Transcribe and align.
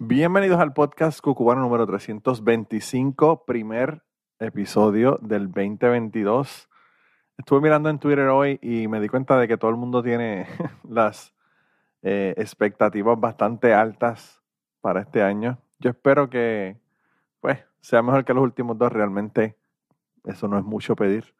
Bienvenidos 0.00 0.60
al 0.60 0.74
podcast 0.74 1.20
Cucubano 1.20 1.60
número 1.60 1.84
325, 1.84 3.44
primer 3.44 4.04
episodio 4.38 5.18
del 5.20 5.46
2022. 5.46 6.68
Estuve 7.36 7.60
mirando 7.60 7.88
en 7.88 7.98
Twitter 7.98 8.28
hoy 8.28 8.60
y 8.62 8.86
me 8.86 9.00
di 9.00 9.08
cuenta 9.08 9.36
de 9.36 9.48
que 9.48 9.56
todo 9.56 9.72
el 9.72 9.76
mundo 9.76 10.00
tiene 10.00 10.46
las 10.88 11.34
eh, 12.02 12.32
expectativas 12.36 13.18
bastante 13.18 13.74
altas 13.74 14.40
para 14.80 15.00
este 15.00 15.20
año. 15.20 15.58
Yo 15.80 15.90
espero 15.90 16.30
que, 16.30 16.76
pues, 17.40 17.58
sea 17.80 18.00
mejor 18.00 18.24
que 18.24 18.34
los 18.34 18.44
últimos 18.44 18.78
dos. 18.78 18.92
Realmente, 18.92 19.56
eso 20.26 20.46
no 20.46 20.58
es 20.58 20.64
mucho 20.64 20.94
pedir. 20.94 21.34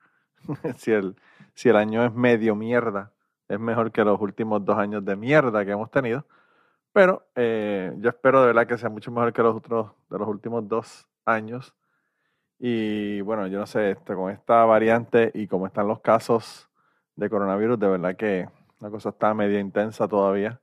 si, 0.79 0.91
el, 0.91 1.15
si 1.55 1.69
el 1.69 1.77
año 1.77 2.05
es 2.05 2.13
medio 2.13 2.57
mierda, 2.57 3.13
es 3.47 3.61
mejor 3.61 3.93
que 3.93 4.03
los 4.03 4.21
últimos 4.21 4.65
dos 4.65 4.79
años 4.79 5.05
de 5.05 5.15
mierda 5.15 5.65
que 5.65 5.71
hemos 5.71 5.93
tenido. 5.93 6.27
Pero 6.99 7.29
eh, 7.37 7.95
yo 7.99 8.09
espero 8.09 8.41
de 8.41 8.49
verdad 8.49 8.67
que 8.67 8.77
sea 8.77 8.89
mucho 8.89 9.13
mejor 9.13 9.33
que 9.33 9.41
los 9.41 9.55
otros 9.55 9.93
de 10.11 10.19
los 10.19 10.27
últimos 10.27 10.67
dos 10.67 11.07
años. 11.25 11.73
Y 12.59 13.21
bueno, 13.21 13.47
yo 13.47 13.61
no 13.61 13.67
sé, 13.67 13.93
este, 13.93 14.17
con 14.17 14.33
esta 14.33 14.65
variante 14.65 15.31
y 15.33 15.47
como 15.47 15.69
están 15.69 15.87
los 15.87 16.01
casos 16.01 16.69
de 17.15 17.31
coronavirus, 17.31 17.79
de 17.79 17.87
verdad 17.87 18.17
que 18.17 18.49
la 18.81 18.91
cosa 18.91 19.11
está 19.11 19.33
media 19.33 19.61
intensa 19.61 20.09
todavía. 20.09 20.61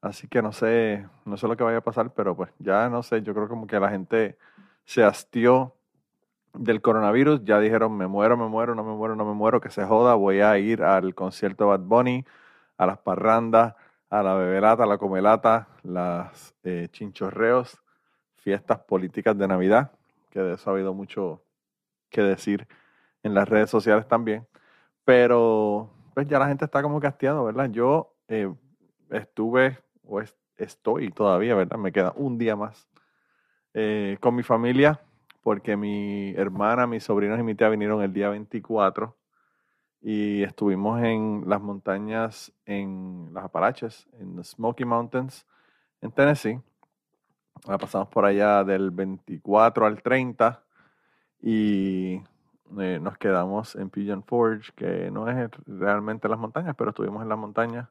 Así 0.00 0.26
que 0.26 0.42
no 0.42 0.50
sé, 0.50 1.06
no 1.24 1.36
sé 1.36 1.46
lo 1.46 1.56
que 1.56 1.62
vaya 1.62 1.78
a 1.78 1.82
pasar, 1.82 2.12
pero 2.14 2.34
pues 2.34 2.50
ya 2.58 2.88
no 2.88 3.04
sé, 3.04 3.22
yo 3.22 3.32
creo 3.32 3.46
como 3.46 3.68
que 3.68 3.78
la 3.78 3.90
gente 3.90 4.38
se 4.84 5.04
hastió 5.04 5.76
del 6.52 6.82
coronavirus, 6.82 7.44
ya 7.44 7.60
dijeron, 7.60 7.96
me 7.96 8.08
muero, 8.08 8.36
me 8.36 8.48
muero, 8.48 8.74
no 8.74 8.82
me 8.82 8.94
muero, 8.96 9.14
no 9.14 9.24
me 9.24 9.34
muero, 9.34 9.60
que 9.60 9.70
se 9.70 9.84
joda, 9.84 10.16
voy 10.16 10.40
a 10.40 10.58
ir 10.58 10.82
al 10.82 11.14
concierto 11.14 11.62
de 11.62 11.70
Bad 11.70 11.80
Bunny, 11.86 12.24
a 12.76 12.86
las 12.86 12.98
parrandas, 12.98 13.76
a 14.10 14.22
la 14.24 14.34
beberata, 14.34 14.84
la 14.86 14.98
comelata, 14.98 15.68
las 15.84 16.54
eh, 16.64 16.88
chinchorreos, 16.90 17.80
fiestas 18.34 18.80
políticas 18.80 19.38
de 19.38 19.46
Navidad, 19.46 19.92
que 20.30 20.40
de 20.40 20.54
eso 20.54 20.68
ha 20.68 20.72
habido 20.72 20.92
mucho 20.92 21.44
que 22.10 22.22
decir 22.22 22.66
en 23.22 23.34
las 23.34 23.48
redes 23.48 23.70
sociales 23.70 24.08
también. 24.08 24.46
Pero 25.04 25.90
pues 26.12 26.26
ya 26.26 26.38
la 26.40 26.48
gente 26.48 26.64
está 26.64 26.82
como 26.82 27.00
casteado, 27.00 27.44
¿verdad? 27.44 27.70
Yo 27.70 28.16
eh, 28.28 28.52
estuve, 29.10 29.78
o 30.04 30.20
estoy 30.56 31.10
todavía, 31.12 31.54
¿verdad? 31.54 31.78
Me 31.78 31.92
queda 31.92 32.12
un 32.16 32.36
día 32.36 32.56
más 32.56 32.88
eh, 33.74 34.18
con 34.20 34.34
mi 34.34 34.42
familia 34.42 35.00
porque 35.42 35.76
mi 35.76 36.34
hermana, 36.36 36.86
mis 36.86 37.04
sobrinos 37.04 37.38
y 37.38 37.42
mi 37.42 37.54
tía 37.54 37.68
vinieron 37.68 38.02
el 38.02 38.12
día 38.12 38.28
24 38.28 39.16
y 40.02 40.42
estuvimos 40.42 41.02
en 41.02 41.44
las 41.46 41.60
montañas, 41.60 42.52
en 42.64 43.30
las 43.32 43.44
Apalaches, 43.44 44.08
en 44.18 44.36
the 44.36 44.44
Smoky 44.44 44.84
Mountains, 44.84 45.46
en 46.00 46.10
Tennessee. 46.12 46.60
La 47.66 47.76
pasamos 47.76 48.08
por 48.08 48.24
allá 48.24 48.64
del 48.64 48.90
24 48.90 49.84
al 49.86 50.02
30 50.02 50.62
y 51.42 52.22
eh, 52.78 52.98
nos 53.00 53.18
quedamos 53.18 53.76
en 53.76 53.90
Pigeon 53.90 54.22
Forge, 54.22 54.72
que 54.74 55.10
no 55.10 55.28
es 55.28 55.50
realmente 55.66 56.28
las 56.28 56.38
montañas, 56.38 56.74
pero 56.76 56.90
estuvimos 56.90 57.22
en 57.22 57.28
las 57.28 57.38
montañas. 57.38 57.88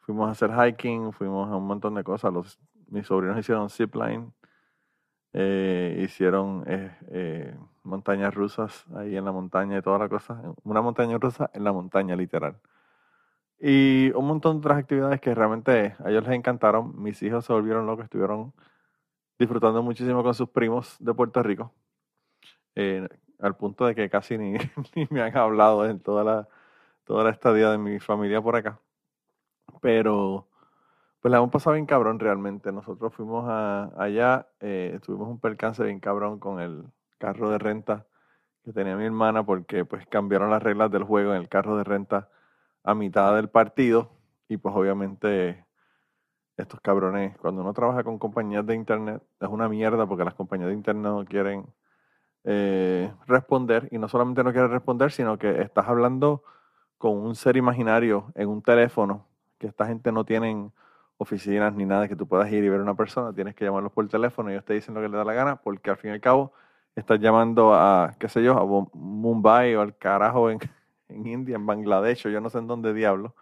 Fuimos 0.00 0.28
a 0.28 0.32
hacer 0.32 0.50
hiking, 0.50 1.12
fuimos 1.12 1.50
a 1.50 1.56
un 1.56 1.66
montón 1.66 1.94
de 1.94 2.04
cosas. 2.04 2.32
Los, 2.32 2.58
mis 2.88 3.06
sobrinos 3.06 3.38
hicieron 3.38 3.68
zipline 3.68 4.32
eh, 5.36 6.00
hicieron 6.04 6.62
eh, 6.68 6.96
eh, 7.10 7.56
montañas 7.82 8.32
rusas 8.32 8.86
ahí 8.94 9.16
en 9.16 9.24
la 9.24 9.32
montaña 9.32 9.78
y 9.78 9.82
toda 9.82 9.98
la 9.98 10.08
cosa. 10.08 10.40
Una 10.62 10.80
montaña 10.80 11.18
rusa 11.18 11.50
en 11.54 11.64
la 11.64 11.72
montaña, 11.72 12.14
literal. 12.16 12.56
Y 13.60 14.12
un 14.14 14.26
montón 14.26 14.56
de 14.56 14.58
otras 14.60 14.78
actividades 14.78 15.20
que 15.20 15.34
realmente 15.34 15.96
a 16.04 16.10
ellos 16.10 16.24
les 16.24 16.34
encantaron. 16.34 17.00
Mis 17.02 17.22
hijos 17.22 17.44
se 17.44 17.52
volvieron 17.52 17.86
locos, 17.86 18.04
estuvieron 18.04 18.52
disfrutando 19.38 19.82
muchísimo 19.82 20.22
con 20.22 20.34
sus 20.34 20.48
primos 20.50 20.96
de 21.00 21.14
Puerto 21.14 21.42
Rico. 21.42 21.72
al 23.40 23.56
punto 23.56 23.86
de 23.86 23.94
que 23.94 24.08
casi 24.10 24.38
ni, 24.38 24.52
ni, 24.96 25.06
me 25.10 25.22
han 25.22 25.36
hablado 25.36 25.86
en 25.88 26.00
toda 26.00 26.24
la, 26.24 26.48
toda 27.04 27.24
la 27.24 27.30
estadía 27.30 27.70
de 27.70 27.78
mi 27.78 28.00
familia 28.00 28.40
por 28.42 28.56
acá. 28.56 28.80
Pero 29.80 30.48
pues 31.24 31.32
la 31.32 31.38
hemos 31.38 31.50
pasado 31.50 31.72
bien 31.72 31.86
cabrón 31.86 32.18
realmente. 32.18 32.70
Nosotros 32.70 33.14
fuimos 33.14 33.46
a, 33.48 33.90
allá, 33.96 34.46
eh, 34.60 35.00
tuvimos 35.02 35.26
un 35.26 35.40
percance 35.40 35.82
bien 35.82 35.98
cabrón 35.98 36.38
con 36.38 36.60
el 36.60 36.84
carro 37.16 37.48
de 37.48 37.56
renta 37.56 38.04
que 38.62 38.74
tenía 38.74 38.94
mi 38.94 39.06
hermana 39.06 39.42
porque 39.42 39.86
pues 39.86 40.06
cambiaron 40.06 40.50
las 40.50 40.62
reglas 40.62 40.90
del 40.90 41.04
juego 41.04 41.32
en 41.32 41.40
el 41.40 41.48
carro 41.48 41.78
de 41.78 41.84
renta 41.84 42.28
a 42.82 42.94
mitad 42.94 43.34
del 43.36 43.48
partido 43.48 44.10
y 44.48 44.58
pues 44.58 44.74
obviamente 44.76 45.64
estos 46.58 46.78
cabrones, 46.82 47.38
cuando 47.38 47.62
uno 47.62 47.72
trabaja 47.72 48.04
con 48.04 48.18
compañías 48.18 48.66
de 48.66 48.74
internet, 48.74 49.22
es 49.40 49.48
una 49.48 49.66
mierda 49.66 50.06
porque 50.06 50.26
las 50.26 50.34
compañías 50.34 50.68
de 50.68 50.74
internet 50.74 51.04
no 51.10 51.24
quieren 51.24 51.64
eh, 52.44 53.10
responder 53.26 53.88
y 53.90 53.96
no 53.96 54.08
solamente 54.08 54.44
no 54.44 54.52
quieren 54.52 54.70
responder, 54.70 55.10
sino 55.10 55.38
que 55.38 55.62
estás 55.62 55.88
hablando 55.88 56.42
con 56.98 57.16
un 57.16 57.34
ser 57.34 57.56
imaginario 57.56 58.30
en 58.34 58.50
un 58.50 58.60
teléfono 58.60 59.26
que 59.56 59.68
esta 59.68 59.86
gente 59.86 60.12
no 60.12 60.26
tienen 60.26 60.70
oficinas 61.16 61.74
ni 61.74 61.84
nada 61.84 62.08
que 62.08 62.16
tú 62.16 62.26
puedas 62.26 62.50
ir 62.52 62.64
y 62.64 62.68
ver 62.68 62.80
a 62.80 62.82
una 62.82 62.94
persona, 62.94 63.32
tienes 63.32 63.54
que 63.54 63.64
llamarlos 63.64 63.92
por 63.92 64.08
teléfono 64.08 64.50
y 64.50 64.54
ellos 64.54 64.64
te 64.64 64.74
dicen 64.74 64.94
lo 64.94 65.00
que 65.00 65.08
les 65.08 65.16
da 65.16 65.24
la 65.24 65.34
gana, 65.34 65.56
porque 65.56 65.90
al 65.90 65.96
fin 65.96 66.10
y 66.10 66.14
al 66.14 66.20
cabo 66.20 66.52
estás 66.96 67.20
llamando 67.20 67.74
a, 67.74 68.14
qué 68.18 68.28
sé 68.28 68.42
yo, 68.42 68.58
a 68.58 68.88
Mumbai 68.94 69.74
o 69.76 69.80
al 69.82 69.96
carajo 69.96 70.50
en, 70.50 70.58
en 71.08 71.26
India, 71.26 71.56
en 71.56 71.66
Bangladesh 71.66 72.26
o 72.26 72.30
yo 72.30 72.40
no 72.40 72.50
sé 72.50 72.58
en 72.58 72.66
dónde 72.66 72.92
diablo. 72.94 73.34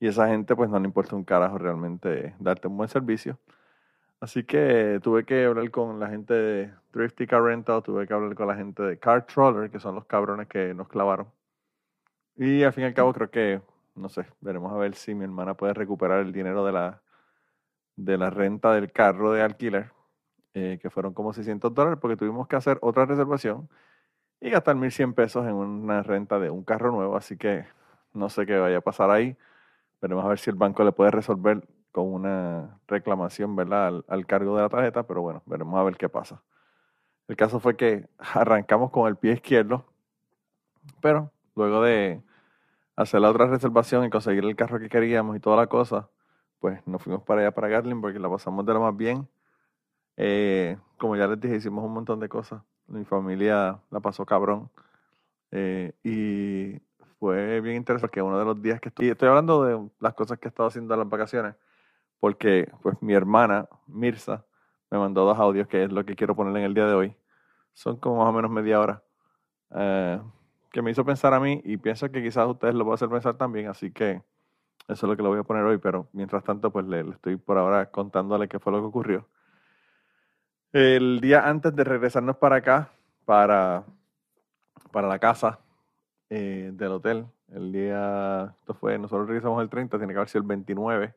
Y 0.00 0.08
esa 0.08 0.28
gente 0.28 0.56
pues 0.56 0.70
no 0.70 0.78
le 0.78 0.86
importa 0.86 1.16
un 1.16 1.24
carajo 1.24 1.58
realmente 1.58 2.34
darte 2.38 2.68
un 2.68 2.76
buen 2.76 2.88
servicio. 2.88 3.38
Así 4.20 4.44
que 4.44 5.00
tuve 5.02 5.24
que 5.24 5.44
hablar 5.44 5.70
con 5.70 6.00
la 6.00 6.08
gente 6.08 6.34
de 6.34 6.74
Thrifty 6.92 7.26
Car 7.26 7.42
Rental, 7.42 7.82
tuve 7.82 8.06
que 8.06 8.14
hablar 8.14 8.34
con 8.34 8.48
la 8.48 8.56
gente 8.56 8.82
de 8.82 8.98
Car 8.98 9.26
Troller, 9.26 9.70
que 9.70 9.80
son 9.80 9.94
los 9.94 10.06
cabrones 10.06 10.48
que 10.48 10.74
nos 10.74 10.88
clavaron. 10.88 11.28
Y 12.36 12.62
al 12.62 12.72
fin 12.72 12.84
y 12.84 12.86
al 12.86 12.94
cabo 12.94 13.12
creo 13.12 13.30
que 13.30 13.60
no 13.94 14.08
sé, 14.08 14.26
veremos 14.40 14.72
a 14.72 14.76
ver 14.76 14.94
si 14.94 15.14
mi 15.14 15.24
hermana 15.24 15.54
puede 15.54 15.74
recuperar 15.74 16.20
el 16.20 16.32
dinero 16.32 16.64
de 16.64 16.72
la, 16.72 17.00
de 17.96 18.18
la 18.18 18.30
renta 18.30 18.72
del 18.72 18.92
carro 18.92 19.32
de 19.32 19.42
alquiler, 19.42 19.92
eh, 20.54 20.78
que 20.80 20.90
fueron 20.90 21.14
como 21.14 21.32
600 21.32 21.74
dólares, 21.74 21.98
porque 22.00 22.16
tuvimos 22.16 22.48
que 22.48 22.56
hacer 22.56 22.78
otra 22.82 23.06
reservación 23.06 23.68
y 24.40 24.50
gastar 24.50 24.76
1.100 24.76 25.14
pesos 25.14 25.46
en 25.46 25.54
una 25.54 26.02
renta 26.02 26.38
de 26.38 26.50
un 26.50 26.64
carro 26.64 26.92
nuevo, 26.92 27.16
así 27.16 27.36
que 27.36 27.66
no 28.12 28.28
sé 28.30 28.46
qué 28.46 28.58
vaya 28.58 28.78
a 28.78 28.80
pasar 28.80 29.10
ahí. 29.10 29.36
Veremos 30.02 30.24
a 30.24 30.28
ver 30.28 30.38
si 30.38 30.50
el 30.50 30.56
banco 30.56 30.84
le 30.84 30.92
puede 30.92 31.10
resolver 31.10 31.66
con 31.92 32.12
una 32.12 32.78
reclamación, 32.88 33.56
¿verdad?, 33.56 33.86
al, 33.88 34.04
al 34.08 34.26
cargo 34.26 34.56
de 34.56 34.62
la 34.62 34.68
tarjeta, 34.68 35.04
pero 35.04 35.22
bueno, 35.22 35.42
veremos 35.46 35.78
a 35.78 35.84
ver 35.84 35.96
qué 35.96 36.08
pasa. 36.08 36.42
El 37.28 37.36
caso 37.36 37.60
fue 37.60 37.76
que 37.76 38.08
arrancamos 38.18 38.90
con 38.90 39.08
el 39.08 39.16
pie 39.16 39.32
izquierdo, 39.34 39.86
pero 41.00 41.30
luego 41.54 41.82
de 41.82 42.22
hacer 42.96 43.20
la 43.20 43.30
otra 43.30 43.46
reservación 43.46 44.04
y 44.04 44.10
conseguir 44.10 44.44
el 44.44 44.56
carro 44.56 44.78
que 44.78 44.88
queríamos 44.88 45.36
y 45.36 45.40
toda 45.40 45.56
la 45.56 45.66
cosa, 45.66 46.08
pues 46.64 46.80
nos 46.86 47.02
fuimos 47.02 47.22
para 47.24 47.42
allá, 47.42 47.50
para 47.50 47.68
Garland, 47.68 48.00
porque 48.00 48.18
la 48.18 48.30
pasamos 48.30 48.64
de 48.64 48.72
lo 48.72 48.80
más 48.80 48.96
bien. 48.96 49.28
Eh, 50.16 50.78
como 50.96 51.14
ya 51.14 51.26
les 51.26 51.38
dije, 51.38 51.56
hicimos 51.56 51.84
un 51.84 51.92
montón 51.92 52.20
de 52.20 52.26
cosas. 52.26 52.62
Mi 52.86 53.04
familia 53.04 53.82
la 53.90 54.00
pasó 54.00 54.24
cabrón. 54.24 54.70
Eh, 55.50 55.92
y 56.02 56.80
fue 57.18 57.60
bien 57.60 57.76
interesante 57.76 58.08
porque 58.08 58.22
uno 58.22 58.38
de 58.38 58.46
los 58.46 58.62
días 58.62 58.80
que 58.80 58.88
estoy, 58.88 59.10
estoy 59.10 59.28
hablando 59.28 59.62
de 59.62 59.90
las 60.00 60.14
cosas 60.14 60.38
que 60.38 60.48
he 60.48 60.50
estado 60.50 60.70
haciendo 60.70 60.94
en 60.94 61.00
las 61.00 61.08
vacaciones, 61.10 61.54
porque 62.18 62.72
pues 62.80 62.96
mi 63.02 63.12
hermana, 63.12 63.68
Mirza, 63.86 64.46
me 64.90 64.96
mandó 64.96 65.26
dos 65.26 65.38
audios, 65.38 65.68
que 65.68 65.84
es 65.84 65.92
lo 65.92 66.06
que 66.06 66.16
quiero 66.16 66.34
poner 66.34 66.56
en 66.56 66.62
el 66.62 66.72
día 66.72 66.86
de 66.86 66.94
hoy. 66.94 67.16
Son 67.74 67.98
como 67.98 68.24
más 68.24 68.28
o 68.28 68.32
menos 68.32 68.50
media 68.50 68.80
hora. 68.80 69.02
Eh, 69.68 70.18
que 70.72 70.80
me 70.80 70.92
hizo 70.92 71.04
pensar 71.04 71.34
a 71.34 71.40
mí 71.40 71.60
y 71.62 71.76
pienso 71.76 72.10
que 72.10 72.22
quizás 72.22 72.48
ustedes 72.48 72.74
lo 72.74 72.84
puedan 72.84 72.94
hacer 72.94 73.10
pensar 73.10 73.36
también, 73.36 73.66
así 73.68 73.90
que 73.90 74.22
eso 74.86 75.06
es 75.06 75.10
lo 75.10 75.16
que 75.16 75.22
lo 75.22 75.30
voy 75.30 75.38
a 75.38 75.44
poner 75.44 75.64
hoy, 75.64 75.78
pero 75.78 76.08
mientras 76.12 76.44
tanto 76.44 76.70
pues 76.70 76.86
le, 76.86 77.00
estoy 77.10 77.36
por 77.36 77.56
ahora 77.56 77.90
contándole 77.90 78.48
qué 78.48 78.58
fue 78.58 78.72
lo 78.72 78.80
que 78.80 78.86
ocurrió. 78.86 79.28
El 80.72 81.20
día 81.20 81.48
antes 81.48 81.74
de 81.74 81.84
regresarnos 81.84 82.36
para 82.36 82.56
acá, 82.56 82.90
para, 83.24 83.84
para 84.90 85.08
la 85.08 85.18
casa 85.18 85.60
eh, 86.28 86.70
del 86.74 86.92
hotel, 86.92 87.26
el 87.48 87.72
día, 87.72 88.54
esto 88.58 88.74
fue, 88.74 88.98
nosotros 88.98 89.28
regresamos 89.28 89.62
el 89.62 89.70
30, 89.70 89.96
tiene 89.96 90.12
que 90.12 90.18
haber 90.18 90.28
sido 90.28 90.42
el 90.42 90.48
29, 90.48 91.14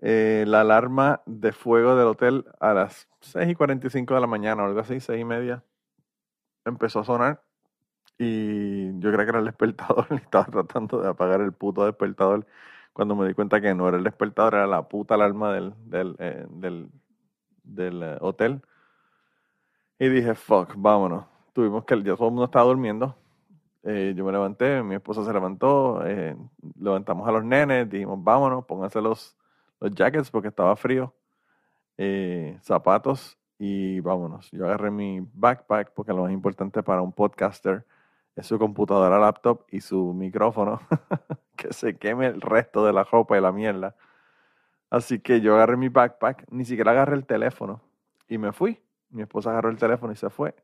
eh, 0.00 0.44
la 0.46 0.60
alarma 0.60 1.22
de 1.24 1.52
fuego 1.52 1.96
del 1.96 2.08
hotel 2.08 2.44
a 2.60 2.74
las 2.74 3.08
6 3.20 3.48
y 3.48 3.54
45 3.54 4.14
de 4.14 4.20
la 4.20 4.26
mañana 4.26 4.62
o 4.62 4.66
algo 4.66 4.80
así, 4.80 5.00
6 5.00 5.20
y 5.20 5.24
media, 5.24 5.64
empezó 6.64 7.00
a 7.00 7.04
sonar 7.04 7.42
y 8.18 8.98
yo 9.00 9.12
creo 9.12 9.24
que 9.24 9.30
era 9.30 9.38
el 9.40 9.46
despertador 9.46 10.06
y 10.10 10.14
estaba 10.16 10.46
tratando 10.46 11.00
de 11.00 11.08
apagar 11.08 11.40
el 11.40 11.52
puto 11.52 11.84
despertador 11.84 12.46
cuando 12.94 13.16
me 13.16 13.26
di 13.26 13.34
cuenta 13.34 13.60
que 13.60 13.74
no 13.74 13.88
era 13.88 13.98
el 13.98 14.04
despertador, 14.04 14.54
era 14.54 14.66
la 14.68 14.88
puta 14.88 15.14
alarma 15.14 15.52
del, 15.52 15.74
del, 15.84 16.16
eh, 16.20 16.46
del, 16.48 18.02
eh, 18.02 18.16
hotel. 18.20 18.62
Y 19.98 20.08
dije, 20.08 20.34
fuck, 20.34 20.74
vámonos. 20.76 21.24
Tuvimos 21.52 21.84
que, 21.84 21.96
ya 22.02 22.14
todo 22.14 22.28
el 22.28 22.32
mundo 22.34 22.44
estaba 22.44 22.66
durmiendo. 22.66 23.16
Eh, 23.82 24.14
yo 24.16 24.24
me 24.24 24.32
levanté, 24.32 24.82
mi 24.82 24.94
esposa 24.94 25.24
se 25.24 25.32
levantó, 25.32 26.02
levantamos 26.78 27.28
a 27.28 27.32
los 27.32 27.44
nenes, 27.44 27.90
dijimos, 27.90 28.22
vámonos, 28.22 28.64
pónganse 28.64 29.00
los, 29.00 29.36
los 29.80 29.90
jackets 29.90 30.30
porque 30.30 30.48
estaba 30.48 30.74
frío, 30.76 31.12
zapatos 32.62 33.36
y 33.58 34.00
vámonos. 34.00 34.50
Yo 34.52 34.66
agarré 34.66 34.90
mi 34.90 35.20
backpack 35.34 35.92
porque 35.94 36.12
lo 36.12 36.22
más 36.22 36.32
importante 36.32 36.82
para 36.82 37.02
un 37.02 37.12
podcaster 37.12 37.84
es 38.36 38.46
su 38.46 38.58
computadora, 38.58 39.18
laptop 39.18 39.64
y 39.70 39.80
su 39.80 40.12
micrófono, 40.12 40.80
que 41.56 41.72
se 41.72 41.96
queme 41.96 42.26
el 42.26 42.40
resto 42.40 42.84
de 42.84 42.92
la 42.92 43.04
ropa 43.04 43.38
y 43.38 43.40
la 43.40 43.52
mierda. 43.52 43.94
Así 44.90 45.20
que 45.20 45.40
yo 45.40 45.54
agarré 45.54 45.76
mi 45.76 45.88
backpack, 45.88 46.46
ni 46.50 46.64
siquiera 46.64 46.92
agarré 46.92 47.14
el 47.16 47.26
teléfono 47.26 47.80
y 48.28 48.38
me 48.38 48.52
fui. 48.52 48.80
Mi 49.10 49.22
esposa 49.22 49.50
agarró 49.50 49.70
el 49.70 49.78
teléfono 49.78 50.12
y 50.12 50.16
se 50.16 50.30
fue. 50.30 50.54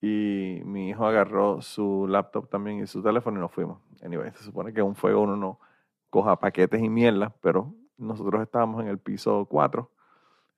Y 0.00 0.60
mi 0.64 0.90
hijo 0.90 1.06
agarró 1.06 1.62
su 1.62 2.06
laptop 2.08 2.48
también 2.48 2.80
y 2.80 2.86
su 2.86 3.02
teléfono 3.02 3.38
y 3.38 3.40
nos 3.40 3.52
fuimos. 3.52 3.78
Anyway, 4.02 4.30
se 4.32 4.44
supone 4.44 4.72
que 4.72 4.82
un 4.82 4.94
fuego 4.94 5.22
uno 5.22 5.36
no 5.36 5.60
coja 6.10 6.38
paquetes 6.40 6.82
y 6.82 6.88
mierda, 6.88 7.32
pero 7.40 7.72
nosotros 7.96 8.42
estábamos 8.42 8.82
en 8.82 8.88
el 8.88 8.98
piso 8.98 9.46
4. 9.46 9.90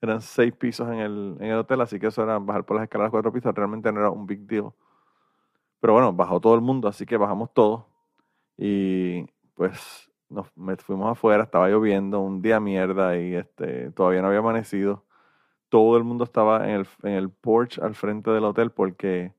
Eran 0.01 0.21
seis 0.21 0.53
pisos 0.53 0.87
en 0.89 0.99
el, 0.99 1.37
en 1.39 1.51
el 1.51 1.59
hotel, 1.59 1.81
así 1.81 1.99
que 1.99 2.07
eso 2.07 2.23
era 2.23 2.37
bajar 2.39 2.65
por 2.65 2.75
las 2.75 2.83
escaleras 2.83 3.11
cuatro 3.11 3.31
pisos. 3.31 3.53
Realmente 3.55 3.91
no 3.91 3.99
era 4.01 4.09
un 4.09 4.25
big 4.25 4.41
deal 4.41 4.73
pero 5.85 5.93
bueno, 5.93 6.13
bajó 6.13 6.39
todo 6.39 6.55
el 6.55 6.61
mundo, 6.61 6.87
así 6.87 7.05
que 7.05 7.15
bajamos 7.15 7.53
todos. 7.53 7.85
Y 8.57 9.23
pues 9.53 10.11
nos 10.29 10.47
fuimos 10.79 11.11
afuera, 11.11 11.43
estaba 11.43 11.69
lloviendo, 11.69 12.21
un 12.21 12.41
día 12.41 12.59
mierda 12.59 13.15
y 13.19 13.35
este, 13.35 13.91
todavía 13.91 14.23
no 14.23 14.29
había 14.29 14.39
amanecido. 14.39 15.03
Todo 15.69 15.95
el 15.97 16.03
mundo 16.03 16.23
estaba 16.23 16.67
en 16.67 16.79
el, 16.79 16.87
en 17.03 17.11
el 17.11 17.29
porch 17.29 17.77
al 17.77 17.93
frente 17.93 18.31
del 18.31 18.45
hotel 18.45 18.71
porque 18.71 19.35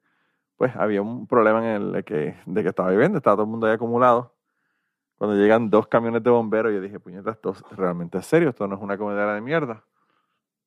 pues 0.56 0.76
había 0.76 1.02
un 1.02 1.26
problema 1.26 1.58
en 1.58 1.82
el 1.82 1.93
de 1.93 2.04
que, 2.04 2.37
de 2.46 2.62
que 2.62 2.69
estaba 2.69 2.93
lloviendo, 2.93 3.19
estaba 3.19 3.34
todo 3.34 3.46
el 3.46 3.50
mundo 3.50 3.66
ahí 3.66 3.72
acumulado. 3.72 4.32
Cuando 5.19 5.34
llegan 5.34 5.69
dos 5.69 5.88
camiones 5.88 6.22
de 6.22 6.31
bomberos, 6.31 6.72
yo 6.72 6.81
dije, 6.81 7.00
puñeta, 7.00 7.32
esto 7.32 7.56
realmente 7.72 8.19
es 8.19 8.26
serio, 8.26 8.50
esto 8.50 8.69
no 8.69 8.76
es 8.76 8.82
una 8.82 8.96
comedera 8.96 9.34
de 9.34 9.40
mierda. 9.40 9.82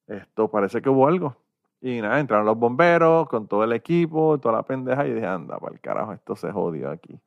Esto 0.08 0.52
parece 0.52 0.82
que 0.82 0.90
hubo 0.90 1.08
algo. 1.08 1.38
Y 1.82 2.02
nada, 2.02 2.20
entraron 2.20 2.46
los 2.46 2.58
bomberos 2.58 3.28
con 3.30 3.48
todo 3.48 3.64
el 3.64 3.72
equipo, 3.74 4.38
toda 4.40 4.56
la 4.56 4.64
pendeja, 4.64 5.08
y 5.08 5.14
dije, 5.14 5.26
anda, 5.26 5.58
para 5.60 5.74
el 5.74 5.80
carajo, 5.80 6.14
esto 6.14 6.36
se 6.36 6.52
jodió 6.52 6.92
aquí. 6.92 7.18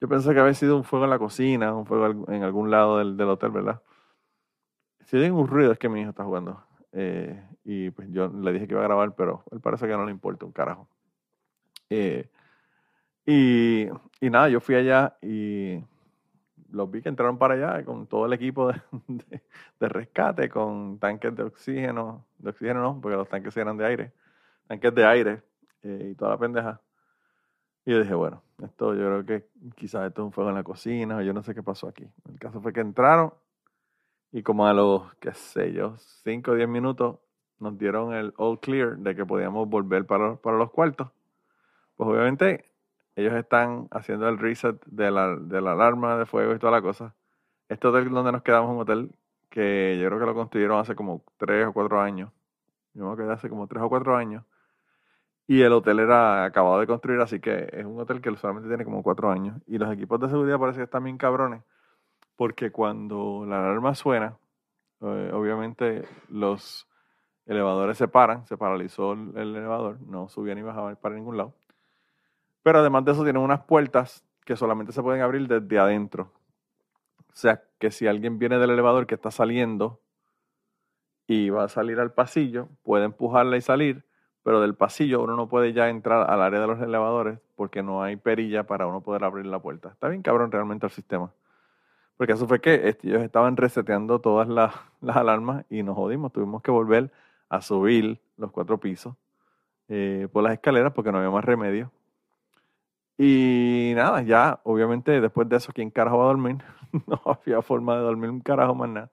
Yo 0.00 0.08
pensé 0.08 0.34
que 0.34 0.40
había 0.40 0.54
sido 0.54 0.76
un 0.76 0.84
fuego 0.84 1.04
en 1.04 1.10
la 1.10 1.18
cocina, 1.18 1.74
un 1.74 1.86
fuego 1.86 2.30
en 2.30 2.42
algún 2.42 2.70
lado 2.70 2.98
del, 2.98 3.20
hotel, 3.22 3.50
¿verdad? 3.50 3.80
Si 5.06 5.16
hay 5.16 5.30
un 5.30 5.46
ruido 5.46 5.72
es 5.72 5.78
que 5.78 5.88
mi 5.88 6.00
hijo 6.00 6.10
está 6.10 6.24
jugando. 6.24 6.62
Eh, 6.92 7.42
y 7.64 7.90
pues 7.90 8.08
yo 8.10 8.28
le 8.28 8.52
dije 8.52 8.66
que 8.66 8.74
iba 8.74 8.82
a 8.82 8.86
grabar, 8.86 9.14
pero 9.14 9.44
él 9.50 9.60
parece 9.60 9.86
que 9.86 9.96
no 9.96 10.04
le 10.04 10.10
importa 10.10 10.44
un 10.44 10.52
carajo. 10.52 10.88
Eh, 11.90 12.28
y, 13.24 13.86
y 14.20 14.30
nada, 14.30 14.48
yo 14.48 14.60
fui 14.60 14.74
allá 14.74 15.16
y 15.22 15.82
los 16.74 16.90
vi 16.90 17.02
que 17.02 17.08
entraron 17.08 17.38
para 17.38 17.54
allá 17.54 17.84
con 17.84 18.06
todo 18.06 18.26
el 18.26 18.32
equipo 18.32 18.72
de, 19.08 19.88
rescate, 19.88 20.48
con 20.48 20.98
tanques 20.98 21.34
de 21.34 21.44
oxígeno, 21.44 22.26
de 22.38 22.50
oxígeno 22.50 22.82
no, 22.82 23.00
porque 23.00 23.16
los 23.16 23.28
tanques 23.28 23.56
eran 23.56 23.76
de 23.76 23.86
aire, 23.86 24.12
tanques 24.66 24.94
de 24.94 25.04
aire 25.04 25.42
eh, 25.82 26.08
y 26.12 26.14
toda 26.14 26.32
la 26.32 26.38
pendeja. 26.38 26.80
Y 27.86 27.92
yo 27.92 28.00
dije, 28.00 28.14
bueno, 28.14 28.42
esto 28.62 28.94
yo 28.94 29.00
creo 29.00 29.24
que 29.26 29.48
quizás 29.76 30.06
esto 30.06 30.22
es 30.22 30.26
un 30.26 30.32
fuego 30.32 30.50
en 30.50 30.56
la 30.56 30.62
cocina, 30.62 31.18
o 31.18 31.22
yo 31.22 31.32
no 31.32 31.42
sé 31.42 31.54
qué 31.54 31.62
pasó 31.62 31.88
aquí. 31.88 32.06
El 32.28 32.38
caso 32.38 32.60
fue 32.60 32.72
que 32.72 32.80
entraron 32.80 33.32
y 34.32 34.42
como 34.42 34.66
a 34.66 34.72
los, 34.72 35.14
qué 35.16 35.32
sé 35.32 35.72
yo, 35.72 35.96
5 36.24 36.50
o 36.50 36.54
10 36.54 36.68
minutos 36.68 37.18
nos 37.60 37.78
dieron 37.78 38.12
el 38.12 38.34
all 38.36 38.58
clear 38.58 38.96
de 38.98 39.14
que 39.14 39.24
podíamos 39.24 39.68
volver 39.68 40.06
para, 40.06 40.36
para 40.36 40.56
los 40.56 40.70
cuartos. 40.70 41.08
Pues 41.96 42.10
obviamente 42.10 42.64
ellos 43.16 43.34
están 43.34 43.88
haciendo 43.90 44.28
el 44.28 44.38
reset 44.38 44.82
de 44.86 45.10
la, 45.10 45.36
de 45.36 45.60
la 45.60 45.72
alarma 45.72 46.16
de 46.16 46.26
fuego 46.26 46.54
y 46.54 46.58
toda 46.58 46.72
la 46.72 46.82
cosa. 46.82 47.14
Este 47.68 47.86
hotel 47.86 48.10
donde 48.10 48.32
nos 48.32 48.42
quedamos 48.42 48.70
un 48.70 48.80
hotel 48.80 49.16
que 49.50 49.98
yo 50.00 50.08
creo 50.08 50.18
que 50.18 50.26
lo 50.26 50.34
construyeron 50.34 50.80
hace 50.80 50.96
como 50.96 51.24
tres 51.36 51.66
o 51.66 51.72
cuatro 51.72 52.00
años. 52.00 52.30
Yo 52.94 53.08
me 53.08 53.16
quedé 53.16 53.32
hace 53.32 53.48
como 53.48 53.66
tres 53.68 53.82
o 53.82 53.88
cuatro 53.88 54.16
años. 54.16 54.44
Y 55.46 55.62
el 55.62 55.72
hotel 55.72 56.00
era 56.00 56.44
acabado 56.44 56.80
de 56.80 56.86
construir, 56.86 57.20
así 57.20 57.38
que 57.38 57.68
es 57.72 57.84
un 57.84 58.00
hotel 58.00 58.20
que 58.20 58.34
solamente 58.36 58.68
tiene 58.68 58.84
como 58.84 59.02
cuatro 59.02 59.30
años. 59.30 59.60
Y 59.66 59.78
los 59.78 59.92
equipos 59.92 60.20
de 60.20 60.28
seguridad 60.28 60.58
parece 60.58 60.78
que 60.78 60.84
están 60.84 61.04
bien 61.04 61.18
cabrones, 61.18 61.62
porque 62.36 62.72
cuando 62.72 63.44
la 63.46 63.58
alarma 63.58 63.94
suena, 63.94 64.38
eh, 65.02 65.30
obviamente 65.34 66.08
los 66.28 66.88
elevadores 67.46 67.98
se 67.98 68.08
paran, 68.08 68.46
se 68.46 68.56
paralizó 68.56 69.12
el, 69.12 69.36
el 69.36 69.56
elevador, 69.56 70.00
no 70.00 70.28
subía 70.28 70.54
ni 70.54 70.62
bajaba 70.62 70.94
para 70.96 71.14
ningún 71.14 71.36
lado. 71.36 71.54
Pero 72.64 72.78
además 72.78 73.04
de 73.04 73.12
eso 73.12 73.22
tienen 73.22 73.42
unas 73.42 73.60
puertas 73.64 74.24
que 74.44 74.56
solamente 74.56 74.90
se 74.92 75.02
pueden 75.02 75.20
abrir 75.20 75.46
desde 75.46 75.78
adentro. 75.78 76.32
O 77.18 77.36
sea, 77.36 77.62
que 77.78 77.90
si 77.90 78.06
alguien 78.06 78.38
viene 78.38 78.58
del 78.58 78.70
elevador 78.70 79.06
que 79.06 79.14
está 79.14 79.30
saliendo 79.30 80.00
y 81.26 81.50
va 81.50 81.64
a 81.64 81.68
salir 81.68 82.00
al 82.00 82.14
pasillo, 82.14 82.70
puede 82.82 83.04
empujarla 83.04 83.58
y 83.58 83.60
salir, 83.60 84.06
pero 84.42 84.62
del 84.62 84.74
pasillo 84.74 85.22
uno 85.22 85.36
no 85.36 85.46
puede 85.46 85.74
ya 85.74 85.90
entrar 85.90 86.30
al 86.30 86.40
área 86.40 86.60
de 86.60 86.66
los 86.66 86.80
elevadores 86.80 87.38
porque 87.54 87.82
no 87.82 88.02
hay 88.02 88.16
perilla 88.16 88.64
para 88.64 88.86
uno 88.86 89.02
poder 89.02 89.24
abrir 89.24 89.44
la 89.44 89.58
puerta. 89.58 89.90
Está 89.90 90.08
bien 90.08 90.22
cabrón 90.22 90.50
realmente 90.50 90.86
el 90.86 90.92
sistema. 90.92 91.32
Porque 92.16 92.32
eso 92.32 92.48
fue 92.48 92.62
que 92.62 92.96
ellos 93.02 93.22
estaban 93.22 93.58
reseteando 93.58 94.20
todas 94.20 94.48
las, 94.48 94.74
alarmas 95.02 95.66
y 95.68 95.82
nos 95.82 95.96
jodimos. 95.96 96.32
Tuvimos 96.32 96.62
que 96.62 96.70
volver 96.70 97.12
a 97.50 97.60
subir 97.60 98.22
los 98.38 98.50
cuatro 98.52 98.78
pisos 98.80 99.16
eh, 99.88 100.28
por 100.32 100.42
las 100.44 100.54
escaleras 100.54 100.94
porque 100.94 101.12
no 101.12 101.18
había 101.18 101.30
más 101.30 101.44
remedio. 101.44 101.90
Y 103.16 103.92
nada, 103.94 104.22
ya, 104.22 104.60
obviamente, 104.64 105.20
después 105.20 105.48
de 105.48 105.56
eso, 105.56 105.72
¿quién 105.72 105.90
carajo 105.90 106.18
va 106.18 106.24
a 106.24 106.28
dormir? 106.28 106.58
no 107.06 107.20
había 107.24 107.62
forma 107.62 107.96
de 107.96 108.02
dormir 108.02 108.30
un 108.30 108.40
carajo 108.40 108.74
más 108.74 108.88
nada. 108.88 109.10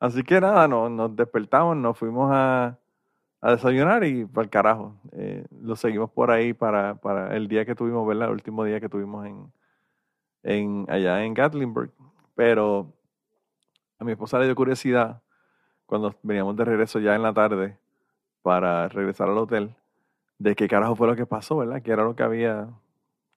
Así 0.00 0.22
que 0.22 0.40
nada, 0.40 0.68
nos 0.68 1.16
despertamos, 1.16 1.76
nos 1.76 1.96
fuimos 1.98 2.30
a, 2.32 2.78
desayunar 3.42 4.04
y 4.04 4.24
para 4.24 4.44
el 4.44 4.50
carajo. 4.50 4.94
Eh, 5.12 5.46
lo 5.62 5.76
seguimos 5.76 6.10
por 6.10 6.30
ahí 6.30 6.52
para, 6.52 6.96
para, 6.96 7.36
el 7.36 7.48
día 7.48 7.64
que 7.64 7.74
tuvimos, 7.74 8.06
¿verdad? 8.06 8.28
El 8.28 8.34
último 8.34 8.64
día 8.64 8.80
que 8.80 8.88
tuvimos 8.88 9.26
en, 9.26 9.52
en 10.42 10.86
allá 10.88 11.24
en 11.24 11.34
Gatlinburg. 11.34 11.92
Pero 12.34 12.92
a 13.98 14.04
mi 14.04 14.12
esposa 14.12 14.38
le 14.38 14.46
dio 14.46 14.54
curiosidad 14.54 15.22
cuando 15.86 16.14
veníamos 16.22 16.56
de 16.56 16.64
regreso 16.64 17.00
ya 17.00 17.14
en 17.16 17.22
la 17.22 17.32
tarde 17.32 17.78
para 18.42 18.88
regresar 18.88 19.28
al 19.28 19.38
hotel 19.38 19.74
de 20.38 20.54
qué 20.54 20.68
carajo 20.68 20.94
fue 20.94 21.08
lo 21.08 21.16
que 21.16 21.26
pasó, 21.26 21.56
¿verdad? 21.56 21.82
¿Qué 21.82 21.90
era 21.90 22.04
lo 22.04 22.14
que 22.14 22.22
había 22.22 22.68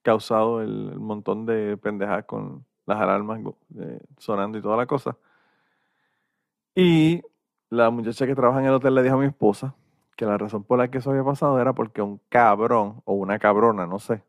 causado 0.02 0.60
el, 0.62 0.98
montón 0.98 1.46
de 1.46 1.76
pendejadas 1.76 2.24
con 2.24 2.64
las 2.86 3.00
alarmas 3.00 3.40
eh, 3.78 4.00
sonando 4.18 4.58
y 4.58 4.62
toda 4.62 4.76
la 4.76 4.86
cosa. 4.86 5.16
Y 6.74 7.22
la 7.70 7.90
muchacha 7.90 8.26
que 8.26 8.34
trabaja 8.34 8.60
en 8.60 8.66
el 8.66 8.74
hotel 8.74 8.94
le 8.94 9.02
dijo 9.02 9.16
a 9.16 9.18
mi 9.18 9.26
esposa 9.26 9.74
que 10.16 10.26
la 10.26 10.38
razón 10.38 10.64
por 10.64 10.78
la 10.78 10.90
que 10.90 10.98
eso 10.98 11.10
había 11.10 11.24
pasado 11.24 11.60
era 11.60 11.72
porque 11.72 12.02
un 12.02 12.20
cabrón 12.28 13.02
o 13.04 13.14
una 13.14 13.38
cabrona, 13.38 13.86
no 13.86 13.98
sé, 13.98 14.22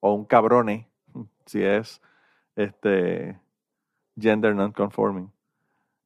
o 0.00 0.12
un 0.12 0.24
cabrone, 0.24 0.88
si 1.46 1.62
es 1.62 2.00
este 2.56 3.38
gender 4.18 4.54
non-conforming, 4.54 5.30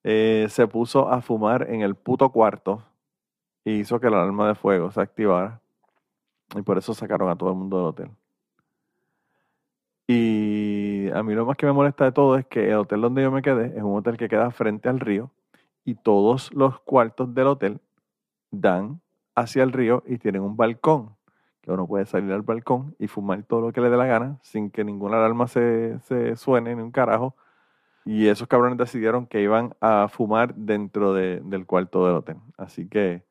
eh, 0.05 0.47
se 0.49 0.67
puso 0.67 1.09
a 1.11 1.21
fumar 1.21 1.69
en 1.71 1.83
el 1.83 1.95
puto 1.95 2.31
cuarto 2.31 2.85
y 3.65 3.81
hizo 3.81 4.00
que 4.00 4.09
la 4.11 4.23
alarma 4.23 4.49
de 4.49 4.55
fuego 4.55 4.91
se 4.91 5.00
activara. 5.00 5.61
Y 6.55 6.62
por 6.62 6.79
eso 6.79 6.95
sacaron 6.95 7.29
a 7.29 7.37
todo 7.37 7.50
el 7.50 7.57
mundo 7.57 7.77
del 7.77 7.87
hotel. 7.87 8.11
Y 10.11 11.11
a 11.11 11.23
mí 11.23 11.35
lo 11.35 11.45
más 11.45 11.59
que 11.59 11.67
me 11.67 11.73
molesta 11.73 12.07
de 12.07 12.12
todo 12.12 12.38
es 12.38 12.47
que 12.47 12.71
el 12.71 12.77
hotel 12.77 13.03
donde 13.03 13.21
yo 13.21 13.31
me 13.31 13.43
quedé 13.43 13.77
es 13.77 13.83
un 13.83 13.95
hotel 13.95 14.17
que 14.17 14.27
queda 14.27 14.50
frente 14.50 14.88
al 14.88 15.00
río 15.00 15.31
y 15.85 15.97
todos 15.97 16.50
los 16.55 16.81
cuartos 16.81 17.35
del 17.35 17.47
hotel 17.47 17.81
dan 18.50 19.03
hacia 19.35 19.62
el 19.62 19.71
río 19.71 20.03
y 20.07 20.17
tienen 20.17 20.41
un 20.41 20.57
balcón, 20.57 21.15
que 21.61 21.71
uno 21.71 21.87
puede 21.87 22.07
salir 22.07 22.33
al 22.33 22.41
balcón 22.41 22.97
y 22.99 23.07
fumar 23.07 23.43
todo 23.43 23.61
lo 23.61 23.73
que 23.73 23.83
le 23.83 23.91
dé 23.91 23.99
la 23.99 24.07
gana 24.07 24.38
sin 24.41 24.71
que 24.71 24.83
ninguna 24.83 25.19
alarma 25.19 25.47
se, 25.47 25.99
se 26.00 26.37
suene 26.37 26.75
ni 26.75 26.81
un 26.81 26.91
carajo. 26.91 27.37
Y 28.07 28.29
esos 28.29 28.49
cabrones 28.49 28.79
decidieron 28.79 29.27
que 29.27 29.43
iban 29.43 29.75
a 29.83 30.09
fumar 30.09 30.55
dentro 30.55 31.12
del 31.12 31.67
cuarto 31.67 32.07
del 32.07 32.17
hotel. 32.17 32.37
Así 32.57 32.88
que 32.88 33.28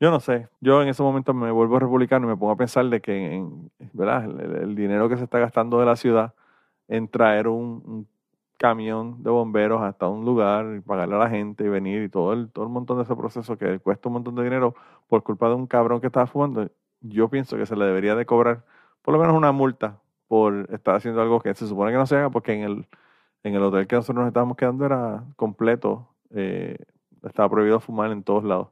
yo 0.00 0.10
no 0.10 0.20
sé, 0.20 0.48
yo 0.60 0.82
en 0.82 0.88
ese 0.88 1.02
momento 1.02 1.34
me 1.34 1.50
vuelvo 1.50 1.78
republicano 1.78 2.26
y 2.26 2.30
me 2.30 2.36
pongo 2.36 2.52
a 2.52 2.56
pensar 2.56 2.86
de 2.86 3.00
que 3.02 3.34
en, 3.34 3.70
¿verdad? 3.92 4.24
El, 4.24 4.74
dinero 4.74 5.08
que 5.08 5.16
se 5.18 5.24
está 5.24 5.38
gastando 5.38 5.78
de 5.78 5.86
la 5.86 5.96
ciudad 5.96 6.34
en 6.88 7.08
traer 7.08 7.48
un, 7.48 8.08
camión 8.58 9.22
de 9.22 9.30
bomberos 9.30 9.80
hasta 9.82 10.06
un 10.08 10.24
lugar 10.26 10.76
y 10.76 10.80
pagarle 10.80 11.14
a 11.16 11.18
la 11.18 11.30
gente 11.30 11.64
y 11.64 11.68
venir 11.68 12.02
y 12.02 12.08
todo 12.10 12.34
el, 12.34 12.50
todo 12.50 12.66
el 12.66 12.70
montón 12.70 12.98
de 12.98 13.04
ese 13.04 13.16
proceso 13.16 13.56
que 13.56 13.78
cuesta 13.78 14.08
un 14.10 14.14
montón 14.14 14.34
de 14.34 14.44
dinero 14.44 14.74
por 15.08 15.22
culpa 15.22 15.48
de 15.48 15.54
un 15.54 15.66
cabrón 15.66 16.00
que 16.00 16.08
estaba 16.08 16.26
fumando, 16.26 16.70
yo 17.00 17.28
pienso 17.30 17.56
que 17.56 17.64
se 17.64 17.74
le 17.76 17.86
debería 17.86 18.14
de 18.14 18.26
cobrar 18.26 18.64
por 19.02 19.14
lo 19.14 19.20
menos 19.20 19.34
una 19.34 19.52
multa 19.52 19.98
por 20.28 20.68
estar 20.72 20.94
haciendo 20.94 21.22
algo 21.22 21.40
que 21.40 21.54
se 21.54 21.66
supone 21.66 21.90
que 21.90 21.96
no 21.98 22.06
se 22.06 22.16
haga 22.16 22.30
porque 22.30 22.52
en 22.52 22.62
el, 22.62 22.86
en 23.44 23.54
el 23.54 23.62
hotel 23.62 23.86
que 23.86 23.96
nosotros 23.96 24.20
nos 24.20 24.28
estábamos 24.28 24.56
quedando 24.56 24.84
era 24.84 25.24
completo, 25.36 26.08
eh, 26.30 26.76
estaba 27.22 27.48
prohibido 27.48 27.80
fumar 27.80 28.12
en 28.12 28.22
todos 28.22 28.44
lados. 28.44 28.68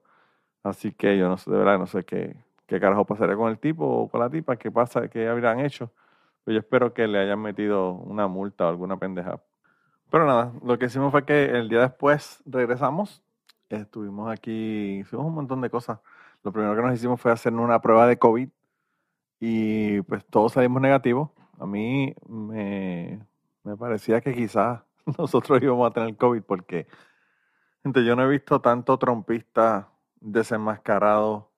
Así 0.62 0.92
que 0.92 1.16
yo 1.18 1.28
no 1.28 1.36
sé, 1.38 1.50
de 1.50 1.58
verdad, 1.58 1.78
no 1.78 1.86
sé 1.86 2.04
qué, 2.04 2.36
qué 2.66 2.80
carajo 2.80 3.04
pasaría 3.04 3.36
con 3.36 3.50
el 3.50 3.58
tipo 3.58 3.84
o 3.86 4.08
con 4.08 4.20
la 4.20 4.30
tipa, 4.30 4.56
qué 4.56 4.70
pasa, 4.70 5.08
qué 5.08 5.28
habrían 5.28 5.60
hecho. 5.60 5.92
Pero 6.44 6.54
yo 6.54 6.60
espero 6.60 6.94
que 6.94 7.06
le 7.06 7.18
hayan 7.18 7.40
metido 7.40 7.92
una 7.92 8.28
multa 8.28 8.66
o 8.66 8.68
alguna 8.68 8.96
pendeja. 8.98 9.40
Pero 10.10 10.26
nada, 10.26 10.52
lo 10.64 10.78
que 10.78 10.86
hicimos 10.86 11.12
fue 11.12 11.24
que 11.24 11.44
el 11.46 11.68
día 11.68 11.80
después 11.80 12.42
regresamos, 12.46 13.22
estuvimos 13.68 14.30
aquí, 14.30 15.00
hicimos 15.00 15.26
un 15.26 15.34
montón 15.34 15.60
de 15.60 15.70
cosas. 15.70 16.00
Lo 16.42 16.52
primero 16.52 16.74
que 16.74 16.82
nos 16.82 16.94
hicimos 16.94 17.20
fue 17.20 17.32
hacernos 17.32 17.64
una 17.64 17.80
prueba 17.80 18.06
de 18.06 18.18
COVID 18.18 18.48
y 19.40 20.00
pues 20.02 20.24
todos 20.26 20.52
salimos 20.52 20.80
negativos. 20.82 21.30
A 21.58 21.66
mí 21.66 22.14
me, 22.28 23.20
me 23.64 23.76
parecía 23.76 24.20
que 24.20 24.34
quizás 24.34 24.82
nosotros 25.18 25.62
íbamos 25.62 25.90
a 25.90 25.92
tener 25.92 26.16
COVID 26.16 26.42
porque 26.42 26.86
gente, 27.82 28.04
yo 28.04 28.16
no 28.16 28.24
he 28.24 28.28
visto 28.28 28.60
tanto 28.60 28.98
trompista 28.98 29.88
desenmascarado 30.20 31.50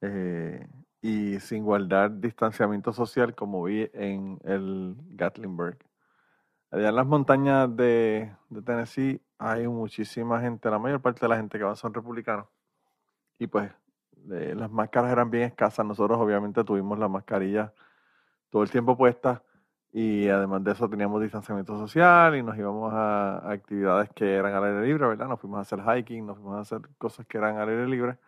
eh, 0.00 0.66
y 1.00 1.38
sin 1.40 1.64
guardar 1.64 2.20
distanciamiento 2.20 2.92
social 2.92 3.34
como 3.34 3.64
vi 3.64 3.90
en 3.92 4.38
el 4.44 4.96
Gatlinburg. 5.10 5.78
Allá 6.70 6.88
en 6.88 6.96
las 6.96 7.06
montañas 7.06 7.74
de, 7.76 8.34
Tennessee 8.64 9.20
hay 9.38 9.68
muchísima 9.68 10.40
gente, 10.40 10.70
la 10.70 10.78
mayor 10.78 11.00
parte 11.00 11.20
de 11.20 11.28
la 11.28 11.36
gente 11.36 11.58
que 11.58 11.64
va 11.64 11.76
son 11.76 11.94
republicanos. 11.94 12.46
Y 13.38 13.46
pues 13.46 13.70
las 14.26 14.70
máscaras 14.70 15.12
eran 15.12 15.30
bien 15.30 15.44
escasas. 15.44 15.84
Nosotros 15.84 16.18
obviamente 16.18 16.64
tuvimos 16.64 16.98
la 16.98 17.08
mascarilla 17.08 17.72
todo 18.50 18.62
el 18.62 18.70
tiempo 18.70 18.96
puesta 18.96 19.42
y 19.94 20.28
además 20.28 20.64
de 20.64 20.72
eso 20.72 20.90
teníamos 20.90 21.22
distanciamiento 21.22 21.78
social 21.78 22.36
y 22.36 22.42
nos 22.42 22.58
íbamos 22.58 22.92
a, 22.92 23.50
actividades 23.50 24.10
que 24.10 24.34
eran 24.34 24.52
al 24.52 24.64
aire 24.64 24.86
libre, 24.88 25.06
¿verdad? 25.06 25.28
Nos 25.28 25.40
fuimos 25.40 25.58
a 25.58 25.62
hacer 25.62 25.80
hiking, 25.80 26.26
nos 26.26 26.36
fuimos 26.36 26.56
a 26.56 26.60
hacer 26.62 26.80
cosas 26.98 27.26
que 27.26 27.38
eran 27.38 27.58
al 27.58 27.68
aire 27.68 27.86
libre. 27.88 28.18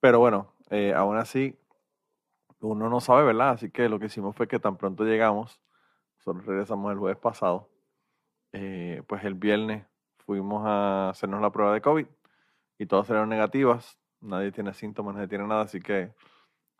Pero 0.00 0.20
bueno, 0.20 0.54
eh, 0.70 0.94
aún 0.94 1.16
así, 1.16 1.58
uno 2.60 2.88
no 2.88 3.00
sabe, 3.00 3.24
¿verdad? 3.24 3.50
Así 3.50 3.70
que 3.70 3.88
lo 3.88 3.98
que 3.98 4.06
hicimos 4.06 4.36
fue 4.36 4.48
que 4.48 4.60
tan 4.60 4.76
pronto 4.76 5.04
llegamos, 5.04 5.60
nosotros 6.18 6.46
regresamos 6.46 6.92
el 6.92 6.98
jueves 6.98 7.18
pasado, 7.18 7.68
eh, 8.52 9.02
pues 9.08 9.24
el 9.24 9.34
viernes 9.34 9.86
fuimos 10.18 10.64
a 10.66 11.10
hacernos 11.10 11.42
la 11.42 11.50
prueba 11.50 11.74
de 11.74 11.80
COVID 11.82 12.06
y 12.78 12.86
todas 12.86 13.10
eran 13.10 13.28
negativas 13.28 13.98
nadie 14.24 14.52
tiene 14.52 14.74
síntomas, 14.74 15.14
nadie 15.14 15.28
tiene 15.28 15.46
nada, 15.46 15.62
así 15.62 15.80
que 15.80 16.12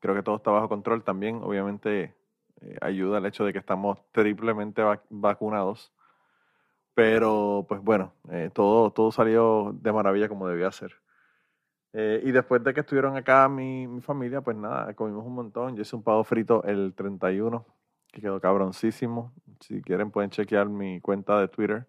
creo 0.01 0.15
que 0.15 0.23
todo 0.23 0.37
está 0.37 0.51
bajo 0.51 0.69
control. 0.69 1.05
También, 1.05 1.41
obviamente, 1.43 2.15
eh, 2.61 2.79
ayuda 2.81 3.19
el 3.19 3.27
hecho 3.27 3.45
de 3.45 3.53
que 3.53 3.59
estamos 3.59 3.99
triplemente 4.13 4.83
vacunados. 5.11 5.93
Pero, 6.95 7.67
pues 7.69 7.81
bueno, 7.83 8.13
eh, 8.31 8.51
todo, 8.53 8.91
todo 8.93 9.11
salió 9.13 9.73
de 9.81 9.93
maravilla 9.93 10.29
como 10.29 10.49
debía 10.49 10.71
ser. 10.71 10.95
Eh, 11.93 12.23
y 12.25 12.33
después 12.33 12.63
de 12.65 12.75
que 12.75 12.81
estuvieron 12.81 13.17
acá 13.17 13.49
mi, 13.49 13.87
mi, 13.87 14.01
familia, 14.01 14.41
pues 14.41 14.57
nada, 14.57 14.95
comimos 14.95 15.25
un 15.27 15.35
montón. 15.35 15.77
Yo 15.77 15.83
hice 15.83 15.97
un 15.97 16.03
pavo 16.03 16.25
frito 16.25 16.63
el 16.65 16.95
31, 16.95 17.65
que 18.13 18.21
quedó 18.21 18.41
cabroncísimo. 18.41 19.33
Si 19.61 19.83
quieren 19.83 20.11
pueden 20.11 20.31
chequear 20.31 20.69
mi 20.69 21.01
cuenta 21.01 21.41
de 21.41 21.49
Twitter. 21.49 21.87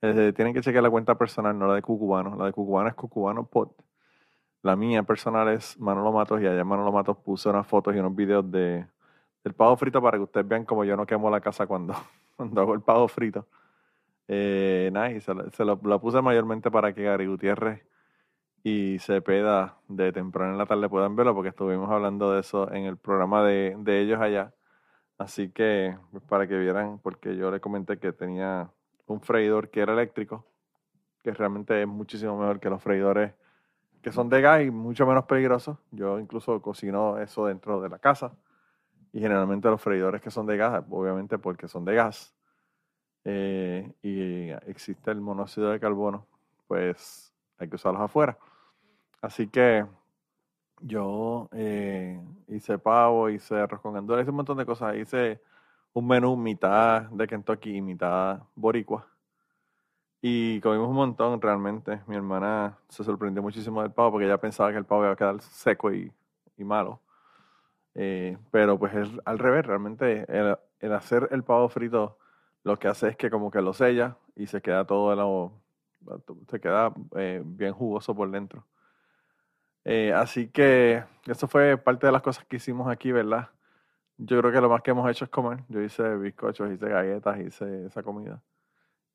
tienen 0.00 0.54
que 0.54 0.60
chequear 0.62 0.82
la 0.82 0.90
cuenta 0.90 1.16
personal, 1.18 1.58
no 1.58 1.66
la 1.68 1.74
de 1.74 1.82
Cucubano. 1.82 2.36
La 2.36 2.46
de 2.46 2.52
Cucubano 2.52 2.88
es 2.88 2.94
Cucubano 2.94 3.46
Pot. 3.46 3.74
La 4.62 4.76
mía 4.76 5.02
personal 5.04 5.48
es 5.48 5.78
Manolo 5.78 6.12
Matos 6.12 6.40
y 6.42 6.46
allá 6.46 6.64
Manolo 6.64 6.92
Matos 6.92 7.16
puso 7.18 7.50
unas 7.50 7.66
fotos 7.66 7.94
y 7.94 7.98
unos 7.98 8.14
videos 8.14 8.50
de, 8.50 8.86
del 9.44 9.54
pavo 9.54 9.76
frito 9.76 10.02
para 10.02 10.18
que 10.18 10.24
ustedes 10.24 10.46
vean 10.46 10.64
como 10.64 10.84
yo 10.84 10.96
no 10.96 11.06
quemo 11.06 11.30
la 11.30 11.40
casa 11.40 11.66
cuando, 11.66 11.94
cuando 12.36 12.60
hago 12.60 12.74
el 12.74 12.80
pavo 12.80 13.08
frito. 13.08 13.46
Eh, 14.26 14.90
nice, 14.92 15.32
se, 15.52 15.64
lo, 15.64 15.78
puse 15.78 16.20
mayormente 16.20 16.70
para 16.70 16.92
que 16.92 17.04
Gary 17.04 17.26
Gutiérrez 17.26 17.82
y 18.62 18.98
Cepeda 18.98 19.78
de 19.88 20.12
temprano 20.12 20.52
en 20.52 20.58
la 20.58 20.66
tarde 20.66 20.88
puedan 20.88 21.16
verlo 21.16 21.34
porque 21.34 21.48
estuvimos 21.48 21.90
hablando 21.90 22.32
de 22.32 22.40
eso 22.40 22.70
en 22.72 22.84
el 22.84 22.98
programa 22.98 23.42
de, 23.44 23.74
de 23.78 24.00
ellos 24.00 24.20
allá. 24.20 24.52
Así 25.18 25.50
que 25.50 25.96
pues, 26.12 26.22
para 26.24 26.46
que 26.46 26.56
vieran, 26.56 26.98
porque 27.00 27.36
yo 27.36 27.50
le 27.50 27.60
comenté 27.60 27.98
que 27.98 28.12
tenía 28.12 28.70
un 29.06 29.20
freidor 29.20 29.70
que 29.70 29.80
era 29.80 29.92
eléctrico, 29.92 30.46
que 31.22 31.32
realmente 31.32 31.80
es 31.82 31.88
muchísimo 31.88 32.38
mejor 32.38 32.60
que 32.60 32.70
los 32.70 32.82
freidores 32.82 33.32
que 34.02 34.12
son 34.12 34.28
de 34.28 34.40
gas 34.40 34.62
y 34.62 34.70
mucho 34.70 35.06
menos 35.06 35.24
peligrosos. 35.24 35.76
Yo 35.90 36.20
incluso 36.20 36.62
cocino 36.62 37.18
eso 37.18 37.46
dentro 37.46 37.80
de 37.80 37.88
la 37.88 37.98
casa. 37.98 38.32
Y 39.12 39.20
generalmente 39.20 39.68
los 39.68 39.80
freidores 39.80 40.20
que 40.20 40.30
son 40.30 40.46
de 40.46 40.56
gas, 40.56 40.84
obviamente 40.90 41.38
porque 41.38 41.68
son 41.68 41.84
de 41.84 41.94
gas, 41.94 42.34
eh, 43.24 43.92
y 44.02 44.50
existe 44.70 45.10
el 45.10 45.20
monóxido 45.20 45.70
de 45.70 45.80
carbono, 45.80 46.26
pues 46.66 47.32
hay 47.58 47.68
que 47.68 47.76
usarlos 47.76 48.02
afuera. 48.02 48.38
Así 49.20 49.48
que 49.48 49.86
yo 50.80 51.48
eh, 51.52 52.20
hice 52.48 52.78
pavo, 52.78 53.28
hice 53.30 53.56
arroz 53.56 53.80
con 53.80 53.94
gandules, 53.94 54.22
hice 54.22 54.30
un 54.30 54.36
montón 54.36 54.58
de 54.58 54.66
cosas. 54.66 54.96
Hice 54.96 55.42
un 55.92 56.06
menú 56.06 56.36
mitad 56.36 57.02
de 57.02 57.26
Kentucky 57.26 57.76
y 57.76 57.82
mitad 57.82 58.40
boricua 58.54 59.06
y 60.20 60.60
comimos 60.60 60.88
un 60.88 60.96
montón 60.96 61.40
realmente. 61.40 62.00
Mi 62.06 62.16
hermana 62.16 62.78
se 62.88 63.04
sorprendió 63.04 63.42
muchísimo 63.42 63.82
del 63.82 63.92
pavo 63.92 64.12
porque 64.12 64.26
ella 64.26 64.38
pensaba 64.38 64.70
que 64.70 64.78
el 64.78 64.84
pavo 64.84 65.04
iba 65.04 65.12
a 65.12 65.16
quedar 65.16 65.40
seco 65.40 65.92
y, 65.92 66.12
malo. 66.58 67.00
Eh, 67.94 68.36
pero 68.50 68.78
pues 68.78 68.94
es 68.94 69.08
al 69.24 69.38
revés, 69.38 69.66
realmente 69.66 70.26
el, 70.28 70.92
hacer 70.92 71.28
el 71.32 71.42
pavo 71.42 71.68
frito 71.68 72.18
lo 72.64 72.78
que 72.78 72.88
hace 72.88 73.08
es 73.08 73.16
que 73.16 73.30
como 73.30 73.50
que 73.50 73.62
lo 73.62 73.72
sella 73.72 74.16
y 74.36 74.46
se 74.46 74.60
queda 74.60 74.84
todo 74.84 75.12
el, 75.12 75.50
se 76.48 76.60
queda 76.60 76.92
eh, 77.16 77.42
bien 77.44 77.72
jugoso 77.72 78.14
por 78.14 78.30
dentro. 78.30 78.64
Eh, 79.84 80.12
así 80.12 80.48
que 80.48 81.02
eso 81.26 81.48
fue 81.48 81.76
parte 81.78 82.06
de 82.06 82.12
las 82.12 82.22
cosas 82.22 82.44
que 82.44 82.56
hicimos 82.56 82.88
aquí, 82.88 83.10
¿verdad? 83.12 83.48
Yo 84.18 84.38
creo 84.40 84.52
que 84.52 84.60
lo 84.60 84.68
más 84.68 84.82
que 84.82 84.90
hemos 84.90 85.08
hecho 85.10 85.24
es 85.24 85.30
comer. 85.30 85.60
Yo 85.68 85.80
hice 85.80 86.16
bizcochos, 86.16 86.70
hice 86.70 86.88
galletas, 86.88 87.38
hice 87.40 87.86
esa 87.86 88.02
comida. 88.02 88.42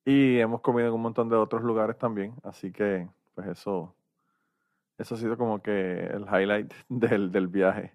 Y 0.05 0.39
hemos 0.39 0.61
comido 0.61 0.87
en 0.89 0.93
un 0.95 1.01
montón 1.01 1.29
de 1.29 1.35
otros 1.35 1.63
lugares 1.63 1.97
también, 1.97 2.33
así 2.43 2.71
que 2.71 3.07
pues 3.35 3.47
eso, 3.47 3.95
eso 4.97 5.15
ha 5.15 5.17
sido 5.17 5.37
como 5.37 5.61
que 5.61 6.05
el 6.07 6.23
highlight 6.23 6.73
del, 6.89 7.31
del 7.31 7.47
viaje. 7.47 7.93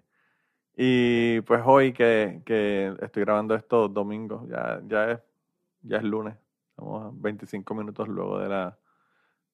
Y 0.81 1.41
pues 1.41 1.61
hoy 1.65 1.91
que, 1.91 2.41
que, 2.45 2.95
estoy 3.01 3.23
grabando 3.25 3.53
esto 3.53 3.89
domingo, 3.89 4.47
ya, 4.47 4.79
ya, 4.87 5.11
es, 5.11 5.19
ya 5.81 5.97
es 5.97 6.03
lunes, 6.03 6.37
estamos 6.69 7.21
25 7.21 7.75
minutos 7.75 8.07
luego 8.07 8.39
de 8.39 8.47
la, 8.47 8.77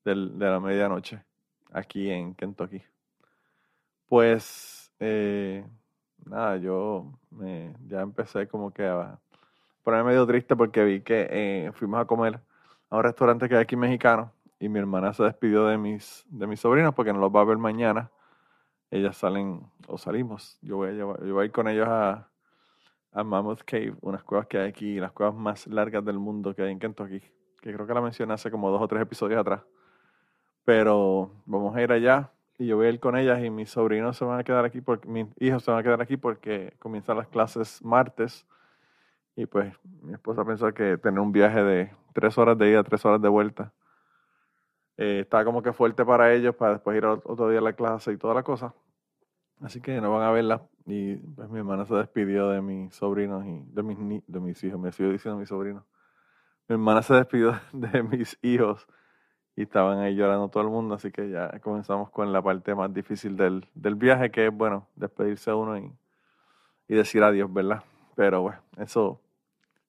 de 0.03 0.15
la 0.45 0.59
medianoche 0.59 1.23
aquí 1.71 2.11
en 2.11 2.35
Kentucky. 2.35 2.83
Pues 4.05 4.91
eh, 4.99 5.65
nada, 6.27 6.57
yo 6.57 7.11
me, 7.31 7.73
ya 7.87 8.01
empecé 8.01 8.47
como 8.47 8.71
que 8.71 8.85
a 8.85 9.19
ponerme 9.81 10.11
medio 10.11 10.27
triste 10.27 10.55
porque 10.55 10.83
vi 10.83 11.01
que 11.01 11.27
eh, 11.31 11.71
fuimos 11.73 12.01
a 12.01 12.05
comer 12.05 12.39
a 12.91 12.97
un 12.97 13.03
restaurante 13.03 13.49
que 13.49 13.55
hay 13.55 13.63
aquí 13.63 13.75
mexicano 13.75 14.31
y 14.59 14.69
mi 14.69 14.77
hermana 14.77 15.11
se 15.11 15.23
despidió 15.23 15.65
de 15.65 15.79
mis, 15.79 16.23
de 16.29 16.45
mis 16.45 16.59
sobrinos 16.59 16.93
porque 16.93 17.13
no 17.13 17.19
los 17.19 17.35
va 17.35 17.41
a 17.41 17.45
ver 17.45 17.57
mañana. 17.57 18.11
Ellas 18.91 19.17
salen 19.17 19.61
o 19.87 19.97
salimos. 19.97 20.57
Yo 20.61 20.77
voy 20.77 20.89
a, 20.89 20.93
yo 20.93 21.15
voy 21.15 21.43
a 21.43 21.45
ir 21.45 21.51
con 21.51 21.67
ellos 21.67 21.87
a, 21.87 22.29
a 23.11 23.23
Mammoth 23.23 23.63
Cave, 23.65 23.95
unas 24.01 24.23
cuevas 24.23 24.47
que 24.47 24.57
hay 24.57 24.69
aquí, 24.69 24.99
las 24.99 25.11
cuevas 25.11 25.35
más 25.35 25.67
largas 25.67 26.03
del 26.03 26.19
mundo 26.19 26.53
que 26.53 26.63
hay 26.63 26.71
en 26.71 26.79
Kentucky, 26.79 27.21
que 27.61 27.73
creo 27.73 27.87
que 27.87 27.93
la 27.93 28.01
mencioné 28.01 28.33
hace 28.33 28.51
como 28.51 28.69
dos 28.69 28.81
o 28.81 28.87
tres 28.87 29.01
episodios 29.01 29.39
atrás. 29.39 29.61
Pero 30.65 31.31
vamos 31.45 31.75
a 31.75 31.81
ir 31.81 31.91
allá 31.91 32.31
y 32.57 32.67
yo 32.67 32.77
voy 32.77 32.87
a 32.87 32.89
ir 32.89 32.99
con 32.99 33.17
ellas 33.17 33.43
y 33.43 33.49
mis 33.49 33.69
sobrinos 33.69 34.17
se 34.17 34.25
van 34.25 34.39
a 34.39 34.43
quedar 34.43 34.65
aquí, 34.65 34.81
porque 34.81 35.07
mis 35.07 35.27
hijos 35.39 35.63
se 35.63 35.71
van 35.71 35.79
a 35.79 35.83
quedar 35.83 36.01
aquí 36.01 36.17
porque 36.17 36.73
comienzan 36.79 37.17
las 37.17 37.27
clases 37.27 37.83
martes 37.83 38.45
y 39.35 39.45
pues 39.45 39.73
mi 40.01 40.13
esposa 40.13 40.45
pensó 40.45 40.73
que 40.73 40.97
tener 40.97 41.19
un 41.19 41.31
viaje 41.31 41.61
de 41.63 41.91
tres 42.13 42.37
horas 42.37 42.57
de 42.57 42.69
ida, 42.69 42.83
tres 42.83 43.03
horas 43.05 43.21
de 43.21 43.27
vuelta, 43.27 43.73
eh, 44.97 45.21
estaba 45.21 45.43
como 45.45 45.61
que 45.61 45.73
fuerte 45.73 46.05
para 46.05 46.33
ellos 46.33 46.55
para 46.55 46.73
después 46.73 46.97
ir 46.97 47.05
otro 47.05 47.49
día 47.49 47.59
a 47.59 47.61
la 47.63 47.73
clase 47.73 48.11
y 48.13 48.17
toda 48.17 48.33
la 48.33 48.43
cosa. 48.43 48.73
Así 49.61 49.81
que 49.81 49.99
no 50.01 50.11
van 50.11 50.23
a 50.23 50.31
verla. 50.31 50.61
Y 50.85 51.15
pues 51.15 51.49
mi 51.49 51.59
hermana 51.59 51.85
se 51.85 51.95
despidió 51.95 52.49
de 52.49 52.61
mis 52.61 52.93
sobrinos 52.93 53.45
y 53.45 53.63
de 53.67 53.83
mis, 53.83 54.23
de 54.27 54.39
mis 54.39 54.63
hijos. 54.63 54.79
Me 54.79 54.91
sigo 54.91 55.09
diciendo 55.11 55.39
mis 55.39 55.49
sobrinos. 55.49 55.83
Mi 56.67 56.73
hermana 56.73 57.01
se 57.01 57.13
despidió 57.13 57.59
de 57.73 58.03
mis 58.03 58.37
hijos 58.41 58.87
y 59.55 59.63
estaban 59.63 59.99
ahí 59.99 60.15
llorando 60.15 60.49
todo 60.49 60.63
el 60.63 60.69
mundo. 60.69 60.95
Así 60.95 61.11
que 61.11 61.29
ya 61.29 61.59
comenzamos 61.59 62.09
con 62.09 62.31
la 62.31 62.41
parte 62.41 62.75
más 62.75 62.93
difícil 62.93 63.37
del, 63.37 63.67
del 63.73 63.95
viaje, 63.95 64.31
que 64.31 64.47
es, 64.47 64.53
bueno, 64.53 64.87
despedirse 64.95 65.51
a 65.51 65.55
uno 65.55 65.77
y, 65.77 65.91
y 66.87 66.95
decir 66.95 67.23
adiós, 67.23 67.51
¿verdad? 67.51 67.83
Pero 68.15 68.41
bueno, 68.41 68.59
eso 68.77 69.21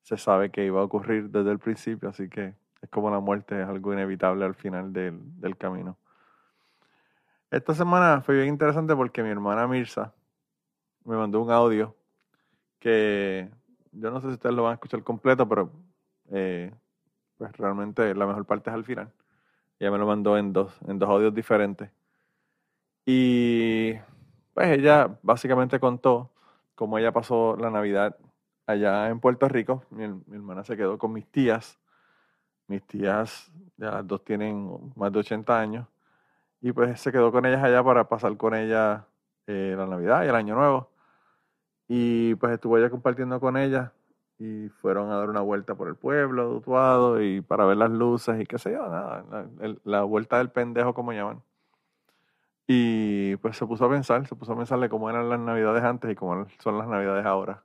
se 0.02 0.16
sabe 0.16 0.50
que 0.50 0.64
iba 0.64 0.80
a 0.80 0.84
ocurrir 0.84 1.30
desde 1.30 1.50
el 1.50 1.58
principio, 1.58 2.08
así 2.08 2.28
que 2.28 2.54
es 2.86 2.90
como 2.90 3.10
la 3.10 3.20
muerte, 3.20 3.60
es 3.60 3.68
algo 3.68 3.92
inevitable 3.92 4.44
al 4.44 4.54
final 4.54 4.92
del, 4.92 5.18
del 5.40 5.56
camino. 5.56 5.98
Esta 7.50 7.74
semana 7.74 8.22
fue 8.22 8.36
bien 8.36 8.48
interesante 8.48 8.94
porque 8.96 9.22
mi 9.22 9.30
hermana 9.30 9.66
Mirza 9.66 10.12
me 11.04 11.16
mandó 11.16 11.40
un 11.40 11.50
audio 11.50 11.94
que 12.78 13.50
yo 13.92 14.10
no 14.10 14.20
sé 14.20 14.28
si 14.28 14.34
ustedes 14.34 14.54
lo 14.54 14.64
van 14.64 14.72
a 14.72 14.74
escuchar 14.74 15.02
completo, 15.02 15.48
pero 15.48 15.70
eh, 16.30 16.72
pues 17.38 17.52
realmente 17.56 18.14
la 18.14 18.26
mejor 18.26 18.44
parte 18.44 18.70
es 18.70 18.74
al 18.74 18.84
final. 18.84 19.12
Ella 19.78 19.90
me 19.90 19.98
lo 19.98 20.06
mandó 20.06 20.36
en 20.38 20.52
dos, 20.52 20.78
en 20.86 20.98
dos 20.98 21.08
audios 21.08 21.34
diferentes. 21.34 21.90
Y 23.04 23.94
pues 24.54 24.68
ella 24.70 25.18
básicamente 25.22 25.78
contó 25.78 26.30
cómo 26.74 26.98
ella 26.98 27.12
pasó 27.12 27.56
la 27.56 27.70
Navidad 27.70 28.16
allá 28.66 29.08
en 29.08 29.20
Puerto 29.20 29.48
Rico. 29.48 29.84
Mi, 29.90 30.04
hermana 30.04 30.64
se 30.64 30.76
quedó 30.76 30.98
con 30.98 31.12
mis 31.12 31.26
tías. 31.26 31.78
Mis 32.68 32.82
tías, 32.86 33.52
ya 33.76 33.90
las 33.92 34.06
dos 34.06 34.24
tienen 34.24 34.92
más 34.96 35.12
de 35.12 35.20
80 35.20 35.58
años. 35.58 35.86
Y 36.60 36.72
pues 36.72 37.00
se 37.00 37.12
quedó 37.12 37.30
con 37.30 37.46
ellas 37.46 37.62
allá 37.62 37.82
para 37.84 38.08
pasar 38.08 38.36
con 38.36 38.54
ellas 38.54 39.02
eh, 39.46 39.74
la 39.76 39.86
Navidad 39.86 40.24
y 40.24 40.28
el 40.28 40.34
Año 40.34 40.54
Nuevo. 40.54 40.90
Y 41.88 42.34
pues 42.36 42.52
estuvo 42.52 42.78
ella 42.78 42.90
compartiendo 42.90 43.38
con 43.40 43.56
ella 43.56 43.92
y 44.38 44.68
fueron 44.68 45.10
a 45.10 45.16
dar 45.16 45.30
una 45.30 45.40
vuelta 45.40 45.74
por 45.74 45.88
el 45.88 45.96
pueblo 45.96 46.50
de 46.50 46.56
Utuado 46.56 47.22
y 47.22 47.40
para 47.40 47.64
ver 47.64 47.78
las 47.78 47.90
luces 47.90 48.40
y 48.40 48.46
qué 48.46 48.58
sé 48.58 48.72
yo, 48.72 48.86
la, 49.84 50.02
vuelta 50.02 50.38
del 50.38 50.50
pendejo 50.50 50.94
como 50.94 51.12
llaman. 51.12 51.42
Y 52.66 53.36
pues 53.36 53.56
se 53.56 53.66
puso 53.66 53.84
a 53.84 53.90
pensar, 53.90 54.26
se 54.26 54.34
puso 54.34 54.52
a 54.52 54.56
pensar 54.56 54.80
de 54.80 54.88
cómo 54.88 55.08
eran 55.08 55.28
las 55.28 55.38
navidades 55.38 55.84
antes 55.84 56.10
y 56.10 56.16
cómo 56.16 56.46
son 56.58 56.78
las 56.78 56.88
navidades 56.88 57.24
ahora. 57.24 57.62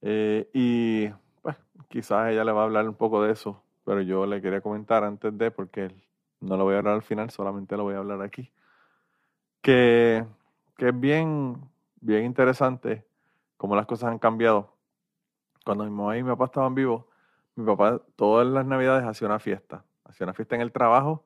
Eh, 0.00 0.50
y 0.52 1.08
pues 1.40 1.56
quizás 1.88 2.30
ella 2.30 2.44
le 2.44 2.52
va 2.52 2.62
a 2.62 2.64
hablar 2.64 2.88
un 2.88 2.94
poco 2.96 3.22
de 3.22 3.32
eso, 3.32 3.62
pero 3.84 4.00
yo 4.02 4.26
le 4.26 4.40
quería 4.40 4.60
comentar 4.60 5.04
antes 5.04 5.36
de, 5.36 5.50
porque 5.50 5.94
no 6.40 6.56
lo 6.56 6.64
voy 6.64 6.74
a 6.74 6.78
hablar 6.78 6.94
al 6.94 7.02
final, 7.02 7.30
solamente 7.30 7.76
lo 7.76 7.84
voy 7.84 7.94
a 7.94 7.98
hablar 7.98 8.22
aquí, 8.22 8.50
que, 9.60 10.24
que 10.76 10.88
es 10.88 11.00
bien, 11.00 11.56
bien 12.00 12.24
interesante 12.24 13.04
cómo 13.56 13.76
las 13.76 13.86
cosas 13.86 14.10
han 14.10 14.18
cambiado. 14.18 14.72
Cuando 15.64 15.84
mi 15.84 15.90
mamá 15.90 16.18
y 16.18 16.22
mi 16.22 16.30
papá 16.30 16.46
estaban 16.46 16.74
vivos, 16.74 17.04
mi 17.54 17.64
papá 17.64 18.00
todas 18.16 18.46
las 18.46 18.66
navidades 18.66 19.04
hacía 19.04 19.28
una 19.28 19.38
fiesta. 19.38 19.84
Hacía 20.04 20.24
una 20.24 20.34
fiesta 20.34 20.56
en 20.56 20.62
el 20.62 20.72
trabajo 20.72 21.24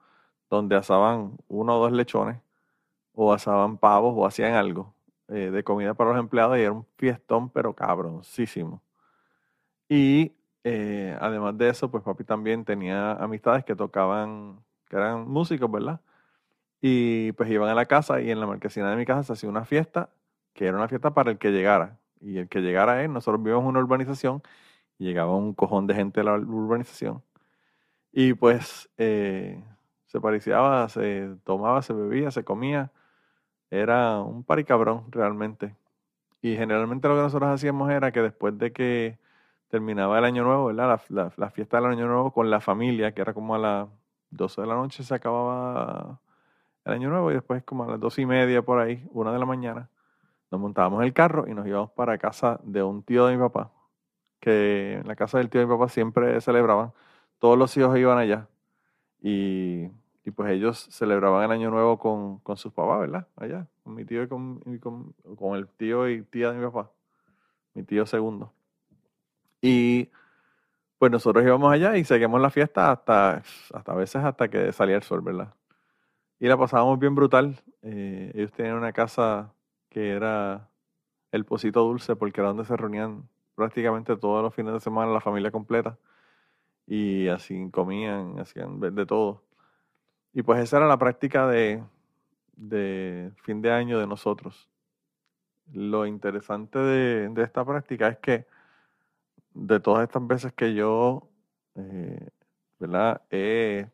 donde 0.50 0.76
asaban 0.76 1.38
uno 1.48 1.76
o 1.76 1.80
dos 1.80 1.92
lechones, 1.92 2.40
o 3.14 3.32
asaban 3.32 3.78
pavos, 3.78 4.14
o 4.16 4.26
hacían 4.26 4.52
algo 4.52 4.94
eh, 5.28 5.50
de 5.50 5.64
comida 5.64 5.94
para 5.94 6.10
los 6.10 6.18
empleados, 6.18 6.58
y 6.58 6.60
era 6.60 6.72
un 6.72 6.86
fiestón, 6.96 7.48
pero 7.48 7.72
cabroncísimo. 7.72 8.82
Y 9.88 10.32
eh, 10.68 11.16
además 11.20 11.56
de 11.56 11.68
eso, 11.68 11.90
pues 11.92 12.02
papi 12.02 12.24
también 12.24 12.64
tenía 12.64 13.12
amistades 13.12 13.64
que 13.64 13.76
tocaban, 13.76 14.58
que 14.88 14.96
eran 14.96 15.28
músicos, 15.28 15.70
¿verdad? 15.70 16.00
Y 16.80 17.32
pues 17.32 17.50
iban 17.50 17.68
a 17.70 17.74
la 17.74 17.86
casa 17.86 18.20
y 18.20 18.32
en 18.32 18.40
la 18.40 18.48
marquesina 18.48 18.90
de 18.90 18.96
mi 18.96 19.06
casa 19.06 19.22
se 19.22 19.32
hacía 19.34 19.48
una 19.48 19.64
fiesta, 19.64 20.10
que 20.54 20.66
era 20.66 20.76
una 20.76 20.88
fiesta 20.88 21.14
para 21.14 21.30
el 21.30 21.38
que 21.38 21.52
llegara 21.52 21.98
y 22.20 22.38
el 22.38 22.48
que 22.48 22.62
llegara 22.62 23.04
él, 23.04 23.12
nosotros 23.12 23.40
vivimos 23.42 23.62
en 23.62 23.68
una 23.70 23.80
urbanización 23.80 24.42
y 24.98 25.04
llegaba 25.06 25.36
un 25.36 25.54
cojón 25.54 25.86
de 25.86 25.94
gente 25.94 26.20
de 26.20 26.24
la 26.24 26.34
urbanización 26.34 27.22
y 28.12 28.34
pues 28.34 28.88
eh, 28.98 29.62
se 30.06 30.20
pariciaba, 30.20 30.88
se 30.88 31.36
tomaba, 31.44 31.82
se 31.82 31.92
bebía, 31.92 32.32
se 32.32 32.44
comía, 32.44 32.90
era 33.70 34.20
un 34.20 34.44
paricabrón 34.44 35.12
realmente. 35.12 35.76
Y 36.42 36.56
generalmente 36.56 37.08
lo 37.08 37.16
que 37.16 37.22
nosotros 37.22 37.50
hacíamos 37.50 37.90
era 37.90 38.12
que 38.12 38.22
después 38.22 38.58
de 38.58 38.72
que 38.72 39.18
terminaba 39.68 40.18
el 40.18 40.24
año 40.24 40.44
nuevo, 40.44 40.66
¿verdad? 40.66 41.00
La, 41.08 41.50
fiesta 41.50 41.78
del 41.78 41.86
año 41.86 42.06
nuevo 42.06 42.32
con 42.32 42.50
la 42.50 42.60
familia, 42.60 43.12
que 43.12 43.20
era 43.20 43.34
como 43.34 43.54
a 43.54 43.58
las 43.58 43.88
12 44.30 44.60
de 44.60 44.66
la 44.66 44.74
noche 44.74 45.02
se 45.02 45.14
acababa 45.14 46.20
el 46.84 46.92
año 46.92 47.10
nuevo 47.10 47.30
y 47.30 47.34
después 47.34 47.62
como 47.64 47.84
a 47.84 47.88
las 47.88 48.00
dos 48.00 48.18
y 48.18 48.26
media 48.26 48.62
por 48.62 48.78
ahí, 48.80 49.06
una 49.10 49.32
de 49.32 49.38
la 49.38 49.46
mañana, 49.46 49.90
nos 50.50 50.60
montábamos 50.60 51.00
en 51.00 51.06
el 51.06 51.12
carro 51.12 51.46
y 51.48 51.54
nos 51.54 51.66
íbamos 51.66 51.90
para 51.90 52.18
casa 52.18 52.60
de 52.62 52.82
un 52.82 53.02
tío 53.02 53.26
de 53.26 53.36
mi 53.36 53.42
papá, 53.42 53.72
que 54.40 54.94
en 54.94 55.08
la 55.08 55.16
casa 55.16 55.38
del 55.38 55.50
tío 55.50 55.60
de 55.60 55.66
mi 55.66 55.72
papá 55.72 55.88
siempre 55.88 56.40
celebraban, 56.40 56.92
todos 57.38 57.58
los 57.58 57.76
hijos 57.76 57.98
iban 57.98 58.18
allá 58.18 58.48
y, 59.20 59.88
pues 60.34 60.50
ellos 60.52 60.88
celebraban 60.90 61.44
el 61.44 61.52
año 61.52 61.70
nuevo 61.70 61.98
con, 61.98 62.56
sus 62.56 62.72
papás, 62.72 63.00
¿verdad? 63.00 63.28
Allá, 63.36 63.66
con 63.82 63.94
mi 63.94 64.04
tío 64.04 64.22
y 64.22 64.28
con, 64.28 64.60
con, 65.36 65.56
el 65.56 65.68
tío 65.68 66.08
y 66.08 66.22
tía 66.22 66.50
de 66.52 66.58
mi 66.58 66.64
papá, 66.64 66.90
mi 67.74 67.82
tío 67.82 68.06
segundo. 68.06 68.55
Y 69.66 70.12
pues 70.96 71.10
nosotros 71.10 71.44
íbamos 71.44 71.72
allá 71.72 71.96
y 71.96 72.04
seguimos 72.04 72.40
la 72.40 72.50
fiesta 72.50 72.92
hasta, 72.92 73.42
hasta 73.74 73.92
a 73.92 73.96
veces 73.96 74.22
hasta 74.22 74.46
que 74.46 74.72
salía 74.72 74.94
el 74.94 75.02
sol, 75.02 75.22
¿verdad? 75.22 75.54
Y 76.38 76.46
la 76.46 76.56
pasábamos 76.56 77.00
bien 77.00 77.16
brutal. 77.16 77.60
Eh, 77.82 78.30
ellos 78.32 78.52
tenían 78.52 78.76
una 78.76 78.92
casa 78.92 79.52
que 79.88 80.10
era 80.10 80.68
el 81.32 81.44
Pocito 81.44 81.82
Dulce, 81.82 82.14
porque 82.14 82.40
era 82.40 82.50
donde 82.50 82.64
se 82.64 82.76
reunían 82.76 83.28
prácticamente 83.56 84.16
todos 84.16 84.40
los 84.40 84.54
fines 84.54 84.72
de 84.72 84.78
semana 84.78 85.10
la 85.10 85.20
familia 85.20 85.50
completa. 85.50 85.98
Y 86.86 87.26
así 87.26 87.68
comían, 87.72 88.38
hacían 88.38 88.78
de 88.78 89.04
todo. 89.04 89.42
Y 90.32 90.42
pues 90.42 90.60
esa 90.62 90.76
era 90.76 90.86
la 90.86 90.98
práctica 90.98 91.48
de, 91.48 91.82
de 92.54 93.32
fin 93.42 93.60
de 93.62 93.72
año 93.72 93.98
de 93.98 94.06
nosotros. 94.06 94.68
Lo 95.72 96.06
interesante 96.06 96.78
de, 96.78 97.28
de, 97.30 97.42
esta 97.42 97.64
práctica 97.64 98.06
es 98.06 98.18
que 98.18 98.46
de 99.56 99.80
todas 99.80 100.02
estas 100.04 100.26
veces 100.26 100.52
que 100.52 100.74
yo 100.74 101.28
eh, 101.74 102.28
¿verdad? 102.78 103.22
he 103.30 103.88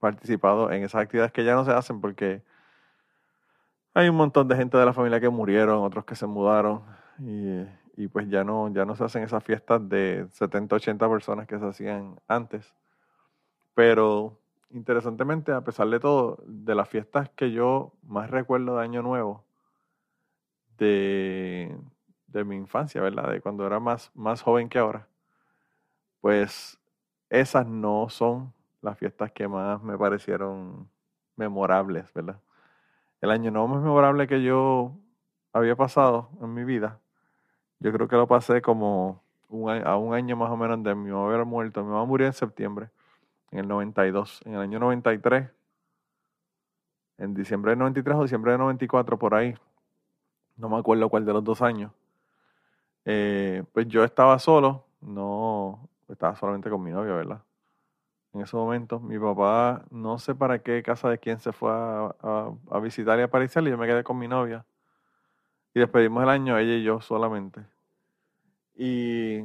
participado 0.00 0.72
en 0.72 0.82
esas 0.82 1.02
actividades 1.02 1.32
que 1.32 1.44
ya 1.44 1.54
no 1.54 1.64
se 1.64 1.70
hacen 1.70 2.00
porque 2.00 2.42
hay 3.94 4.08
un 4.08 4.16
montón 4.16 4.48
de 4.48 4.56
gente 4.56 4.76
de 4.76 4.84
la 4.84 4.92
familia 4.92 5.20
que 5.20 5.28
murieron, 5.28 5.84
otros 5.84 6.04
que 6.04 6.16
se 6.16 6.26
mudaron 6.26 6.82
y, 7.18 8.08
pues 8.08 8.28
ya 8.28 8.42
no, 8.42 8.72
ya 8.72 8.84
no 8.84 8.96
se 8.96 9.04
hacen 9.04 9.22
esas 9.22 9.44
fiestas 9.44 9.88
de 9.88 10.26
70, 10.32 10.76
80 10.76 11.08
personas 11.08 11.46
que 11.46 11.58
se 11.58 11.66
hacían 11.66 12.16
antes. 12.26 12.74
Pero 13.74 14.40
interesantemente, 14.70 15.52
a 15.52 15.60
pesar 15.60 15.88
de 15.88 16.00
todo, 16.00 16.42
de 16.46 16.74
las 16.74 16.88
fiestas 16.88 17.30
que 17.30 17.52
yo 17.52 17.92
más 18.02 18.30
recuerdo 18.30 18.76
de 18.76 18.82
Año 18.82 19.02
Nuevo, 19.02 19.44
de, 20.78 21.76
de 22.32 22.44
mi 22.44 22.56
infancia, 22.56 23.00
¿verdad? 23.00 23.30
De 23.30 23.40
cuando 23.40 23.66
era 23.66 23.80
más, 23.80 24.10
más 24.14 24.42
joven 24.42 24.68
que 24.68 24.78
ahora, 24.78 25.08
pues 26.20 26.78
esas 27.30 27.66
no 27.66 28.08
son 28.08 28.52
las 28.80 28.98
fiestas 28.98 29.32
que 29.32 29.48
más 29.48 29.82
me 29.82 29.96
parecieron 29.98 30.88
memorables, 31.36 32.12
¿verdad? 32.14 32.40
el 33.22 33.30
año 33.30 33.50
no 33.50 33.66
más 33.68 33.80
memorable 33.80 34.26
que 34.26 34.42
yo 34.42 34.98
había 35.52 35.76
pasado 35.76 36.28
en 36.42 36.52
mi 36.52 36.64
vida, 36.64 36.98
yo 37.78 37.92
creo 37.92 38.08
que 38.08 38.16
lo 38.16 38.26
pasé 38.26 38.60
como 38.60 39.22
a 39.84 39.96
un 39.96 40.14
año 40.14 40.36
más 40.36 40.50
o 40.50 40.56
menos 40.56 40.82
de 40.82 40.94
mi 40.94 41.10
mamá 41.10 41.26
haber 41.26 41.44
muerto. 41.44 41.84
Mi 41.84 41.90
mamá 41.90 42.04
murió 42.04 42.26
en 42.26 42.32
septiembre, 42.32 42.90
en 43.50 43.60
el 43.60 43.68
92. 43.68 44.40
En 44.44 44.54
el 44.54 44.60
año 44.60 44.78
93, 44.78 45.50
en 47.18 47.34
diciembre 47.34 47.72
del 47.72 47.78
93 47.80 48.16
o 48.16 48.22
diciembre 48.22 48.52
del 48.52 48.60
94, 48.60 49.18
por 49.18 49.34
ahí, 49.34 49.54
no 50.56 50.68
me 50.68 50.78
acuerdo 50.78 51.08
cuál 51.08 51.24
de 51.24 51.32
los 51.32 51.44
dos 51.44 51.60
años, 51.60 51.92
eh, 53.04 53.64
pues 53.72 53.88
yo 53.88 54.04
estaba 54.04 54.38
solo, 54.38 54.86
no, 55.00 55.88
estaba 56.08 56.36
solamente 56.36 56.70
con 56.70 56.82
mi 56.82 56.90
novia, 56.90 57.14
¿verdad? 57.14 57.42
en 58.32 58.40
ese 58.42 58.56
momento. 58.56 59.00
Mi 59.00 59.18
papá, 59.18 59.84
no 59.90 60.18
sé 60.18 60.34
para 60.34 60.60
qué 60.60 60.82
casa 60.82 61.08
de 61.10 61.18
quién 61.18 61.38
se 61.40 61.52
fue 61.52 61.70
a, 61.70 62.52
visitar 62.82 63.18
y 63.18 63.22
a 63.22 63.60
y 63.62 63.70
yo 63.70 63.78
me 63.78 63.86
quedé 63.86 64.04
con 64.04 64.18
mi 64.18 64.28
novia. 64.28 64.64
Y 65.74 65.80
despedimos 65.80 66.22
el 66.22 66.28
año, 66.28 66.58
ella 66.58 66.74
y 66.74 66.82
yo 66.82 67.00
solamente. 67.00 67.60
Y 68.74 69.44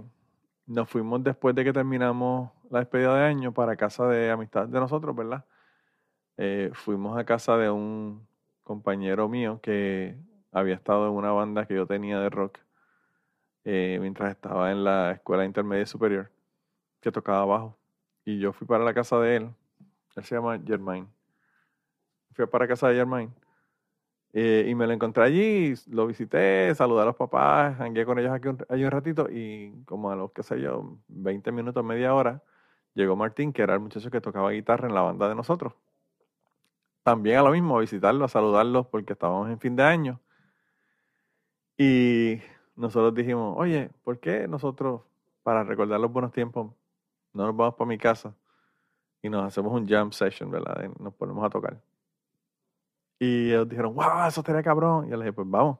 nos 0.65 0.89
fuimos 0.89 1.23
después 1.23 1.55
de 1.55 1.63
que 1.63 1.73
terminamos 1.73 2.51
la 2.69 2.79
despedida 2.79 3.15
de 3.15 3.25
año 3.25 3.53
para 3.53 3.75
casa 3.75 4.07
de 4.07 4.31
amistad 4.31 4.67
de 4.67 4.79
nosotros, 4.79 5.15
¿verdad? 5.15 5.45
Eh, 6.37 6.71
fuimos 6.73 7.17
a 7.17 7.25
casa 7.25 7.57
de 7.57 7.69
un 7.69 8.27
compañero 8.63 9.29
mío 9.29 9.59
que 9.61 10.17
había 10.51 10.75
estado 10.75 11.07
en 11.07 11.13
una 11.13 11.31
banda 11.31 11.65
que 11.65 11.75
yo 11.75 11.87
tenía 11.87 12.19
de 12.19 12.29
rock 12.29 12.59
eh, 13.69 13.97
mientras 13.99 14.31
estaba 14.31 14.71
en 14.71 14.81
la 14.85 15.11
escuela 15.11 15.43
intermedia 15.43 15.85
superior, 15.85 16.31
que 17.01 17.11
tocaba 17.11 17.43
bajo 17.43 17.77
y 18.23 18.39
yo 18.39 18.53
fui 18.53 18.65
para 18.65 18.85
la 18.85 18.93
casa 18.93 19.19
de 19.19 19.35
él. 19.35 19.49
Él 20.15 20.23
se 20.23 20.35
llama 20.35 20.57
Germain. 20.65 21.05
Fui 22.31 22.47
para 22.47 22.65
casa 22.65 22.87
de 22.87 22.95
Germain. 22.95 23.29
Eh, 24.31 24.67
y 24.69 24.73
me 24.73 24.87
lo 24.87 24.93
encontré 24.93 25.21
allí, 25.25 25.73
lo 25.87 26.07
visité, 26.07 26.73
saludé 26.75 27.01
a 27.01 27.05
los 27.05 27.17
papás, 27.17 27.77
hangué 27.81 28.05
con 28.05 28.17
ellos 28.19 28.31
aquí 28.31 28.47
un, 28.47 28.65
un 28.69 28.91
ratito 28.91 29.27
y 29.29 29.73
como 29.83 30.11
a 30.11 30.15
los, 30.15 30.31
qué 30.31 30.43
sé 30.43 30.61
yo, 30.61 30.97
20 31.09 31.51
minutos, 31.51 31.83
media 31.83 32.13
hora, 32.13 32.41
llegó 32.93 33.17
Martín, 33.17 33.51
que 33.51 33.63
era 33.63 33.73
el 33.73 33.81
muchacho 33.81 34.09
que 34.09 34.21
tocaba 34.21 34.51
guitarra 34.51 34.87
en 34.87 34.95
la 34.95 35.01
banda 35.01 35.27
de 35.27 35.35
nosotros. 35.35 35.73
También 37.03 37.39
a 37.39 37.41
lo 37.41 37.51
mismo, 37.51 37.77
a 37.77 37.81
visitarlo, 37.81 38.23
a 38.23 38.29
saludarlos 38.29 38.87
porque 38.87 39.11
estábamos 39.11 39.49
en 39.49 39.59
fin 39.59 39.75
de 39.75 39.83
año. 39.83 40.21
Y 41.77 42.39
nosotros 42.77 43.13
dijimos, 43.13 43.55
oye, 43.57 43.89
¿por 44.03 44.19
qué 44.19 44.47
nosotros, 44.47 45.01
para 45.43 45.63
recordar 45.63 45.99
los 45.99 46.11
buenos 46.11 46.31
tiempos, 46.31 46.71
no 47.33 47.45
nos 47.45 47.55
vamos 47.55 47.75
para 47.75 47.87
mi 47.87 47.97
casa 47.97 48.33
y 49.21 49.29
nos 49.29 49.43
hacemos 49.43 49.73
un 49.73 49.87
jam 49.87 50.11
session, 50.11 50.49
¿verdad? 50.49 50.89
Nos 50.99 51.13
ponemos 51.13 51.43
a 51.43 51.49
tocar. 51.49 51.77
Y 53.19 53.49
ellos 53.49 53.67
dijeron, 53.67 53.95
wow, 53.95 54.27
eso 54.27 54.41
estaría 54.41 54.61
cabrón. 54.63 55.07
Y 55.07 55.09
yo 55.09 55.17
les 55.17 55.25
dije, 55.25 55.33
pues 55.33 55.49
vamos, 55.49 55.79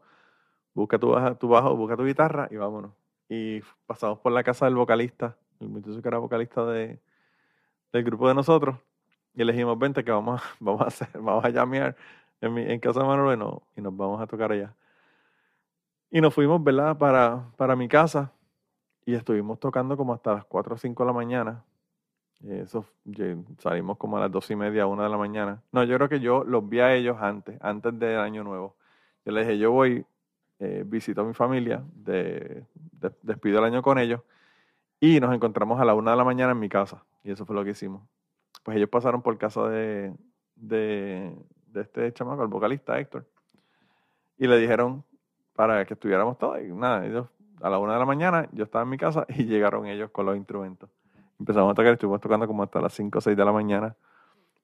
busca 0.74 0.98
tu, 0.98 1.10
bajo, 1.10 1.36
tu 1.36 1.48
bajo, 1.48 1.76
busca 1.76 1.96
tu 1.96 2.04
guitarra 2.04 2.48
y 2.52 2.58
vámonos. 2.58 2.92
Y 3.30 3.62
pasamos 3.86 4.20
por 4.20 4.32
la 4.32 4.44
casa 4.44 4.66
del 4.66 4.76
vocalista, 4.76 5.38
el 5.60 5.70
muchacho 5.70 6.02
que 6.02 6.08
era 6.08 6.18
vocalista 6.18 6.66
de, 6.66 7.00
del 7.94 8.04
grupo 8.04 8.28
de 8.28 8.34
nosotros. 8.34 8.76
Y 9.36 9.44
le 9.44 9.54
dijimos, 9.54 9.78
vente 9.78 10.04
que 10.04 10.12
vamos 10.12 10.42
a, 10.42 10.46
vamos 10.60 10.82
a 10.82 10.86
hacer, 10.86 11.10
vamos 11.14 11.46
a 11.46 11.50
llamear 11.50 11.96
en, 12.42 12.80
casa 12.80 13.02
de 13.02 13.06
Manuel 13.06 13.40
y, 13.76 13.82
nos 13.82 13.96
vamos 13.96 14.20
a 14.20 14.28
tocar 14.28 14.52
allá. 14.52 14.74
Y 16.10 16.22
nos 16.22 16.34
fuimos, 16.34 16.64
¿verdad? 16.64 16.98
Para, 16.98 17.52
para 17.58 17.76
mi 17.76 17.88
casa 17.88 18.32
y 19.06 19.14
estuvimos 19.14 19.60
tocando 19.60 19.96
como 19.96 20.14
hasta 20.14 20.34
las 20.34 20.46
4 20.46 20.76
o 20.76 20.78
5 20.78 21.04
de 21.04 21.08
la 21.08 21.14
mañana. 21.14 21.64
Eso, 22.46 22.86
salimos 23.58 23.98
como 23.98 24.18
a 24.18 24.20
las 24.20 24.32
dos 24.32 24.52
y 24.52 24.56
media, 24.56 24.86
una 24.86 25.04
de 25.04 25.10
la 25.10 25.18
mañana. 25.18 25.64
No, 25.72 25.84
yo 25.84 25.96
creo 25.96 26.10
que 26.10 26.20
yo 26.20 26.44
los 26.44 26.68
vi 26.68 26.82
a 26.82 26.94
ellos 26.94 27.18
antes, 27.20 27.58
antes 27.62 27.98
del 27.98 28.20
año 28.20 28.44
nuevo. 28.44 28.76
Yo 29.26 29.32
les 29.32 29.48
dije, 29.48 29.58
yo 29.58 29.72
voy, 29.72 30.06
eh, 30.60 30.84
visito 30.86 31.22
a 31.22 31.24
mi 31.24 31.34
familia, 31.34 31.84
de, 31.96 32.66
despido 33.24 33.60
el 33.60 33.66
año 33.66 33.82
con 33.82 33.98
ellos 33.98 34.22
y 35.00 35.20
nos 35.20 35.34
encontramos 35.34 35.80
a 35.80 35.86
la 35.86 35.94
una 35.94 36.12
de 36.12 36.18
la 36.18 36.24
mañana 36.24 36.52
en 36.52 36.60
mi 36.60 36.70
casa. 36.70 37.04
Y 37.24 37.32
eso 37.32 37.46
fue 37.46 37.56
lo 37.56 37.64
que 37.64 37.72
hicimos. 37.72 38.04
Pues 38.64 38.78
ellos 38.78 38.90
pasaron 38.90 39.22
por 39.22 39.38
casa 39.38 39.68
de, 39.70 40.14
de, 40.56 41.34
de 41.68 41.82
este 41.82 42.14
chamaco, 42.14 42.44
el 42.44 42.50
vocalista 42.50 43.00
Héctor, 43.00 43.26
y 44.38 44.48
le 44.48 44.58
dijeron 44.58 45.04
para 45.58 45.84
que 45.84 45.96
estuviéramos 45.96 46.38
todos. 46.38 46.62
Y 46.62 46.72
nada, 46.72 47.06
ellos 47.06 47.28
a 47.62 47.70
la 47.70 47.80
una 47.80 47.94
de 47.94 48.00
la 48.00 48.06
mañana 48.06 48.48
yo 48.54 48.64
estaba 48.64 48.84
en 48.84 48.90
mi 48.90 48.98
casa 48.98 49.26
y 49.28 49.44
llegaron 49.44 49.88
ellos 49.88 50.10
con 50.12 50.26
los 50.26 50.38
instrumentos 50.38 50.90
empezamos 51.40 51.72
a 51.72 51.76
tocar, 51.76 51.94
estuvimos 51.94 52.22
tocando 52.22 52.48
como 52.48 52.64
hasta 52.64 52.82
las 52.82 52.94
5 52.94 53.18
o 53.18 53.22
6 53.22 53.38
de 53.38 53.46
la 53.46 53.52
mañana. 53.52 53.96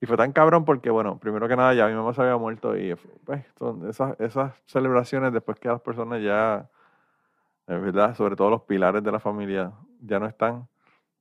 Y 0.00 0.06
fue 0.06 0.16
tan 0.16 0.32
cabrón 0.32 0.64
porque, 0.64 0.90
bueno, 0.90 1.18
primero 1.18 1.48
que 1.48 1.56
nada 1.56 1.72
ya 1.74 1.86
mi 1.86 1.94
mamá 1.94 2.12
se 2.12 2.22
había 2.22 2.36
muerto 2.36 2.76
y 2.76 2.94
pues, 3.24 3.44
son 3.58 3.88
esas, 3.88 4.18
esas 4.20 4.54
celebraciones 4.66 5.32
después 5.32 5.58
que 5.58 5.68
las 5.68 5.80
personas 5.80 6.22
ya, 6.22 6.68
es 7.66 7.80
verdad, 7.80 8.14
sobre 8.14 8.36
todo 8.36 8.50
los 8.50 8.62
pilares 8.62 9.02
de 9.02 9.12
la 9.12 9.20
familia 9.20 9.72
ya 10.00 10.18
no 10.18 10.26
están, 10.26 10.68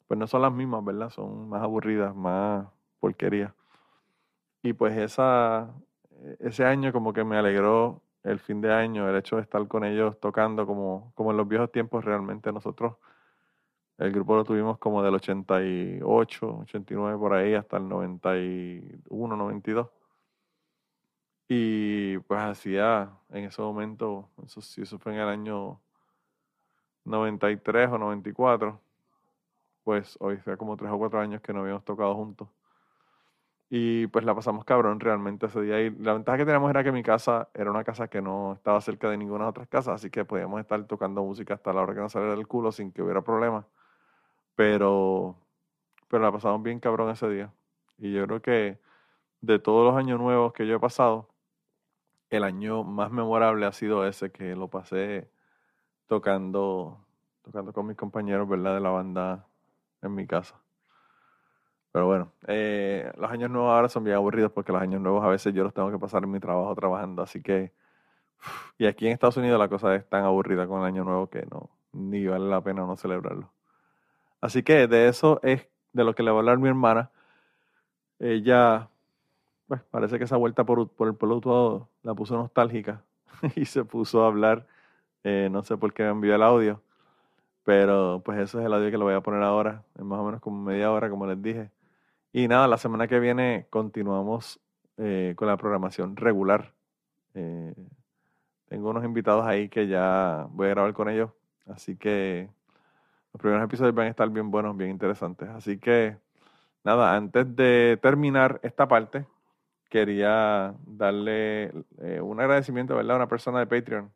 pues 0.08 0.20
no 0.20 0.28
son 0.28 0.42
las 0.42 0.52
mismas, 0.52 0.84
¿verdad? 0.84 1.10
Son 1.10 1.50
más 1.50 1.62
aburridas, 1.62 2.16
más 2.16 2.68
porquerías. 3.00 3.54
Y 4.64 4.74
pues 4.74 4.98
esa, 4.98 5.74
ese 6.40 6.66
año 6.66 6.92
como 6.92 7.14
que 7.14 7.24
me 7.24 7.38
alegró 7.38 8.02
el 8.24 8.40
fin 8.40 8.62
de 8.62 8.72
año, 8.74 9.10
el 9.10 9.16
hecho 9.18 9.38
de 9.38 9.44
estar 9.44 9.68
con 9.68 9.84
ellos 9.84 10.20
tocando 10.20 10.66
como, 10.66 11.12
como 11.16 11.32
en 11.32 11.38
los 11.38 11.48
viejos 11.48 11.72
tiempos 11.72 12.06
realmente 12.06 12.52
nosotros 12.52 12.96
el 13.98 14.12
grupo 14.12 14.36
lo 14.36 14.44
tuvimos 14.44 14.78
como 14.80 15.04
del 15.04 15.16
88, 15.16 16.58
89 16.62 17.18
por 17.18 17.34
ahí 17.34 17.54
hasta 17.54 17.78
el 17.78 17.88
91, 17.88 19.36
92. 19.38 19.90
Y 21.48 22.18
pues 22.20 22.40
hacía 22.42 23.12
en 23.30 23.46
ese 23.46 23.62
momento, 23.62 24.30
eso 24.46 24.60
eso 24.60 25.00
fue 25.00 25.14
en 25.14 25.20
el 25.20 25.28
año 25.28 25.80
93 27.06 27.90
o 27.92 27.98
94, 27.98 28.80
pues 29.84 30.18
hoy 30.20 30.40
sea 30.40 30.58
como 30.58 30.76
tres 30.78 30.92
o 30.92 30.98
cuatro 30.98 31.20
años 31.20 31.42
que 31.42 31.54
no 31.54 31.62
habíamos 31.62 31.86
tocado 31.86 32.16
juntos. 32.16 32.48
Y 33.76 34.06
pues 34.06 34.24
la 34.24 34.36
pasamos 34.36 34.66
cabrón 34.66 35.00
realmente 35.00 35.48
ese 35.48 35.60
día. 35.62 35.82
Y 35.82 35.90
la 35.90 36.14
ventaja 36.14 36.38
que 36.38 36.46
teníamos 36.46 36.70
era 36.70 36.84
que 36.84 36.92
mi 36.92 37.02
casa 37.02 37.50
era 37.56 37.72
una 37.72 37.84
casa 37.84 38.08
que 38.08 38.22
no 38.22 38.54
estaba 38.54 38.80
cerca 38.82 39.10
de 39.10 39.18
ninguna 39.18 39.48
otra 39.48 39.66
casa, 39.66 39.96
así 39.96 40.12
que 40.12 40.26
podíamos 40.26 40.62
estar 40.62 40.86
tocando 40.86 41.24
música 41.24 41.56
hasta 41.56 41.74
la 41.74 41.82
hora 41.82 41.96
que 41.96 42.00
nos 42.02 42.12
saliera 42.12 42.36
del 42.36 42.48
culo 42.48 42.72
sin 42.72 42.92
que 42.92 43.02
hubiera 43.02 43.24
problemas. 43.24 43.66
Pero, 44.56 45.38
pero 46.08 46.24
la 46.24 46.32
pasamos 46.32 46.62
bien 46.64 46.80
cabrón 46.80 47.10
ese 47.12 47.28
día. 47.30 47.52
Y 47.98 48.14
yo 48.14 48.28
creo 48.28 48.42
que 48.44 48.80
de 49.42 49.60
todos 49.60 49.86
los 49.92 49.98
años 50.00 50.20
nuevos 50.20 50.54
que 50.54 50.68
yo 50.68 50.76
he 50.76 50.80
pasado, 50.80 51.30
el 52.30 52.44
año 52.44 52.84
más 52.84 53.12
memorable 53.12 53.66
ha 53.66 53.74
sido 53.74 54.08
ese 54.08 54.32
que 54.32 54.56
lo 54.56 54.70
pasé 54.70 55.32
tocando, 56.08 57.00
tocando 57.44 57.74
con 57.74 57.88
mis 57.88 57.98
compañeros, 57.98 58.48
¿verdad? 58.48 58.76
De 58.76 58.82
la 58.82 58.92
banda 58.92 59.48
en 60.04 60.16
mi 60.16 60.28
casa. 60.28 60.63
Pero 61.94 62.08
bueno, 62.08 62.32
eh, 62.48 63.14
los 63.18 63.30
años 63.30 63.52
nuevos 63.52 63.72
ahora 63.72 63.88
son 63.88 64.04
bien 64.04 64.16
aburridos 64.16 64.52
porque 64.52 64.72
los 64.72 64.82
años 64.82 65.00
nuevos 65.00 65.24
a 65.24 65.28
veces 65.28 65.54
yo 65.54 65.64
los 65.64 65.76
tengo 65.76 65.92
que 65.92 66.00
pasar 66.00 66.24
en 66.24 66.32
mi 66.32 66.40
trabajo 66.40 66.74
trabajando, 66.76 67.22
así 67.22 67.42
que... 67.42 67.72
Y 68.80 68.88
aquí 68.88 69.06
en 69.06 69.14
Estados 69.14 69.38
Unidos 69.38 69.60
la 69.60 69.70
cosa 69.70 69.96
es 69.96 70.10
tan 70.10 70.24
aburrida 70.24 70.68
con 70.68 70.82
el 70.82 70.88
año 70.88 71.04
nuevo 71.04 71.30
que 71.30 71.46
no, 71.52 71.70
ni 71.94 72.26
vale 72.26 72.50
la 72.50 72.62
pena 72.62 72.86
no 72.86 72.98
celebrarlo. 72.98 73.52
Así 74.42 74.64
que 74.64 74.88
de 74.88 75.08
eso 75.08 75.40
es 75.44 75.68
de 75.94 76.04
lo 76.04 76.16
que 76.16 76.24
le 76.24 76.32
va 76.32 76.38
a 76.38 76.40
hablar 76.40 76.58
mi 76.58 76.68
hermana. 76.68 77.12
Ella, 78.20 78.90
pues 79.68 79.82
parece 79.84 80.18
que 80.18 80.24
esa 80.26 80.38
vuelta 80.38 80.64
por, 80.66 80.90
por 80.90 81.08
el 81.08 81.16
pueblo 81.16 81.42
todo 81.42 81.90
la 82.02 82.16
puso 82.16 82.36
nostálgica 82.36 83.04
y 83.56 83.66
se 83.66 83.86
puso 83.86 84.24
a 84.24 84.28
hablar. 84.28 84.66
Eh, 85.24 85.48
no 85.52 85.64
sé 85.64 85.78
por 85.78 85.94
qué 85.94 86.04
me 86.04 86.10
envió 86.10 86.34
el 86.36 86.42
audio, 86.44 86.82
pero 87.64 88.22
pues 88.26 88.40
eso 88.40 88.60
es 88.60 88.66
el 88.66 88.74
audio 88.74 88.92
que 88.92 88.98
le 88.98 89.04
voy 89.04 89.14
a 89.14 89.22
poner 89.22 89.44
ahora, 89.44 89.84
en 89.98 90.08
más 90.08 90.20
o 90.20 90.26
menos 90.26 90.42
como 90.42 90.62
media 90.64 90.92
hora, 90.92 91.10
como 91.10 91.28
les 91.28 91.42
dije. 91.42 91.70
Y 92.36 92.48
nada, 92.48 92.68
la 92.68 92.80
semana 92.80 93.08
que 93.08 93.20
viene 93.20 93.68
continuamos 93.70 94.60
eh, 94.98 95.34
con 95.38 95.48
la 95.48 95.56
programación 95.56 96.16
regular. 96.16 96.74
Eh, 97.36 97.76
tengo 98.68 98.90
unos 98.90 99.06
invitados 99.06 99.46
ahí 99.46 99.70
que 99.70 99.88
ya 99.88 100.48
voy 100.50 100.66
a 100.66 100.70
grabar 100.72 100.94
con 100.94 101.10
ellos, 101.10 101.30
así 101.68 101.96
que 101.96 102.50
los 103.32 103.40
primeros 103.40 103.64
episodios 103.64 103.94
van 103.94 104.08
a 104.08 104.10
estar 104.10 104.28
bien 104.32 104.50
buenos, 104.50 104.76
bien 104.76 104.90
interesantes. 104.90 105.48
Así 105.50 105.78
que, 105.78 106.18
nada, 106.84 107.16
antes 107.16 107.56
de 107.56 108.00
terminar 108.02 108.60
esta 108.64 108.88
parte, 108.88 109.28
quería 109.88 110.74
darle 110.88 111.66
eh, 112.02 112.20
un 112.20 112.42
agradecimiento 112.42 112.96
¿verdad? 112.96 113.12
a 113.12 113.18
una 113.18 113.28
persona 113.28 113.60
de 113.60 113.68
Patreon. 113.68 114.12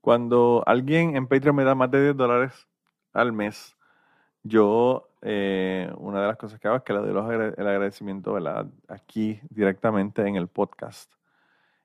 Cuando 0.00 0.64
alguien 0.66 1.16
en 1.16 1.26
Patreon 1.26 1.54
me 1.54 1.64
da 1.64 1.74
más 1.74 1.90
de 1.90 2.02
10 2.02 2.16
dólares 2.16 2.66
al 3.12 3.34
mes, 3.34 3.76
yo, 4.42 5.08
eh, 5.24 5.90
una 5.96 6.20
de 6.20 6.28
las 6.28 6.36
cosas 6.36 6.60
que 6.60 6.68
hago 6.68 6.76
es 6.76 6.82
que 6.82 6.92
le 6.92 7.00
doy 7.00 7.34
el 7.56 7.66
agradecimiento 7.66 8.34
¿verdad? 8.34 8.66
aquí 8.88 9.40
directamente 9.48 10.26
en 10.26 10.36
el 10.36 10.48
podcast. 10.48 11.10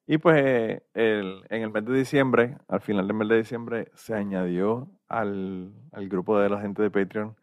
Y 0.06 0.17
pues 0.17 0.82
el, 0.93 1.43
en 1.49 1.62
el 1.62 1.71
mes 1.71 1.86
de 1.86 1.93
diciembre, 1.93 2.58
al 2.67 2.82
final 2.82 3.08
del 3.08 3.15
mes 3.15 3.30
de 3.30 3.38
diciembre, 3.38 3.91
se 3.93 4.13
añadió 4.13 4.89
al, 5.08 5.71
al, 5.93 6.10
grupo 6.10 6.38
de 6.38 6.49
la 6.49 6.60
gente 6.60 6.82
de 6.82 6.91
Patreon 6.91 7.36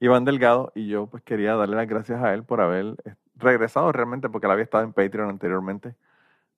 Iván 0.00 0.24
Delgado 0.24 0.72
y 0.74 0.88
yo 0.88 1.06
pues 1.06 1.22
quería 1.22 1.54
darle 1.54 1.76
las 1.76 1.88
gracias 1.88 2.22
a 2.22 2.34
él 2.34 2.44
por 2.44 2.60
haber 2.60 2.96
eh, 3.04 3.14
regresado 3.36 3.92
realmente 3.92 4.28
porque 4.28 4.46
él 4.46 4.52
había 4.52 4.64
estado 4.64 4.84
en 4.84 4.92
Patreon 4.92 5.30
anteriormente. 5.30 5.94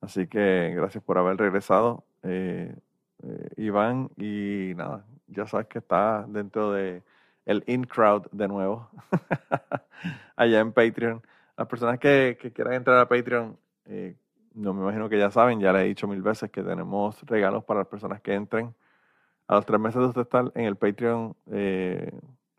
Así 0.01 0.27
que 0.27 0.73
gracias 0.75 1.05
por 1.05 1.19
haber 1.19 1.37
regresado, 1.37 2.05
eh, 2.25 2.75
eh, 3.23 3.49
Iván. 3.57 4.11
Y 4.17 4.73
nada, 4.77 5.05
ya 5.29 5.47
sabes 5.47 5.69
que 5.69 5.79
está 5.79 6.25
dentro 6.29 6.73
de 6.73 7.03
el 7.47 7.65
in 7.67 7.85
crowd 7.85 8.27
de 8.33 8.49
nuevo 8.49 8.89
allá 10.37 10.61
en 10.61 10.73
Patreon. 10.73 11.23
Las 11.57 11.69
personas 11.69 11.99
que, 11.99 12.39
que 12.41 12.53
quieran 12.53 12.75
entrar 12.75 12.99
a 12.99 13.09
Patreon, 13.09 13.57
eh, 13.87 14.17
no 14.55 14.75
me 14.75 14.83
imagino 14.83 15.09
que 15.09 15.19
ya 15.19 15.31
saben, 15.31 15.61
ya 15.61 15.73
les 15.73 15.83
he 15.83 15.87
dicho 15.87 16.09
mil 16.09 16.23
veces 16.23 16.51
que 16.51 16.63
tenemos 16.63 17.21
regalos 17.23 17.65
para 17.65 17.81
las 17.81 17.89
personas 17.89 18.21
que 18.21 18.35
entren. 18.35 18.75
A 19.49 19.57
los 19.57 19.67
tres 19.67 19.81
meses 19.81 20.01
de 20.01 20.07
usted 20.09 20.23
estar 20.23 20.51
en 20.55 20.65
el 20.65 20.77
Patreon 20.77 21.37
eh, 21.51 22.13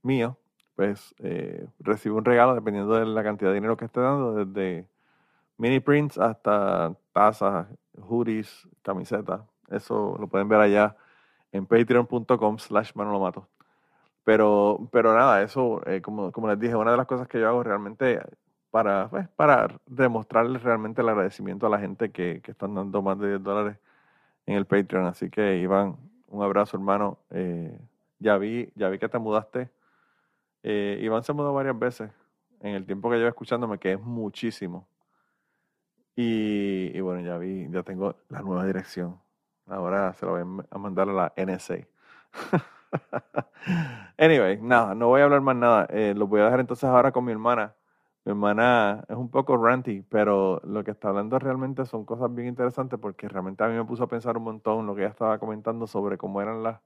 mío, 0.03 0.37
pues 0.75 1.15
eh, 1.19 1.67
recibe 1.79 2.15
un 2.15 2.25
regalo 2.25 2.55
dependiendo 2.55 2.93
de 2.95 3.05
la 3.05 3.23
cantidad 3.23 3.49
de 3.51 3.55
dinero 3.55 3.77
que 3.77 3.85
esté 3.85 4.01
dando, 4.01 4.45
desde 4.45 4.87
mini 5.57 5.79
prints 5.79 6.17
hasta 6.17 6.95
tazas, 7.13 7.67
hoodies, 7.97 8.67
camisetas. 8.81 9.41
Eso 9.69 10.17
lo 10.19 10.27
pueden 10.27 10.47
ver 10.49 10.59
allá 10.59 10.95
en 11.51 11.65
patreon.com 11.65 12.57
slash 12.57 12.91
manolomato. 12.95 13.47
Pero, 14.23 14.87
pero 14.91 15.13
nada, 15.13 15.41
eso, 15.43 15.81
eh, 15.85 16.01
como, 16.01 16.31
como 16.31 16.47
les 16.47 16.59
dije, 16.59 16.75
una 16.75 16.91
de 16.91 16.97
las 16.97 17.07
cosas 17.07 17.27
que 17.27 17.39
yo 17.39 17.47
hago 17.47 17.63
realmente 17.63 18.21
para, 18.71 19.09
pues, 19.09 19.27
para 19.29 19.79
demostrarles 19.85 20.63
realmente 20.63 21.01
el 21.01 21.09
agradecimiento 21.09 21.67
a 21.67 21.69
la 21.69 21.79
gente 21.79 22.11
que, 22.11 22.41
que, 22.41 22.51
están 22.51 22.73
dando 22.73 23.01
más 23.01 23.19
de 23.19 23.29
10 23.29 23.43
dólares 23.43 23.77
en 24.45 24.55
el 24.55 24.65
Patreon. 24.65 25.05
Así 25.05 25.29
que, 25.29 25.57
Iván, 25.59 25.97
un 26.27 26.43
abrazo, 26.43 26.77
hermano. 26.77 27.19
Eh, 27.31 27.77
ya, 28.19 28.37
vi, 28.37 28.71
ya 28.75 28.89
vi 28.89 28.97
que 28.99 29.09
te 29.09 29.19
mudaste. 29.19 29.69
Eh, 30.63 30.99
Iván 31.03 31.23
se 31.23 31.33
mudó 31.33 31.53
varias 31.53 31.77
veces 31.77 32.11
en 32.61 32.75
el 32.75 32.85
tiempo 32.85 33.09
que 33.09 33.17
llevo 33.17 33.29
escuchándome, 33.29 33.77
que 33.77 33.93
es 33.93 34.01
muchísimo. 34.01 34.87
Y, 36.15 36.91
y, 36.97 37.01
bueno, 37.01 37.21
ya 37.21 37.37
vi, 37.37 37.69
ya 37.69 37.83
tengo 37.83 38.15
la 38.29 38.41
nueva 38.41 38.65
dirección. 38.65 39.19
Ahora 39.67 40.13
se 40.13 40.25
lo 40.25 40.31
voy 40.33 40.65
a 40.69 40.77
mandar 40.77 41.09
a 41.09 41.13
la 41.13 41.33
NSA. 41.37 41.79
anyway, 44.17 44.59
nada, 44.61 44.95
no 44.95 45.07
voy 45.07 45.21
a 45.21 45.25
hablar 45.25 45.41
más 45.41 45.55
nada. 45.55 45.87
Eh, 45.89 46.13
lo 46.15 46.27
voy 46.27 46.41
a 46.41 46.45
dejar 46.45 46.59
entonces 46.59 46.85
ahora 46.85 47.11
con 47.11 47.25
mi 47.25 47.31
hermana 47.31 47.75
mi 48.25 48.31
hermana 48.31 49.03
es 49.09 49.17
un 49.17 49.29
poco 49.29 49.57
ranty, 49.57 50.01
pero 50.03 50.61
lo 50.63 50.83
que 50.83 50.91
está 50.91 51.09
hablando 51.09 51.37
realmente 51.39 51.85
son 51.85 52.05
cosas 52.05 52.33
bien 52.33 52.47
interesantes 52.47 52.97
porque 52.99 53.27
realmente 53.27 53.63
a 53.63 53.67
mí 53.67 53.75
me 53.75 53.83
puso 53.83 54.03
a 54.03 54.07
pensar 54.07 54.37
un 54.37 54.43
montón 54.43 54.85
lo 54.87 54.95
que 54.95 55.01
ella 55.01 55.11
estaba 55.11 55.39
comentando 55.39 55.87
sobre 55.87 56.17
cómo 56.17 56.41
eran 56.41 56.63
las, 56.63 56.79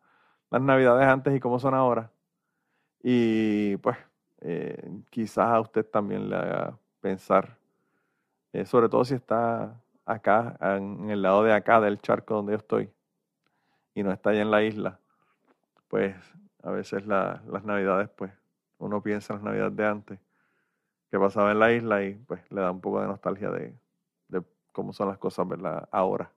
las 0.50 0.62
navidades 0.62 1.08
antes 1.08 1.36
y 1.36 1.40
cómo 1.40 1.60
son 1.60 1.76
ahora. 1.76 2.12
Y 3.04 3.78
pues 3.78 3.98
eh, 4.42 4.90
quizás 5.12 5.48
a 5.50 5.60
usted 5.62 5.86
también 5.86 6.30
le 6.30 6.36
haga 6.38 6.80
pensar, 7.02 7.58
eh, 8.54 8.66
sobre 8.66 8.90
todo 8.90 9.06
si 9.06 9.16
está 9.16 9.80
acá, 10.06 10.58
en 10.62 11.10
el 11.12 11.22
lado 11.22 11.44
de 11.44 11.54
acá 11.54 11.80
del 11.82 12.00
charco 12.02 12.36
donde 12.36 12.54
yo 12.54 12.58
estoy, 12.58 12.90
y 13.94 14.04
no 14.04 14.12
está 14.12 14.32
allá 14.32 14.42
en 14.42 14.52
la 14.52 14.64
isla, 14.64 15.00
pues 15.88 16.16
a 16.64 16.72
veces 16.72 17.06
las 17.06 17.64
navidades, 17.64 18.10
pues 18.10 18.32
uno 18.78 19.02
piensa 19.02 19.34
en 19.34 19.40
las 19.40 19.46
navidades 19.46 19.76
de 19.76 19.86
antes, 19.86 20.20
que 21.10 21.20
pasaba 21.20 21.52
en 21.52 21.60
la 21.60 21.72
isla 21.72 22.04
y 22.04 22.16
pues 22.16 22.42
le 22.52 22.62
da 22.62 22.72
un 22.72 22.82
poco 22.82 23.02
de 23.02 23.08
nostalgia 23.08 23.50
de, 23.50 23.74
cómo 24.74 24.94
son 24.94 25.08
las 25.08 25.18
cosas, 25.18 25.48
¿verdad? 25.48 25.90
Ahora. 25.92 26.32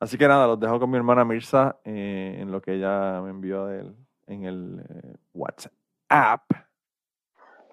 Así 0.00 0.18
que 0.18 0.26
nada, 0.26 0.48
los 0.48 0.58
dejo 0.58 0.80
con 0.80 0.90
mi 0.90 0.96
hermana 0.96 1.24
Mirza 1.24 1.76
eh, 1.84 2.38
en 2.40 2.50
lo 2.50 2.60
que 2.60 2.74
ella 2.74 3.20
me 3.22 3.30
envió 3.30 3.70
en 3.70 4.44
el 4.44 4.84
eh, 4.88 5.16
WhatsApp. 5.32 6.42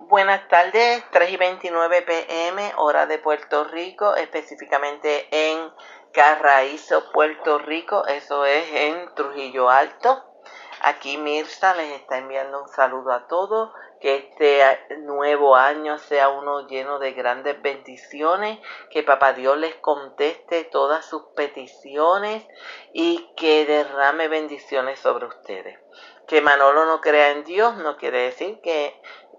Buenas 0.10 0.48
tardes, 0.48 1.04
3 1.12 1.32
y 1.32 1.38
29 1.38 2.02
pm, 2.04 2.72
hora 2.78 3.08
de 3.08 3.18
Puerto 3.18 3.64
Rico, 3.66 4.16
específicamente 4.16 5.28
en 5.32 5.70
Carraízo, 6.14 7.12
Puerto 7.12 7.58
Rico, 7.58 8.06
eso 8.08 8.46
es 8.46 8.72
en 8.72 9.14
Trujillo 9.16 9.70
Alto. 9.70 10.24
Aquí 10.88 11.18
Mirza 11.18 11.74
les 11.74 11.92
está 12.00 12.18
enviando 12.18 12.64
un 12.64 12.70
saludo 12.70 13.12
a 13.12 13.28
todos, 13.28 13.74
que 14.00 14.16
este 14.16 14.62
nuevo 15.00 15.58
año 15.58 15.98
sea 15.98 16.30
uno 16.30 16.66
lleno 16.66 16.98
de 16.98 17.12
grandes 17.12 17.62
bendiciones, 17.62 18.58
que 18.90 19.04
Papá 19.04 19.34
Dios 19.34 19.58
les 19.58 19.76
conteste 19.76 20.64
todas 20.64 21.04
sus 21.06 21.24
peticiones 21.36 22.48
y 22.94 23.30
que 23.36 23.66
derrame 23.66 24.30
bendiciones 24.30 24.98
sobre 25.00 25.26
ustedes. 25.26 25.78
Que 26.26 26.40
Manolo 26.40 26.86
no 26.86 27.02
crea 27.02 27.32
en 27.32 27.44
Dios 27.44 27.76
no 27.76 27.98
quiere 27.98 28.22
decir 28.22 28.62
que 28.62 28.98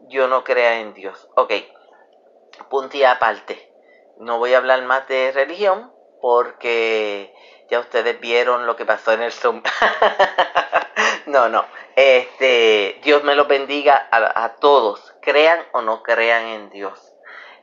yo 0.08 0.28
no 0.28 0.44
crea 0.44 0.80
en 0.80 0.92
Dios. 0.92 1.30
Ok, 1.34 1.54
puntilla 2.68 3.12
aparte. 3.12 3.72
No 4.18 4.36
voy 4.36 4.52
a 4.52 4.58
hablar 4.58 4.82
más 4.82 5.08
de 5.08 5.32
religión 5.32 5.94
porque 6.20 7.32
ya 7.70 7.80
ustedes 7.80 8.20
vieron 8.20 8.66
lo 8.66 8.76
que 8.76 8.84
pasó 8.84 9.12
en 9.12 9.22
el 9.22 9.32
Zoom. 9.32 9.62
no, 11.28 11.48
no. 11.48 11.64
Este, 11.94 12.98
Dios 13.02 13.22
me 13.22 13.34
los 13.34 13.46
bendiga 13.46 14.08
a, 14.10 14.56
todos, 14.56 15.14
crean 15.20 15.64
o 15.72 15.82
no 15.82 16.02
crean 16.02 16.46
en 16.46 16.70
Dios, 16.70 17.14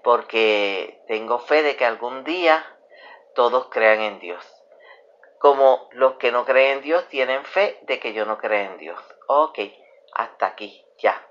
porque 0.03 1.01
tengo 1.07 1.39
fe 1.39 1.63
de 1.63 1.75
que 1.75 1.85
algún 1.85 2.23
día 2.23 2.65
todos 3.33 3.67
crean 3.69 4.01
en 4.01 4.19
Dios. 4.19 4.45
Como 5.39 5.89
los 5.91 6.13
que 6.15 6.31
no 6.31 6.45
creen 6.45 6.77
en 6.77 6.83
Dios 6.83 7.07
tienen 7.09 7.43
fe 7.43 7.79
de 7.83 7.99
que 7.99 8.13
yo 8.13 8.25
no 8.25 8.37
creo 8.37 8.71
en 8.71 8.77
Dios. 8.77 8.99
Ok, 9.27 9.59
hasta 10.13 10.47
aquí, 10.47 10.85
ya. 10.99 11.27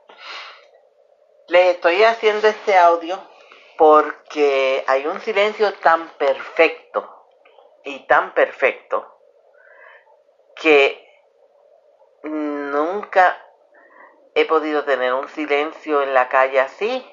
Les 1.48 1.74
estoy 1.74 2.02
haciendo 2.02 2.48
este 2.48 2.76
audio 2.76 3.18
porque 3.76 4.84
hay 4.86 5.06
un 5.06 5.20
silencio 5.20 5.72
tan 5.74 6.08
perfecto 6.10 7.26
y 7.84 8.06
tan 8.06 8.34
perfecto 8.34 9.18
que 10.56 11.03
nunca 12.24 13.36
he 14.34 14.44
podido 14.46 14.84
tener 14.84 15.14
un 15.14 15.28
silencio 15.28 16.02
en 16.02 16.14
la 16.14 16.28
calle 16.28 16.60
así 16.60 17.06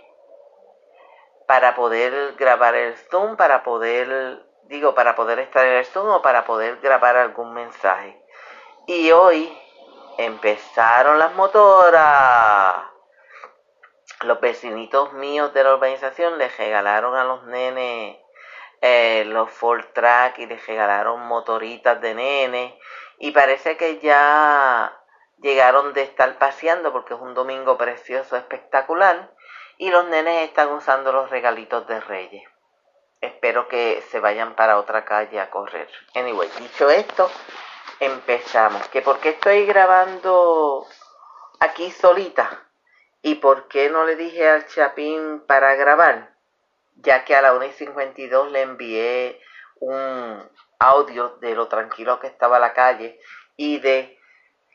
para 1.47 1.75
poder 1.75 2.35
grabar 2.35 2.75
el 2.75 2.95
Zoom, 3.09 3.35
para 3.35 3.63
poder, 3.63 4.43
digo, 4.63 4.95
para 4.95 5.15
poder 5.15 5.39
estar 5.39 5.65
en 5.65 5.73
el 5.73 5.85
Zoom 5.85 6.07
o 6.09 6.21
para 6.21 6.45
poder 6.45 6.77
grabar 6.77 7.17
algún 7.17 7.53
mensaje. 7.53 8.19
Y 8.87 9.11
hoy 9.11 9.55
empezaron 10.17 11.19
las 11.19 11.33
motoras. 11.33 12.85
Los 14.21 14.39
vecinitos 14.39 15.13
míos 15.13 15.53
de 15.53 15.63
la 15.63 15.73
urbanización 15.73 16.37
les 16.37 16.55
regalaron 16.57 17.15
a 17.15 17.23
los 17.23 17.43
nenes 17.43 18.17
eh, 18.81 19.25
los 19.27 19.51
Ford 19.51 19.85
Track 19.93 20.39
y 20.39 20.47
les 20.47 20.65
regalaron 20.65 21.27
motoritas 21.27 22.01
de 22.01 22.15
nene 22.15 22.79
y 23.19 23.29
parece 23.29 23.77
que 23.77 23.99
ya 23.99 25.00
llegaron 25.41 25.93
de 25.93 26.03
estar 26.03 26.37
paseando 26.37 26.91
porque 26.91 27.13
es 27.13 27.19
un 27.19 27.33
domingo 27.33 27.77
precioso, 27.77 28.37
espectacular 28.37 29.31
y 29.77 29.89
los 29.89 30.07
nenes 30.07 30.47
están 30.47 30.69
usando 30.71 31.11
los 31.11 31.29
regalitos 31.29 31.87
de 31.87 31.99
Reyes. 31.99 32.43
Espero 33.19 33.67
que 33.67 34.03
se 34.09 34.19
vayan 34.19 34.55
para 34.55 34.79
otra 34.79 35.05
calle 35.05 35.39
a 35.39 35.49
correr. 35.49 35.89
Anyway, 36.15 36.49
dicho 36.59 36.89
esto, 36.89 37.29
empezamos. 37.99 38.87
¿Que 38.89 39.01
por 39.01 39.19
qué 39.19 39.29
estoy 39.29 39.65
grabando 39.65 40.87
aquí 41.59 41.91
solita? 41.91 42.67
¿Y 43.21 43.35
por 43.35 43.67
qué 43.67 43.89
no 43.89 44.05
le 44.05 44.15
dije 44.15 44.49
al 44.49 44.67
Chapín 44.67 45.41
para 45.45 45.75
grabar? 45.75 46.31
ya 47.03 47.25
que 47.25 47.35
a 47.35 47.41
la 47.41 47.53
1 47.53 47.65
y 47.65 47.71
52 47.71 48.51
le 48.51 48.61
envié 48.61 49.41
un 49.79 50.49
audio 50.79 51.37
de 51.41 51.55
lo 51.55 51.67
tranquilo 51.67 52.19
que 52.19 52.27
estaba 52.27 52.59
la 52.59 52.73
calle 52.73 53.19
y 53.55 53.79
de 53.79 54.19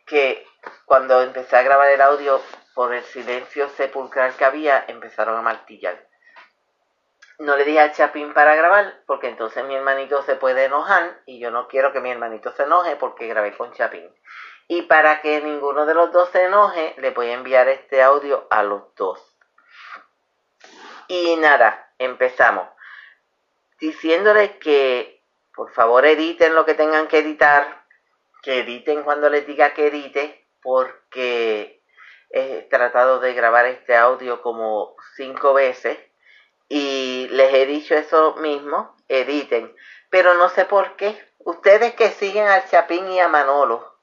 que 0.06 0.46
cuando 0.84 1.20
empecé 1.22 1.56
a 1.56 1.62
grabar 1.62 1.88
el 1.90 2.00
audio 2.00 2.40
por 2.74 2.94
el 2.94 3.02
silencio 3.04 3.68
sepulcral 3.70 4.34
que 4.36 4.44
había 4.44 4.84
empezaron 4.88 5.36
a 5.36 5.42
martillar. 5.42 6.06
No 7.38 7.56
le 7.56 7.64
dije 7.64 7.80
a 7.80 7.92
Chapín 7.92 8.32
para 8.32 8.54
grabar 8.54 9.02
porque 9.06 9.28
entonces 9.28 9.62
mi 9.64 9.74
hermanito 9.74 10.22
se 10.22 10.36
puede 10.36 10.64
enojar 10.64 11.20
y 11.26 11.38
yo 11.38 11.50
no 11.50 11.68
quiero 11.68 11.92
que 11.92 12.00
mi 12.00 12.10
hermanito 12.10 12.52
se 12.52 12.62
enoje 12.62 12.96
porque 12.96 13.26
grabé 13.26 13.54
con 13.56 13.72
Chapín. 13.72 14.08
Y 14.68 14.82
para 14.82 15.20
que 15.20 15.40
ninguno 15.42 15.84
de 15.86 15.94
los 15.94 16.12
dos 16.12 16.30
se 16.30 16.44
enoje, 16.44 16.94
le 16.98 17.10
voy 17.10 17.28
a 17.28 17.34
enviar 17.34 17.68
este 17.68 18.02
audio 18.02 18.46
a 18.50 18.62
los 18.62 18.94
dos. 18.94 19.36
Y 21.08 21.36
nada, 21.36 21.92
empezamos. 21.98 22.68
Diciéndoles 23.78 24.52
que 24.56 25.22
por 25.54 25.72
favor 25.72 26.04
editen 26.04 26.54
lo 26.54 26.64
que 26.64 26.74
tengan 26.74 27.08
que 27.08 27.18
editar, 27.18 27.85
que 28.46 28.60
editen 28.60 29.02
cuando 29.02 29.28
les 29.28 29.44
diga 29.44 29.74
que 29.74 29.88
edite, 29.88 30.46
porque 30.62 31.82
he 32.30 32.62
tratado 32.70 33.18
de 33.18 33.34
grabar 33.34 33.66
este 33.66 33.96
audio 33.96 34.40
como 34.40 34.94
cinco 35.16 35.52
veces 35.52 35.98
y 36.68 37.26
les 37.32 37.52
he 37.52 37.66
dicho 37.66 37.96
eso 37.96 38.36
mismo, 38.36 38.94
editen. 39.08 39.74
Pero 40.10 40.34
no 40.34 40.48
sé 40.48 40.64
por 40.64 40.94
qué. 40.94 41.20
Ustedes 41.38 41.94
que 41.94 42.10
siguen 42.10 42.46
al 42.46 42.64
Chapín 42.70 43.10
y 43.10 43.18
a 43.18 43.26
Manolo, 43.26 43.98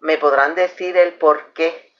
me 0.00 0.18
podrán 0.18 0.56
decir 0.56 0.96
el 0.96 1.12
por 1.12 1.52
qué. 1.52 1.94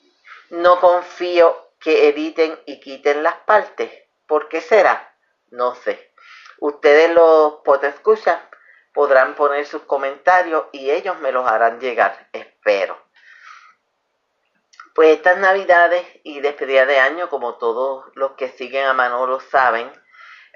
No 0.50 0.80
confío 0.80 1.70
que 1.78 2.08
editen 2.08 2.58
y 2.66 2.80
quiten 2.80 3.22
las 3.22 3.36
partes. 3.36 3.92
¿Por 4.26 4.48
qué 4.48 4.60
será? 4.60 5.14
No 5.50 5.76
sé. 5.76 6.12
Ustedes 6.58 7.14
los 7.14 7.60
escuchar 7.84 8.48
podrán 8.98 9.36
poner 9.36 9.64
sus 9.64 9.82
comentarios 9.82 10.64
y 10.72 10.90
ellos 10.90 11.20
me 11.20 11.30
los 11.30 11.48
harán 11.48 11.78
llegar, 11.78 12.30
espero. 12.32 12.98
Pues 14.92 15.10
estas 15.12 15.38
navidades 15.38 16.04
y 16.24 16.40
despedida 16.40 16.84
de 16.84 16.98
año, 16.98 17.30
como 17.30 17.58
todos 17.58 18.06
los 18.16 18.32
que 18.32 18.48
siguen 18.48 18.86
a 18.86 18.94
Manolo 18.94 19.38
saben, 19.38 19.88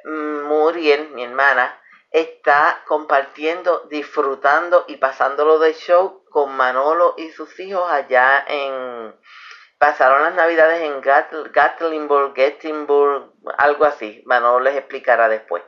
Muriel, 0.03 1.11
mi 1.11 1.23
hermana, 1.23 1.81
está 2.11 2.83
compartiendo, 2.89 3.87
disfrutando 3.89 4.87
y 4.89 4.97
pasándolo 4.97 5.61
de 5.61 5.75
show 5.75 6.25
con 6.29 6.51
Manolo 6.57 7.15
y 7.19 7.31
sus 7.31 7.61
hijos 7.61 7.89
allá 7.89 8.45
en, 8.49 9.15
pasaron 9.79 10.25
las 10.25 10.35
navidades 10.35 10.83
en 10.83 11.01
Gatlinburg, 11.01 12.35
Gettysburg, 12.35 13.35
algo 13.57 13.85
así. 13.85 14.21
Manolo 14.27 14.59
les 14.65 14.75
explicará 14.75 15.29
después. 15.29 15.63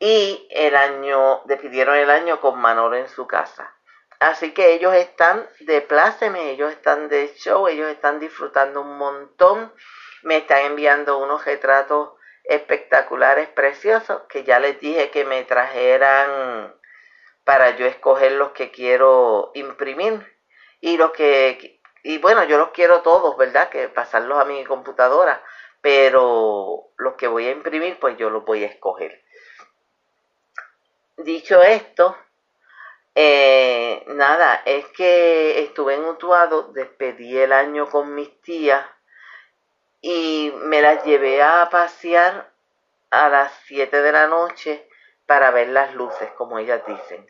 Y 0.00 0.48
el 0.50 0.74
año, 0.74 1.42
despidieron 1.44 1.94
el 1.96 2.10
año 2.10 2.40
con 2.40 2.58
Manolo 2.58 2.96
en 2.96 3.08
su 3.08 3.28
casa. 3.28 3.72
Así 4.18 4.52
que 4.52 4.72
ellos 4.72 4.94
están 4.94 5.48
de 5.60 5.80
pláceme, 5.82 6.50
ellos 6.50 6.72
están 6.72 7.08
de 7.08 7.32
show, 7.36 7.68
ellos 7.68 7.88
están 7.88 8.18
disfrutando 8.18 8.80
un 8.80 8.98
montón. 8.98 9.72
Me 10.22 10.38
están 10.38 10.62
enviando 10.64 11.18
unos 11.18 11.44
retratos 11.44 12.14
espectaculares, 12.44 13.48
preciosos, 13.48 14.22
que 14.28 14.42
ya 14.42 14.58
les 14.58 14.80
dije 14.80 15.10
que 15.10 15.24
me 15.24 15.44
trajeran 15.44 16.74
para 17.44 17.76
yo 17.76 17.86
escoger 17.86 18.32
los 18.32 18.50
que 18.50 18.72
quiero 18.72 19.52
imprimir. 19.54 20.36
Y 20.80 20.96
los 20.96 21.12
que 21.12 21.80
y 22.02 22.18
bueno, 22.18 22.44
yo 22.44 22.56
los 22.56 22.70
quiero 22.70 23.02
todos, 23.02 23.36
¿verdad? 23.36 23.68
Que 23.68 23.88
pasarlos 23.88 24.38
a 24.40 24.44
mi 24.44 24.64
computadora, 24.64 25.42
pero 25.82 26.92
los 26.96 27.14
que 27.14 27.26
voy 27.26 27.46
a 27.46 27.50
imprimir, 27.50 27.98
pues 28.00 28.16
yo 28.16 28.30
los 28.30 28.44
voy 28.44 28.64
a 28.64 28.68
escoger. 28.68 29.22
Dicho 31.24 31.60
esto, 31.60 32.16
eh, 33.14 34.04
nada, 34.06 34.62
es 34.64 34.86
que 34.86 35.62
estuve 35.62 35.96
en 35.96 36.06
Utuado, 36.06 36.72
despedí 36.72 37.36
el 37.36 37.52
año 37.52 37.90
con 37.90 38.14
mis 38.14 38.40
tías 38.40 38.86
y 40.00 40.50
me 40.62 40.80
las 40.80 41.04
llevé 41.04 41.42
a 41.42 41.68
pasear 41.68 42.50
a 43.10 43.28
las 43.28 43.52
7 43.66 44.00
de 44.00 44.12
la 44.12 44.28
noche 44.28 44.88
para 45.26 45.50
ver 45.50 45.68
las 45.68 45.94
luces, 45.94 46.30
como 46.38 46.58
ellas 46.58 46.80
dicen. 46.86 47.26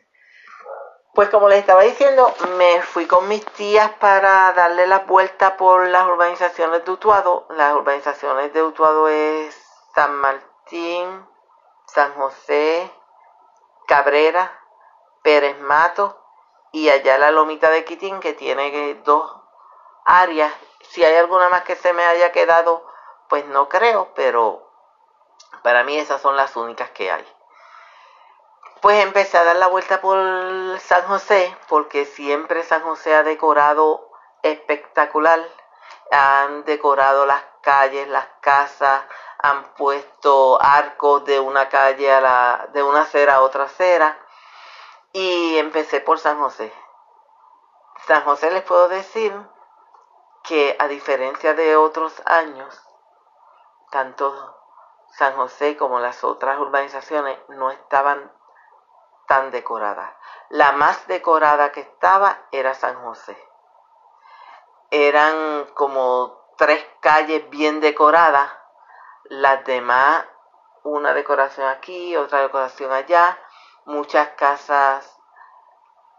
Pues 1.13 1.27
como 1.27 1.49
les 1.49 1.59
estaba 1.59 1.81
diciendo, 1.81 2.33
me 2.57 2.81
fui 2.83 3.07
con 3.07 3.27
mis 3.27 3.45
tías 3.45 3.91
para 3.99 4.53
darle 4.53 4.87
la 4.87 4.99
vuelta 4.99 5.57
por 5.57 5.85
las 5.89 6.07
urbanizaciones 6.07 6.85
de 6.85 6.91
Utuado. 6.91 7.45
Las 7.49 7.73
urbanizaciones 7.73 8.53
de 8.53 8.63
Utuado 8.63 9.09
es 9.09 9.53
San 9.93 10.15
Martín, 10.15 11.27
San 11.87 12.13
José, 12.13 12.89
Cabrera, 13.91 14.57
Pérez 15.21 15.59
Mato 15.59 16.17
y 16.71 16.87
allá 16.87 17.17
la 17.17 17.29
Lomita 17.29 17.69
de 17.69 17.83
Quitín 17.83 18.21
que 18.21 18.31
tiene 18.31 18.93
dos 19.03 19.29
áreas. 20.05 20.53
Si 20.91 21.03
hay 21.03 21.13
alguna 21.17 21.49
más 21.49 21.63
que 21.63 21.75
se 21.75 21.91
me 21.91 22.05
haya 22.05 22.31
quedado, 22.31 22.87
pues 23.27 23.45
no 23.47 23.67
creo, 23.67 24.13
pero 24.15 24.65
para 25.61 25.83
mí 25.83 25.97
esas 25.97 26.21
son 26.21 26.37
las 26.37 26.55
únicas 26.55 26.91
que 26.91 27.11
hay. 27.11 27.27
Pues 28.81 29.03
empecé 29.03 29.37
a 29.37 29.43
dar 29.43 29.57
la 29.57 29.67
vuelta 29.67 29.99
por 29.99 30.17
San 30.79 31.05
José, 31.07 31.53
porque 31.67 32.05
siempre 32.05 32.63
San 32.63 32.83
José 32.83 33.13
ha 33.13 33.23
decorado 33.23 34.09
espectacular. 34.41 35.45
Han 36.11 36.63
decorado 36.63 37.25
las 37.25 37.43
calles, 37.61 38.07
las 38.07 38.27
casas, 38.39 39.03
han 39.41 39.73
puesto 39.73 40.61
arcos 40.61 41.25
de 41.25 41.39
una 41.39 41.69
calle 41.69 42.11
a 42.11 42.21
la, 42.21 42.67
de 42.73 42.83
una 42.83 43.01
acera 43.01 43.35
a 43.35 43.41
otra 43.41 43.65
acera. 43.65 44.17
Y 45.13 45.57
empecé 45.57 45.99
por 45.99 46.19
San 46.19 46.39
José. 46.39 46.73
San 48.07 48.23
José 48.23 48.49
les 48.51 48.63
puedo 48.63 48.87
decir 48.87 49.33
que 50.43 50.75
a 50.79 50.87
diferencia 50.87 51.53
de 51.53 51.75
otros 51.75 52.21
años, 52.25 52.81
tanto 53.91 54.57
San 55.11 55.35
José 55.35 55.77
como 55.77 55.99
las 55.99 56.23
otras 56.23 56.57
urbanizaciones 56.57 57.37
no 57.49 57.69
estaban 57.71 58.31
tan 59.27 59.51
decorada. 59.51 60.17
La 60.49 60.71
más 60.71 61.07
decorada 61.07 61.71
que 61.71 61.81
estaba 61.81 62.37
era 62.51 62.73
San 62.73 63.01
José. 63.03 63.37
Eran 64.89 65.65
como 65.73 66.41
tres 66.57 66.85
calles 66.99 67.49
bien 67.49 67.79
decoradas. 67.79 68.51
Las 69.25 69.63
demás, 69.65 70.25
una 70.83 71.13
decoración 71.13 71.67
aquí, 71.67 72.15
otra 72.15 72.41
decoración 72.41 72.91
allá. 72.91 73.37
Muchas 73.85 74.29
casas 74.29 75.17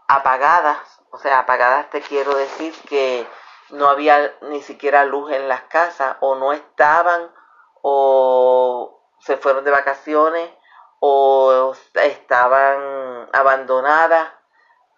apagadas. 0.07 1.01
O 1.11 1.17
sea, 1.17 1.39
apagadas 1.39 1.89
te 1.89 2.01
quiero 2.01 2.35
decir 2.35 2.73
que 2.87 3.27
no 3.69 3.87
había 3.87 4.35
ni 4.41 4.61
siquiera 4.61 5.05
luz 5.05 5.31
en 5.31 5.47
las 5.47 5.63
casas 5.63 6.17
o 6.19 6.35
no 6.35 6.53
estaban 6.53 7.31
o 7.81 9.01
se 9.19 9.37
fueron 9.37 9.63
de 9.63 9.71
vacaciones 9.71 10.49
o 10.99 11.73
estaban 11.95 13.29
abandonadas, 13.33 14.31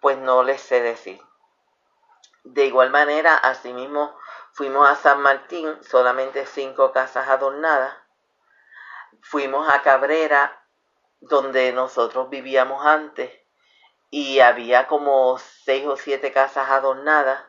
pues 0.00 0.16
no 0.18 0.42
les 0.42 0.60
sé 0.60 0.80
decir. 0.80 1.20
De 2.44 2.64
igual 2.66 2.90
manera, 2.90 3.36
asimismo, 3.36 4.16
fuimos 4.56 4.88
a 4.88 4.96
San 4.96 5.20
Martín, 5.20 5.70
solamente 5.82 6.46
cinco 6.46 6.90
casas 6.90 7.28
adornadas. 7.28 7.94
Fuimos 9.20 9.68
a 9.68 9.82
Cabrera, 9.82 10.64
donde 11.20 11.72
nosotros 11.72 12.30
vivíamos 12.30 12.86
antes, 12.86 13.30
y 14.08 14.40
había 14.40 14.86
como 14.86 15.36
seis 15.38 15.86
o 15.86 15.96
siete 15.98 16.32
casas 16.32 16.70
adornadas. 16.70 17.44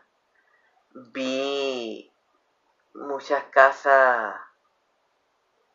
Vi 0.91 2.12
muchas 2.93 3.46
casas 3.46 4.36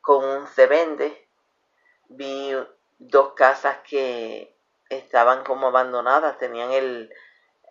con 0.03 0.23
un 0.23 0.47
se 0.49 0.67
vende 0.67 1.29
vi 2.09 2.53
dos 2.99 3.33
casas 3.33 3.79
que 3.89 4.55
estaban 4.91 5.45
como 5.45 5.69
abandonadas, 5.69 6.37
tenían 6.37 6.73
el, 6.73 7.11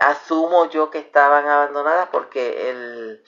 asumo 0.02 0.68
yo 0.70 0.90
que 0.90 0.98
estaban 0.98 1.48
abandonadas 1.48 2.10
porque 2.12 2.72
el, 2.72 3.24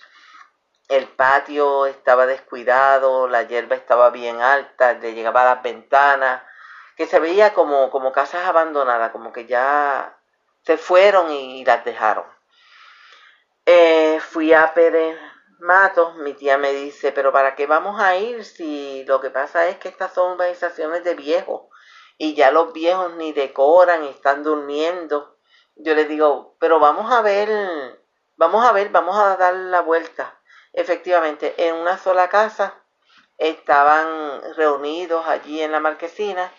el 0.90 1.08
patio 1.08 1.86
estaba 1.86 2.26
descuidado, 2.26 3.28
la 3.28 3.44
hierba 3.44 3.76
estaba 3.76 4.10
bien 4.10 4.42
alta, 4.42 4.94
le 4.94 5.14
llegaba 5.14 5.42
a 5.42 5.56
las 5.56 5.64
ventanas, 5.64 6.44
que 6.96 7.08
se 7.08 7.20
veía 7.20 7.54
como, 7.54 7.90
como 7.90 8.12
casas 8.12 8.46
abandonadas, 8.46 9.12
como 9.12 9.32
que 9.34 9.46
ya 9.46 10.18
se 10.62 10.78
fueron 10.78 11.32
y 11.32 11.66
las 11.66 11.84
dejaron. 11.86 12.26
Eh, 13.66 14.20
fui 14.22 14.54
a 14.54 14.74
Pérez 14.74 15.18
Matos, 15.60 16.16
mi 16.16 16.34
tía 16.34 16.58
me 16.58 16.74
dice, 16.74 17.14
pero 17.14 17.32
¿para 17.32 17.56
qué 17.56 17.68
vamos 17.68 18.02
a 18.02 18.18
ir 18.18 18.44
si 18.44 19.06
lo 19.06 19.22
que 19.22 19.30
pasa 19.30 19.68
es 19.70 19.78
que 19.78 19.88
estas 19.88 20.14
son 20.14 20.34
organizaciones 20.34 21.06
de 21.06 21.16
viejos 21.16 21.70
y 22.18 22.36
ya 22.36 22.52
los 22.52 22.74
viejos 22.74 23.14
ni 23.16 23.32
decoran 23.32 24.04
están 24.04 24.44
durmiendo? 24.44 25.38
Yo 25.76 25.96
le 25.96 26.06
digo, 26.06 26.58
pero 26.60 26.80
vamos 26.80 27.12
a 27.12 27.22
ver, 27.22 27.50
vamos 28.36 28.66
a 28.66 28.74
ver, 28.74 28.90
vamos 28.90 29.18
a 29.18 29.38
dar 29.38 29.54
la 29.54 29.82
vuelta. 29.82 30.38
Efectivamente, 30.74 31.54
en 31.68 31.76
una 31.76 31.98
sola 31.98 32.30
casa 32.30 32.74
estaban 33.38 34.42
reunidos 34.56 35.26
allí 35.28 35.62
en 35.62 35.72
la 35.72 35.80
marquesina 35.80 36.52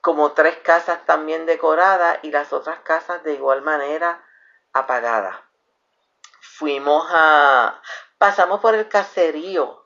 como 0.00 0.32
tres 0.32 0.56
casas 0.58 1.04
también 1.04 1.46
decoradas 1.46 2.20
y 2.22 2.30
las 2.30 2.52
otras 2.52 2.78
casas 2.80 3.24
de 3.24 3.34
igual 3.34 3.62
manera 3.62 4.24
apagadas. 4.72 5.36
Fuimos 6.40 7.08
a, 7.10 7.82
pasamos 8.16 8.60
por 8.60 8.76
el 8.76 8.88
caserío, 8.88 9.84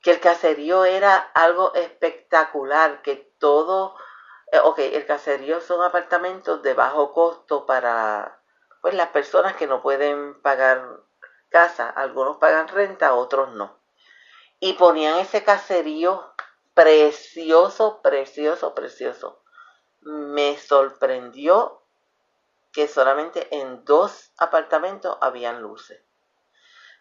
que 0.00 0.12
el 0.12 0.20
caserío 0.20 0.86
era 0.86 1.16
algo 1.34 1.74
espectacular, 1.74 3.02
que 3.02 3.16
todo, 3.38 3.96
eh, 4.50 4.60
ok, 4.60 4.78
el 4.78 5.04
caserío 5.04 5.60
son 5.60 5.82
apartamentos 5.82 6.62
de 6.62 6.72
bajo 6.72 7.12
costo 7.12 7.66
para 7.66 8.40
pues 8.80 8.94
las 8.94 9.08
personas 9.08 9.56
que 9.56 9.66
no 9.66 9.82
pueden 9.82 10.40
pagar 10.40 11.00
casa, 11.48 11.88
algunos 11.88 12.38
pagan 12.38 12.68
renta, 12.68 13.14
otros 13.14 13.54
no. 13.54 13.78
Y 14.60 14.74
ponían 14.74 15.18
ese 15.18 15.44
caserío 15.44 16.34
precioso, 16.74 18.00
precioso, 18.02 18.74
precioso. 18.74 19.42
Me 20.00 20.56
sorprendió 20.58 21.82
que 22.72 22.88
solamente 22.88 23.48
en 23.50 23.84
dos 23.84 24.32
apartamentos 24.38 25.16
habían 25.20 25.62
luces. 25.62 26.02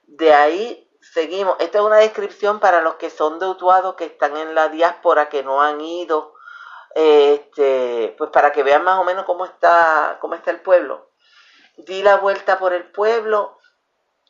De 0.03 0.33
ahí 0.33 0.89
seguimos. 1.01 1.57
Esta 1.59 1.79
es 1.79 1.83
una 1.83 1.97
descripción 1.97 2.59
para 2.59 2.81
los 2.81 2.95
que 2.95 3.09
son 3.09 3.39
de 3.39 3.47
Utuado, 3.47 3.95
que 3.95 4.05
están 4.05 4.37
en 4.37 4.55
la 4.55 4.69
diáspora, 4.69 5.29
que 5.29 5.43
no 5.43 5.61
han 5.61 5.81
ido, 5.81 6.33
este, 6.95 8.15
pues 8.17 8.29
para 8.31 8.51
que 8.51 8.63
vean 8.63 8.83
más 8.83 8.99
o 8.99 9.03
menos 9.03 9.25
cómo 9.25 9.45
está, 9.45 10.17
cómo 10.21 10.35
está 10.35 10.51
el 10.51 10.61
pueblo. 10.61 11.11
Di 11.77 12.01
la 12.01 12.17
vuelta 12.17 12.57
por 12.57 12.73
el 12.73 12.91
pueblo, 12.91 13.56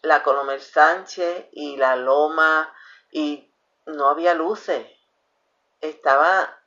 la 0.02 0.24
Colomel 0.24 0.62
Sánchez 0.62 1.48
y 1.52 1.78
la 1.78 1.96
Loma, 1.96 2.74
y 3.12 3.54
no 3.86 4.10
había 4.10 4.34
luces. 4.34 4.88
Estaba 5.82 6.60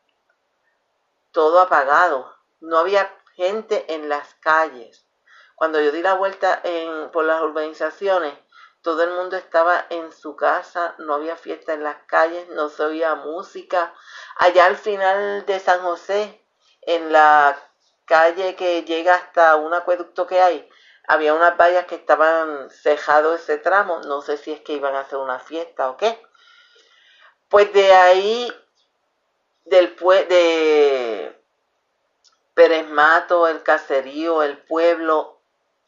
todo 1.32 1.60
apagado. 1.60 2.34
No 2.60 2.78
había 2.78 3.14
gente 3.34 3.94
en 3.94 4.08
las 4.08 4.34
calles. 4.34 5.06
Cuando 5.54 5.80
yo 5.80 5.92
di 5.92 6.02
la 6.02 6.14
vuelta 6.14 6.62
por 7.12 7.24
las 7.24 7.42
urbanizaciones, 7.42 8.34
todo 8.82 9.02
el 9.02 9.10
mundo 9.10 9.36
estaba 9.36 9.86
en 9.90 10.10
su 10.10 10.36
casa, 10.36 10.94
no 10.98 11.14
había 11.14 11.36
fiesta 11.36 11.74
en 11.74 11.82
las 11.82 11.96
calles, 12.06 12.48
no 12.50 12.70
se 12.70 12.82
oía 12.82 13.14
música. 13.14 13.94
Allá 14.36 14.64
al 14.64 14.76
final 14.76 15.44
de 15.44 15.60
San 15.60 15.82
José, 15.82 16.42
en 16.80 17.12
la 17.12 17.58
calle 18.06 18.56
que 18.56 18.84
llega 18.84 19.14
hasta 19.14 19.56
un 19.56 19.74
acueducto 19.74 20.26
que 20.26 20.40
hay, 20.40 20.68
había 21.10 21.34
unas 21.34 21.56
vallas 21.56 21.86
que 21.86 21.96
estaban 21.96 22.70
cejados 22.70 23.40
ese 23.40 23.58
tramo, 23.58 23.98
no 24.06 24.22
sé 24.22 24.36
si 24.36 24.52
es 24.52 24.60
que 24.60 24.74
iban 24.74 24.94
a 24.94 25.00
hacer 25.00 25.18
una 25.18 25.40
fiesta 25.40 25.90
o 25.90 25.96
qué. 25.96 26.22
Pues 27.48 27.72
de 27.72 27.92
ahí, 27.92 28.52
del 29.64 29.96
de 29.96 31.36
Pérez 32.54 32.88
Mato, 32.90 33.48
el 33.48 33.64
caserío, 33.64 34.44
el 34.44 34.58
pueblo, 34.58 35.40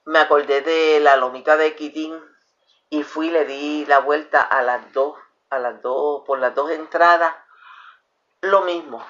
me 0.07 0.19
acordé 0.19 0.61
de 0.61 0.99
la 0.99 1.17
lomita 1.17 1.57
de 1.57 1.77
Quitín, 1.77 2.21
y 2.91 3.05
fui 3.05 3.31
le 3.31 3.45
di 3.45 3.87
la 3.87 4.01
vuelta 4.01 4.41
a 4.41 4.61
las 4.63 4.93
dos, 4.93 5.17
a 5.51 5.61
las 5.61 5.81
dos, 5.83 6.25
por 6.27 6.41
las 6.41 6.53
dos 6.57 6.73
entradas, 6.73 7.33
lo 8.41 8.63
mismo. 8.63 9.07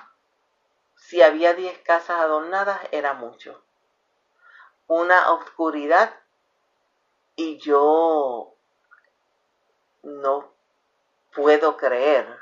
Si 0.95 1.23
había 1.23 1.55
diez 1.55 1.79
casas 1.79 2.21
adornadas, 2.21 2.81
era 2.91 3.15
mucho. 3.15 3.65
Una 4.95 5.33
oscuridad 5.33 6.15
y 7.35 7.57
yo 7.57 8.53
no 10.03 10.53
puedo 11.35 11.79
creer 11.79 12.39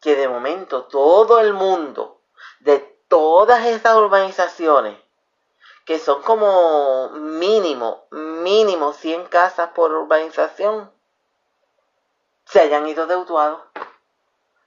que 0.00 0.14
de 0.14 0.28
momento 0.28 0.84
todo 0.84 1.40
el 1.40 1.52
mundo, 1.52 2.20
de 2.60 2.78
todas 3.08 3.66
esas 3.66 3.96
urbanizaciones, 3.96 4.96
que 5.84 5.98
son 5.98 6.22
como 6.22 7.10
mínimo, 7.10 8.06
mínimo 8.12 8.92
100 8.92 9.26
casas 9.26 9.70
por 9.70 9.90
urbanización, 9.90 10.92
se 12.44 12.60
hayan 12.60 12.86
ido 12.86 13.08
de 13.08 13.16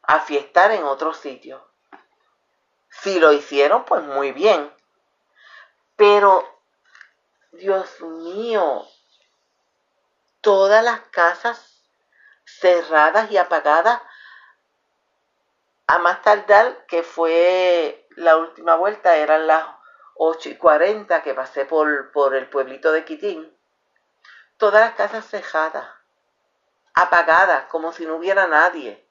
a 0.01 0.19
fiestar 0.19 0.71
en 0.71 0.83
otro 0.83 1.13
sitio. 1.13 1.65
Si 2.89 3.17
lo 3.17 3.31
hicieron, 3.31 3.85
pues 3.85 4.03
muy 4.03 4.33
bien. 4.33 4.75
Pero, 5.97 6.47
Dios 7.51 7.99
mío, 8.01 8.85
todas 10.41 10.83
las 10.83 11.01
casas 11.09 11.81
cerradas 12.45 13.31
y 13.31 13.37
apagadas 13.37 14.01
a 15.87 15.97
más 15.97 16.21
tardar 16.21 16.85
que 16.85 17.01
fue 17.01 18.07
la 18.11 18.37
última 18.37 18.75
vuelta, 18.75 19.17
eran 19.17 19.47
las 19.47 19.65
8 20.15 20.49
y 20.49 20.57
40 20.57 21.23
que 21.23 21.33
pasé 21.33 21.65
por, 21.65 22.11
por 22.11 22.35
el 22.35 22.47
pueblito 22.47 22.91
de 22.91 23.03
Quitín, 23.03 23.57
todas 24.57 24.81
las 24.81 24.93
casas 24.93 25.27
cejadas, 25.27 25.89
apagadas, 26.93 27.65
como 27.69 27.91
si 27.91 28.05
no 28.05 28.17
hubiera 28.17 28.47
nadie. 28.47 29.03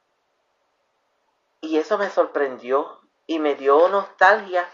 Y 1.60 1.78
eso 1.78 1.98
me 1.98 2.10
sorprendió 2.10 3.00
y 3.26 3.40
me 3.40 3.56
dio 3.56 3.88
nostalgia 3.88 4.68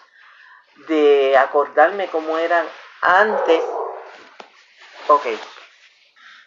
de 0.89 1.37
acordarme 1.37 2.09
cómo 2.09 2.39
eran 2.39 2.67
antes. 3.01 3.63
Ok, 5.09 5.27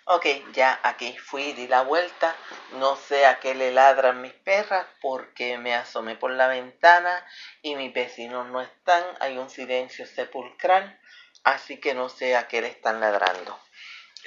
Ok, 0.07 0.27
ya 0.53 0.79
aquí 0.83 1.17
fui, 1.17 1.53
di 1.53 1.67
la 1.67 1.81
vuelta. 1.81 2.35
No 2.73 2.95
sé 2.95 3.25
a 3.25 3.39
qué 3.39 3.55
le 3.55 3.71
ladran 3.71 4.21
mis 4.21 4.33
perras 4.33 4.85
porque 5.01 5.57
me 5.57 5.73
asomé 5.73 6.15
por 6.15 6.29
la 6.29 6.47
ventana 6.47 7.25
y 7.63 7.75
mis 7.75 7.91
vecinos 7.91 8.45
no 8.49 8.61
están. 8.61 9.03
Hay 9.19 9.39
un 9.39 9.49
silencio 9.49 10.05
sepulcral, 10.05 10.99
así 11.43 11.79
que 11.79 11.95
no 11.95 12.09
sé 12.09 12.35
a 12.35 12.47
qué 12.47 12.61
le 12.61 12.67
están 12.67 12.99
ladrando. 12.99 13.59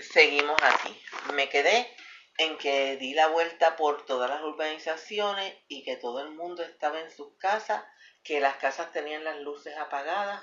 Seguimos 0.00 0.60
aquí. 0.64 1.00
Me 1.34 1.48
quedé 1.48 1.88
en 2.38 2.58
que 2.58 2.96
di 2.96 3.14
la 3.14 3.28
vuelta 3.28 3.76
por 3.76 4.04
todas 4.04 4.28
las 4.28 4.42
urbanizaciones 4.42 5.54
y 5.68 5.84
que 5.84 5.94
todo 5.94 6.22
el 6.22 6.30
mundo 6.30 6.64
estaba 6.64 6.98
en 6.98 7.10
sus 7.12 7.36
casas, 7.38 7.84
que 8.28 8.40
las 8.40 8.56
casas 8.56 8.92
tenían 8.92 9.24
las 9.24 9.38
luces 9.38 9.74
apagadas. 9.78 10.42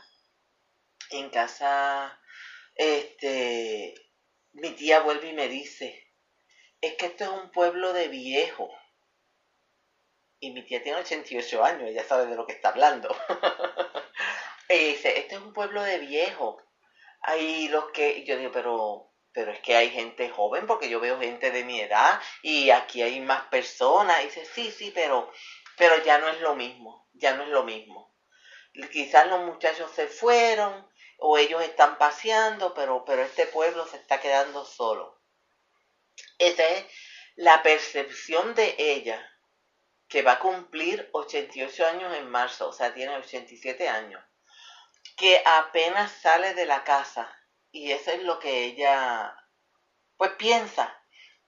En 1.12 1.30
casa, 1.30 2.20
este, 2.74 3.94
mi 4.54 4.72
tía 4.72 5.02
vuelve 5.02 5.30
y 5.30 5.34
me 5.34 5.48
dice, 5.48 6.12
es 6.82 6.96
que 6.96 7.06
esto 7.06 7.26
es 7.26 7.30
un 7.30 7.52
pueblo 7.52 7.94
de 7.94 8.08
viejos. 8.08 8.72
Y 10.40 10.50
mi 10.50 10.64
tía 10.64 10.82
tiene 10.82 10.98
88 10.98 11.64
años, 11.64 11.88
ella 11.88 12.04
sabe 12.04 12.26
de 12.26 12.36
lo 12.36 12.48
que 12.48 12.54
está 12.54 12.70
hablando. 12.70 13.16
y 14.70 14.78
dice, 14.78 15.20
este 15.20 15.36
es 15.36 15.42
un 15.42 15.54
pueblo 15.54 15.84
de 15.84 16.00
viejos. 16.00 16.64
Hay 17.22 17.68
los 17.68 17.92
que, 17.92 18.24
yo 18.24 18.36
digo, 18.36 18.52
pero, 18.52 19.14
pero 19.32 19.52
es 19.52 19.60
que 19.60 19.76
hay 19.76 19.92
gente 19.92 20.30
joven, 20.30 20.66
porque 20.66 20.90
yo 20.90 21.00
veo 21.00 21.20
gente 21.20 21.52
de 21.52 21.64
mi 21.64 21.80
edad 21.82 22.20
y 22.42 22.72
aquí 22.72 23.04
hay 23.04 23.20
más 23.20 23.44
personas. 23.50 24.22
Y 24.22 24.26
dice, 24.26 24.44
sí, 24.44 24.72
sí, 24.72 24.92
pero, 24.92 25.32
pero 25.78 26.04
ya 26.04 26.18
no 26.18 26.28
es 26.30 26.40
lo 26.42 26.56
mismo, 26.56 27.08
ya 27.14 27.36
no 27.36 27.44
es 27.44 27.50
lo 27.50 27.64
mismo. 27.64 28.16
Quizás 28.92 29.28
los 29.28 29.42
muchachos 29.42 29.92
se 29.92 30.08
fueron, 30.08 30.88
o 31.18 31.38
ellos 31.38 31.62
están 31.62 31.98
paseando, 31.98 32.74
pero, 32.74 33.06
pero 33.06 33.24
este 33.24 33.46
pueblo 33.48 33.86
se 33.88 33.98
está 33.98 34.20
quedando 34.20 34.66
solo. 34.66 35.22
Esa 36.38 36.64
es 36.68 36.86
la 37.36 37.64
percepción 37.64 38.56
de 38.56 38.76
ella, 38.78 39.22
que 40.08 40.22
va 40.22 40.34
a 40.34 40.40
cumplir 40.40 41.10
88 41.14 41.88
años 41.88 42.16
en 42.16 42.30
marzo, 42.30 42.70
o 42.70 42.74
sea, 42.74 42.94
tiene 42.94 43.16
87 43.18 43.90
años, 43.90 44.24
que 45.18 45.42
apenas 45.46 46.12
sale 46.12 46.54
de 46.54 46.66
la 46.66 46.84
casa 46.84 47.34
y 47.72 47.92
eso 47.92 48.12
es 48.12 48.24
lo 48.24 48.40
que 48.40 48.66
ella 48.66 49.36
pues 50.18 50.32
piensa 50.32 50.98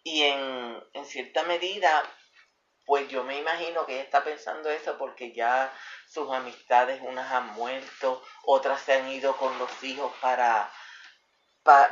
y 0.03 0.23
en, 0.23 0.84
en 0.93 1.05
cierta 1.05 1.43
medida 1.43 2.03
pues 2.88 3.09
yo 3.09 3.25
me 3.25 3.38
imagino 3.38 3.85
que 3.85 3.95
ella 3.95 4.03
está 4.03 4.23
pensando 4.23 4.69
eso 4.69 4.97
porque 4.97 5.33
ya 5.33 5.73
sus 6.07 6.31
amistades, 6.31 7.01
unas 7.03 7.29
han 7.33 7.47
muerto, 7.47 8.23
otras 8.43 8.81
se 8.81 8.93
han 8.93 9.09
ido 9.09 9.35
con 9.35 9.59
los 9.59 9.83
hijos 9.83 10.09
para, 10.21 10.71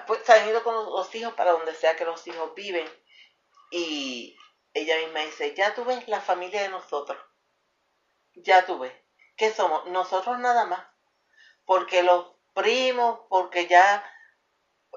pues 0.08 0.22
se 0.24 0.32
han 0.32 0.48
ido 0.48 0.64
con 0.64 0.74
los 0.74 1.14
hijos 1.14 1.34
para 1.34 1.52
donde 1.52 1.76
sea 1.76 1.98
que 1.98 2.06
los 2.06 2.26
hijos 2.28 2.56
viven. 2.56 2.90
Y 3.72 4.38
ella 4.74 4.96
misma 5.00 5.20
dice, 5.20 5.54
ya 5.54 5.76
tú 5.76 5.84
ves 5.84 6.08
la 6.08 6.22
familia 6.22 6.62
de 6.62 6.70
nosotros, 6.70 7.18
ya 8.34 8.66
tú 8.66 8.80
ves, 8.80 8.94
¿qué 9.36 9.52
somos? 9.52 9.86
Nosotros 9.88 10.40
nada 10.40 10.64
más, 10.66 10.88
porque 11.66 12.04
los 12.04 12.38
primos, 12.54 13.20
porque 13.28 13.68
ya 13.68 14.02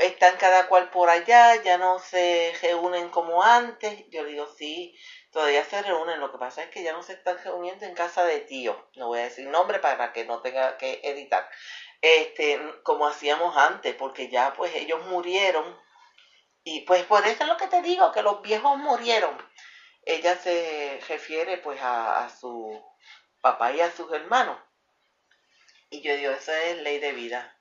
están 0.00 0.36
cada 0.36 0.68
cual 0.68 0.90
por 0.90 1.10
allá, 1.10 1.62
ya 1.62 1.78
no 1.78 1.98
se 1.98 2.52
reúnen 2.62 3.08
como 3.10 3.42
antes. 3.42 4.04
Yo 4.10 4.24
digo, 4.24 4.46
sí, 4.46 4.96
todavía 5.30 5.64
se 5.64 5.82
reúnen, 5.82 6.20
lo 6.20 6.32
que 6.32 6.38
pasa 6.38 6.62
es 6.62 6.70
que 6.70 6.82
ya 6.82 6.92
no 6.92 7.02
se 7.02 7.14
están 7.14 7.38
reuniendo 7.42 7.84
en 7.86 7.94
casa 7.94 8.24
de 8.24 8.40
tío, 8.40 8.88
no 8.96 9.08
voy 9.08 9.20
a 9.20 9.24
decir 9.24 9.46
nombre 9.48 9.78
para 9.78 10.12
que 10.12 10.24
no 10.24 10.40
tenga 10.40 10.76
que 10.78 11.00
editar, 11.02 11.48
este, 12.00 12.60
como 12.82 13.06
hacíamos 13.06 13.56
antes, 13.56 13.94
porque 13.94 14.28
ya 14.28 14.54
pues 14.54 14.74
ellos 14.74 15.04
murieron, 15.06 15.78
y 16.64 16.80
pues 16.82 17.04
por 17.04 17.26
eso 17.26 17.44
es 17.44 17.48
lo 17.48 17.56
que 17.56 17.68
te 17.68 17.82
digo, 17.82 18.12
que 18.12 18.22
los 18.22 18.42
viejos 18.42 18.76
murieron. 18.78 19.36
Ella 20.04 20.36
se 20.36 21.00
refiere 21.08 21.58
pues 21.58 21.80
a, 21.80 22.24
a 22.24 22.30
su 22.30 22.82
papá 23.40 23.72
y 23.72 23.80
a 23.80 23.90
sus 23.90 24.12
hermanos. 24.12 24.58
Y 25.90 26.02
yo 26.02 26.14
digo, 26.16 26.32
eso 26.32 26.52
es 26.52 26.76
ley 26.78 26.98
de 26.98 27.12
vida. 27.12 27.57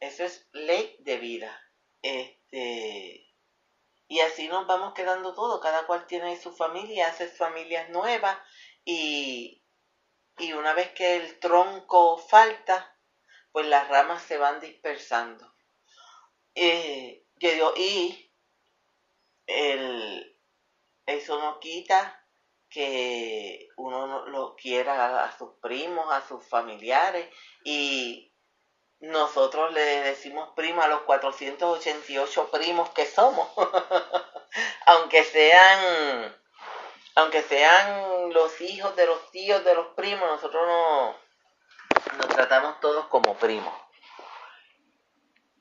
Eso 0.00 0.24
es 0.24 0.46
ley 0.52 0.96
de 1.00 1.18
vida. 1.18 1.60
Este, 2.02 3.26
y 4.08 4.20
así 4.20 4.48
nos 4.48 4.66
vamos 4.66 4.94
quedando 4.94 5.34
todo, 5.34 5.60
cada 5.60 5.86
cual 5.86 6.06
tiene 6.06 6.40
su 6.40 6.52
familia, 6.52 7.08
hace 7.08 7.28
familias 7.28 7.88
nuevas 7.90 8.38
y, 8.84 9.64
y 10.38 10.52
una 10.52 10.74
vez 10.74 10.90
que 10.92 11.16
el 11.16 11.38
tronco 11.40 12.18
falta, 12.18 12.96
pues 13.52 13.66
las 13.66 13.88
ramas 13.88 14.22
se 14.22 14.38
van 14.38 14.60
dispersando. 14.60 15.52
Eh, 16.54 17.26
yo 17.36 17.74
y 17.76 18.32
el, 19.46 20.38
eso 21.06 21.38
no 21.40 21.58
quita 21.60 22.22
que 22.68 23.68
uno 23.76 24.26
lo 24.26 24.56
quiera 24.56 25.24
a 25.24 25.36
sus 25.36 25.54
primos, 25.60 26.06
a 26.12 26.26
sus 26.26 26.44
familiares 26.46 27.28
y 27.64 28.32
nosotros 29.00 29.72
le 29.72 29.80
decimos 29.80 30.50
prima 30.56 30.84
a 30.84 30.88
los 30.88 31.02
488 31.02 32.50
primos 32.50 32.90
que 32.90 33.06
somos, 33.06 33.48
aunque 34.86 35.24
sean, 35.24 36.34
aunque 37.14 37.42
sean 37.42 38.32
los 38.32 38.60
hijos 38.60 38.96
de 38.96 39.06
los 39.06 39.30
tíos 39.30 39.64
de 39.64 39.74
los 39.74 39.88
primos, 39.88 40.28
nosotros 40.28 40.66
no, 40.66 41.14
nos 42.18 42.28
tratamos 42.28 42.80
todos 42.80 43.06
como 43.06 43.34
primos. 43.34 43.74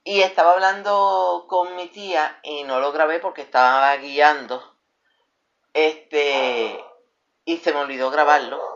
Y 0.03 0.21
estaba 0.21 0.53
hablando 0.53 1.45
con 1.49 1.75
mi 1.75 1.87
tía 1.87 2.39
y 2.43 2.63
no 2.63 2.79
lo 2.79 2.91
grabé 2.91 3.19
porque 3.19 3.41
estaba 3.41 3.95
guiando. 3.97 4.77
Este, 5.73 6.85
y 7.43 7.57
se 7.57 7.73
me 7.73 7.79
olvidó 7.79 8.11
grabarlo 8.11 8.74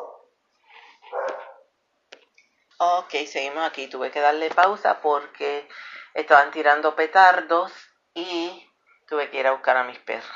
Ok, 2.81 3.11
seguimos 3.27 3.67
aquí. 3.67 3.89
Tuve 3.89 4.09
que 4.09 4.21
darle 4.21 4.49
pausa 4.51 5.01
porque 5.01 5.67
estaban 6.13 6.49
tirando 6.51 6.95
petardos 6.95 7.73
y 8.13 8.65
tuve 9.05 9.29
que 9.29 9.41
ir 9.41 9.47
a 9.47 9.51
buscar 9.51 9.75
a 9.75 9.83
mis 9.83 9.99
perras. 9.99 10.31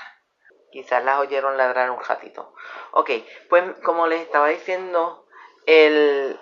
Quizás 0.69 1.05
las 1.05 1.19
oyeron 1.19 1.55
ladrar 1.55 1.89
un 1.89 2.03
ratito. 2.03 2.53
Ok, 2.91 3.11
pues 3.47 3.63
como 3.85 4.07
les 4.07 4.19
estaba 4.19 4.49
diciendo, 4.49 5.25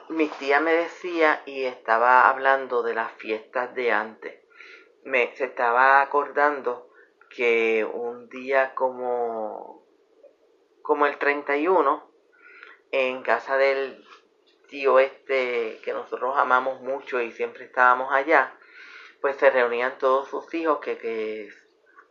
mi 0.09 0.27
tía 0.39 0.59
me 0.59 0.73
decía 0.73 1.43
y 1.45 1.65
estaba 1.65 2.27
hablando 2.27 2.81
de 2.81 2.95
las 2.95 3.11
fiestas 3.11 3.75
de 3.75 3.91
antes. 3.91 4.41
Me, 5.03 5.35
se 5.35 5.45
estaba 5.45 6.01
acordando 6.01 6.89
que 7.29 7.85
un 7.85 8.27
día 8.27 8.73
como, 8.73 9.85
como 10.81 11.05
el 11.05 11.19
31, 11.19 12.11
en 12.89 13.21
casa 13.21 13.57
del 13.57 14.03
tío 14.71 14.99
este 14.99 15.79
que 15.83 15.93
nosotros 15.93 16.35
amamos 16.37 16.81
mucho 16.81 17.21
y 17.21 17.31
siempre 17.33 17.65
estábamos 17.65 18.11
allá, 18.11 18.53
pues 19.19 19.35
se 19.35 19.51
reunían 19.51 19.97
todos 19.99 20.29
sus 20.29 20.51
hijos 20.53 20.79
que, 20.79 20.97
que, 20.97 21.49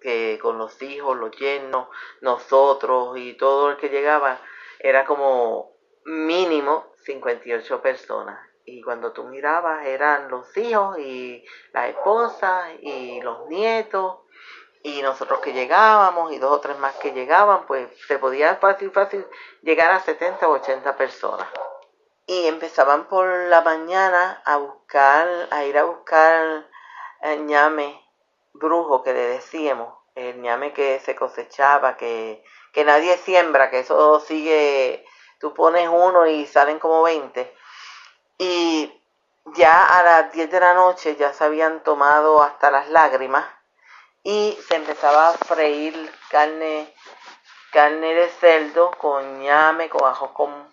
que 0.01 0.39
con 0.41 0.59
los 0.59 0.81
hijos, 0.83 1.17
los 1.17 1.33
yernos, 1.33 1.89
nosotros 2.21 3.17
y 3.17 3.35
todo 3.35 3.71
el 3.71 3.79
que 3.79 3.89
llegaba, 3.89 4.39
era 4.79 5.05
como 5.07 5.73
mínimo 6.05 6.93
58 7.05 7.83
personas. 7.83 8.39
Y 8.67 8.83
cuando 8.83 9.13
tú 9.13 9.25
mirabas 9.25 9.87
eran 9.87 10.31
los 10.31 10.55
hijos 10.57 10.99
y 10.99 11.45
la 11.73 11.89
esposa 11.89 12.69
y 12.81 13.21
los 13.23 13.49
nietos 13.49 14.19
y 14.83 15.03
nosotros 15.03 15.41
que 15.41 15.55
llegábamos 15.55 16.33
y 16.33 16.39
dos 16.39 16.53
o 16.53 16.61
tres 16.61 16.79
más 16.79 16.95
que 16.97 17.13
llegaban, 17.13 17.67
pues 17.67 17.89
se 18.07 18.19
podía 18.19 18.57
fácil, 18.57 18.91
fácil 18.91 19.27
llegar 19.63 19.91
a 19.93 20.01
70 20.01 20.47
o 20.47 20.53
80 20.53 20.97
personas 20.97 21.49
y 22.31 22.47
empezaban 22.47 23.09
por 23.09 23.26
la 23.26 23.61
mañana 23.62 24.41
a 24.45 24.57
buscar, 24.57 25.49
a 25.51 25.64
ir 25.64 25.76
a 25.76 25.83
buscar 25.83 26.64
el 27.22 27.45
ñame 27.45 28.01
brujo 28.53 29.03
que 29.03 29.12
le 29.12 29.26
decíamos, 29.31 29.93
el 30.14 30.41
ñame 30.41 30.72
que 30.72 31.01
se 31.01 31.16
cosechaba, 31.16 31.97
que, 31.97 32.45
que 32.72 32.85
nadie 32.85 33.16
siembra, 33.16 33.68
que 33.68 33.81
eso 33.81 34.20
sigue, 34.20 35.05
tú 35.41 35.53
pones 35.55 35.89
uno 35.89 36.24
y 36.28 36.47
salen 36.47 36.78
como 36.78 37.03
20. 37.03 37.53
Y 38.39 39.03
ya 39.47 39.85
a 39.85 40.05
las 40.05 40.33
10 40.33 40.53
de 40.53 40.61
la 40.61 40.74
noche 40.74 41.16
ya 41.16 41.33
se 41.33 41.43
habían 41.43 41.83
tomado 41.83 42.45
hasta 42.45 42.70
las 42.70 42.89
lágrimas 42.91 43.45
y 44.22 44.57
se 44.68 44.76
empezaba 44.76 45.31
a 45.31 45.33
freír 45.33 46.12
carne, 46.28 46.95
carne 47.72 48.14
de 48.14 48.28
cerdo 48.28 48.93
con 48.93 49.41
ñame, 49.41 49.89
con 49.89 50.09
ajo 50.09 50.33
con, 50.33 50.70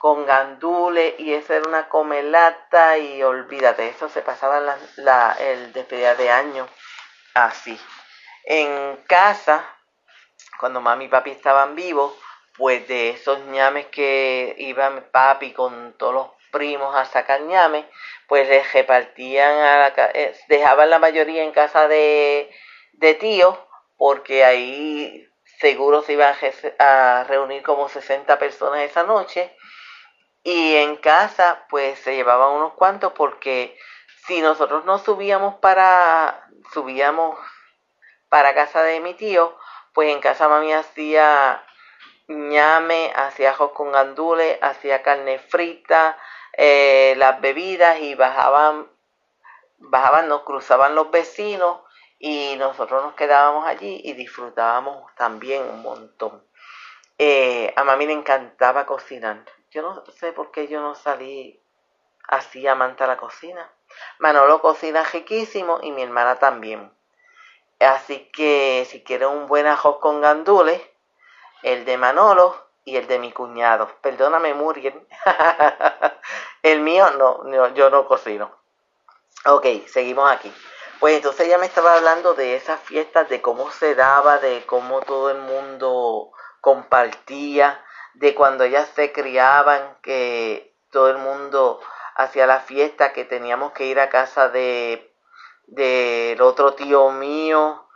con 0.00 0.24
gandules 0.24 1.12
y 1.18 1.34
eso 1.34 1.52
era 1.52 1.68
una 1.68 1.86
comelata 1.90 2.96
y 2.96 3.22
olvídate, 3.22 3.86
eso 3.86 4.08
se 4.08 4.22
pasaba 4.22 4.58
la, 4.96 5.36
el 5.38 5.74
despedida 5.74 6.14
de 6.14 6.30
año 6.30 6.66
así. 7.34 7.78
En 8.44 8.96
casa, 9.06 9.62
cuando 10.58 10.80
mami 10.80 11.04
y 11.04 11.08
papi 11.08 11.32
estaban 11.32 11.74
vivos, 11.74 12.14
pues 12.56 12.88
de 12.88 13.10
esos 13.10 13.40
ñames 13.48 13.88
que 13.88 14.54
iba 14.56 14.88
mi 14.88 15.02
papi 15.02 15.52
con 15.52 15.92
todos 15.98 16.14
los 16.14 16.26
primos 16.50 16.96
a 16.96 17.04
sacar 17.04 17.42
ñames, 17.42 17.84
pues 18.26 18.48
les 18.48 18.72
repartían 18.72 19.52
a 19.52 19.78
la, 19.80 20.10
eh, 20.14 20.34
dejaban 20.48 20.88
la 20.88 20.98
mayoría 20.98 21.42
en 21.42 21.52
casa 21.52 21.88
de, 21.88 22.50
de 22.94 23.14
tíos, 23.16 23.54
porque 23.98 24.46
ahí 24.46 25.30
seguro 25.58 26.00
se 26.00 26.14
iban 26.14 26.34
a 26.78 27.26
reunir 27.28 27.62
como 27.62 27.90
60 27.90 28.38
personas 28.38 28.80
esa 28.80 29.02
noche. 29.02 29.54
Y 30.42 30.76
en 30.76 30.96
casa, 30.96 31.66
pues 31.68 31.98
se 31.98 32.14
llevaban 32.14 32.52
unos 32.52 32.72
cuantos 32.74 33.12
porque 33.12 33.78
si 34.26 34.40
nosotros 34.40 34.84
no 34.84 34.98
subíamos 34.98 35.56
para, 35.56 36.48
subíamos 36.72 37.38
para 38.28 38.54
casa 38.54 38.82
de 38.82 39.00
mi 39.00 39.14
tío, 39.14 39.56
pues 39.92 40.12
en 40.12 40.20
casa 40.20 40.48
mami 40.48 40.72
hacía 40.72 41.64
ñame, 42.28 43.12
hacía 43.16 43.50
ajos 43.50 43.72
con 43.72 43.92
gandules, 43.92 44.58
hacía 44.62 45.02
carne 45.02 45.38
frita, 45.40 46.16
eh, 46.56 47.14
las 47.16 47.40
bebidas 47.40 47.98
y 48.00 48.14
bajaban, 48.14 48.88
bajaban, 49.78 50.28
nos 50.28 50.42
cruzaban 50.42 50.94
los 50.94 51.10
vecinos 51.10 51.80
y 52.18 52.54
nosotros 52.56 53.02
nos 53.02 53.14
quedábamos 53.14 53.66
allí 53.66 54.00
y 54.04 54.12
disfrutábamos 54.12 55.12
también 55.16 55.62
un 55.64 55.82
montón. 55.82 56.44
Eh, 57.18 57.72
a 57.76 57.84
mami 57.84 58.06
le 58.06 58.12
encantaba 58.12 58.86
cocinar. 58.86 59.44
Yo 59.70 59.82
no 59.82 60.04
sé 60.18 60.32
por 60.32 60.50
qué 60.50 60.66
yo 60.66 60.80
no 60.80 60.96
salí 60.96 61.62
así 62.26 62.66
amante 62.66 63.04
a 63.04 63.06
la 63.06 63.16
cocina. 63.16 63.70
Manolo 64.18 64.60
cocina 64.60 65.04
riquísimo 65.04 65.78
y 65.82 65.92
mi 65.92 66.02
hermana 66.02 66.40
también. 66.40 66.92
Así 67.78 68.30
que 68.32 68.84
si 68.90 69.04
quieren 69.04 69.28
un 69.28 69.46
buen 69.46 69.68
ajos 69.68 69.98
con 69.98 70.20
gandules, 70.20 70.82
el 71.62 71.84
de 71.84 71.96
Manolo 71.98 72.66
y 72.84 72.96
el 72.96 73.06
de 73.06 73.20
mi 73.20 73.30
cuñado. 73.30 73.88
Perdóname, 74.00 74.54
Muriel. 74.54 75.06
el 76.64 76.80
mío 76.80 77.08
no, 77.10 77.68
yo 77.74 77.90
no 77.90 78.06
cocino. 78.06 78.50
Ok, 79.46 79.66
seguimos 79.86 80.30
aquí. 80.32 80.52
Pues 80.98 81.14
entonces 81.14 81.46
ella 81.46 81.58
me 81.58 81.66
estaba 81.66 81.94
hablando 81.94 82.34
de 82.34 82.56
esas 82.56 82.80
fiestas, 82.80 83.28
de 83.28 83.40
cómo 83.40 83.70
se 83.70 83.94
daba, 83.94 84.38
de 84.38 84.66
cómo 84.66 85.00
todo 85.00 85.30
el 85.30 85.38
mundo 85.38 86.32
compartía, 86.60 87.82
de 88.20 88.34
cuando 88.34 88.64
ellas 88.64 88.86
se 88.94 89.12
criaban, 89.12 89.96
que 90.02 90.74
todo 90.90 91.08
el 91.08 91.16
mundo 91.16 91.80
hacía 92.14 92.46
la 92.46 92.60
fiesta, 92.60 93.14
que 93.14 93.24
teníamos 93.24 93.72
que 93.72 93.86
ir 93.86 93.98
a 93.98 94.10
casa 94.10 94.50
de 94.50 95.10
del 95.66 96.42
otro 96.42 96.74
tío 96.74 97.12
mío, 97.12 97.86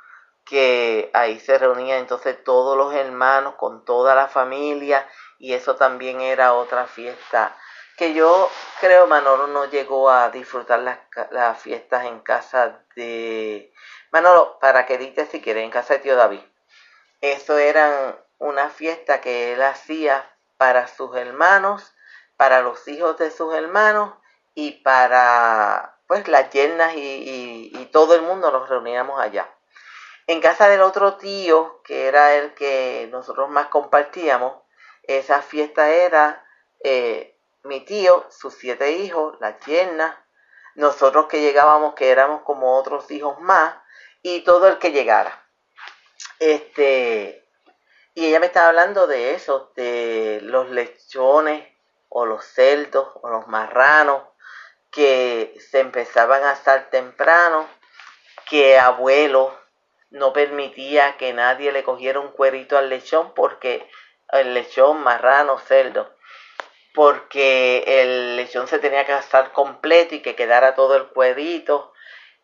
que 0.47 1.11
ahí 1.12 1.39
se 1.41 1.59
reunían 1.59 1.99
entonces 1.99 2.43
todos 2.43 2.77
los 2.77 2.95
hermanos 2.95 3.57
con 3.57 3.85
toda 3.85 4.14
la 4.14 4.29
familia 4.29 5.07
y 5.39 5.53
eso 5.53 5.77
también 5.77 6.22
era 6.22 6.55
otra 6.55 6.87
fiesta. 6.87 7.55
Que 7.99 8.14
yo 8.14 8.49
creo 8.81 9.07
Manolo 9.07 9.47
no 9.49 9.66
llegó 9.66 10.09
a 10.09 10.31
disfrutar 10.31 10.81
las, 10.81 11.01
las 11.33 11.59
fiestas 11.61 12.07
en 12.07 12.20
casa 12.20 12.81
de 12.97 13.72
Manolo 14.11 14.59
para 14.59 14.87
que 14.87 14.97
dices 14.97 15.29
si 15.29 15.43
quiere 15.43 15.62
en 15.62 15.70
casa 15.70 15.95
de 15.95 16.01
tío 16.01 16.16
David. 16.16 16.41
Eso 17.20 17.59
eran 17.59 18.24
una 18.39 18.70
fiesta 18.70 19.20
que 19.20 19.53
él 19.53 19.62
hacía 19.62 20.30
para 20.57 20.87
sus 20.87 21.16
hermanos 21.16 21.95
para 22.37 22.62
los 22.62 22.87
hijos 22.89 23.16
de 23.18 23.30
sus 23.30 23.55
hermanos 23.55 24.14
y 24.55 24.72
para 24.82 25.99
pues 26.07 26.28
las 26.28 26.51
yernas 26.51 26.95
y, 26.97 27.89
todo 27.93 28.16
el 28.16 28.22
mundo 28.22 28.51
nos 28.51 28.68
reuníamos 28.68 29.20
allá 29.20 29.49
en 30.26 30.41
casa 30.41 30.68
del 30.68 30.80
otro 30.80 31.16
tío, 31.16 31.80
que 31.85 32.09
era 32.09 32.35
el 32.35 32.55
que 32.55 33.09
nosotros 33.12 33.51
más 33.51 33.68
compartíamos, 33.68 34.55
esa 35.03 35.43
fiesta 35.43 35.91
era 35.91 36.45
eh, 36.82 37.39
mi 37.62 37.85
tío, 37.85 38.26
sus 38.30 38.55
siete 38.55 38.93
hijos, 38.93 39.37
la 39.41 39.59
yerna, 39.61 40.26
nosotros 40.74 41.26
que 41.26 41.41
llegábamos, 41.41 41.95
que 41.95 42.11
éramos 42.11 42.43
como 42.43 42.76
otros 42.76 43.11
hijos 43.11 43.39
más, 43.41 43.76
y 44.22 44.41
todo 44.45 44.66
el 44.68 44.78
que 44.78 44.93
llegara. 44.93 45.47
Este, 46.39 47.44
y 48.15 48.27
ella 48.27 48.41
me 48.41 48.47
estaba 48.47 48.69
hablando 48.69 49.07
de 49.07 49.35
eso, 49.35 49.73
de 49.77 50.41
los 50.43 50.71
lechones, 50.71 51.69
o 52.09 52.27
los 52.27 52.45
cerdos, 52.45 53.09
o 53.23 53.29
los 53.29 53.49
marranos, 53.49 54.23
que 54.91 55.55
se 55.59 55.81
empezaban 55.81 56.45
a 56.45 56.53
asar 56.53 56.91
temprano, 56.91 57.69
que 58.49 58.79
abuelos 58.79 59.53
no 60.11 60.33
permitía 60.33 61.17
que 61.17 61.33
nadie 61.33 61.73
le 61.73 61.83
cogiera 61.83 62.21
un 62.21 62.31
cuerito 62.31 62.79
al 62.79 62.89
lechón 62.89 63.35
porque 63.35 63.91
el 64.31 64.55
lechón, 64.55 65.03
marrano, 65.03 65.59
cerdo, 65.59 66.15
porque 66.95 67.83
el 67.87 68.37
lechón 68.37 68.69
se 68.69 68.79
tenía 68.79 69.05
que 69.05 69.12
gastar 69.12 69.53
completo 69.53 70.15
y 70.15 70.21
que 70.23 70.37
quedara 70.37 70.77
todo 70.77 70.97
el 70.97 71.07
cuerito. 71.09 71.94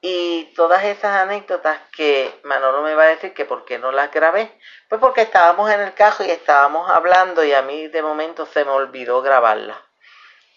Y 0.02 0.44
todas 0.56 0.84
esas 0.84 1.16
anécdotas 1.16 1.78
que 1.92 2.40
Manolo 2.44 2.82
me 2.82 2.94
va 2.94 3.02
a 3.02 3.08
decir 3.08 3.34
que 3.34 3.44
por 3.44 3.66
qué 3.66 3.78
no 3.78 3.92
las 3.92 4.10
grabé, 4.10 4.58
pues 4.88 5.00
porque 5.00 5.22
estábamos 5.22 5.70
en 5.70 5.80
el 5.80 5.92
cajo 5.92 6.24
y 6.24 6.30
estábamos 6.30 6.90
hablando 6.90 7.44
y 7.44 7.52
a 7.52 7.60
mí 7.62 7.88
de 7.88 8.02
momento 8.02 8.46
se 8.46 8.64
me 8.64 8.70
olvidó 8.70 9.20
grabarlas. 9.20 9.76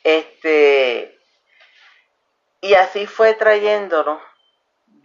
Este, 0.04 1.20
y 2.62 2.76
así 2.76 3.06
fue 3.08 3.34
trayéndonos 3.34 4.22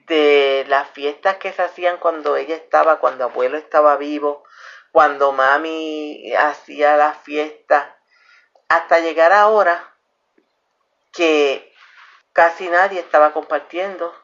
de 0.06 0.64
las 0.68 0.88
fiestas 0.90 1.36
que 1.36 1.52
se 1.52 1.62
hacían 1.62 1.98
cuando 1.98 2.36
ella 2.36 2.54
estaba, 2.54 3.00
cuando 3.00 3.24
abuelo 3.24 3.58
estaba 3.58 3.96
vivo, 3.96 4.44
cuando 4.92 5.32
mami 5.32 6.32
hacía 6.34 6.96
las 6.96 7.18
fiestas, 7.18 7.86
hasta 8.68 9.00
llegar 9.00 9.32
ahora 9.32 9.94
que 11.12 11.72
casi 12.32 12.68
nadie 12.68 13.00
estaba 13.00 13.32
compartiendo, 13.32 14.14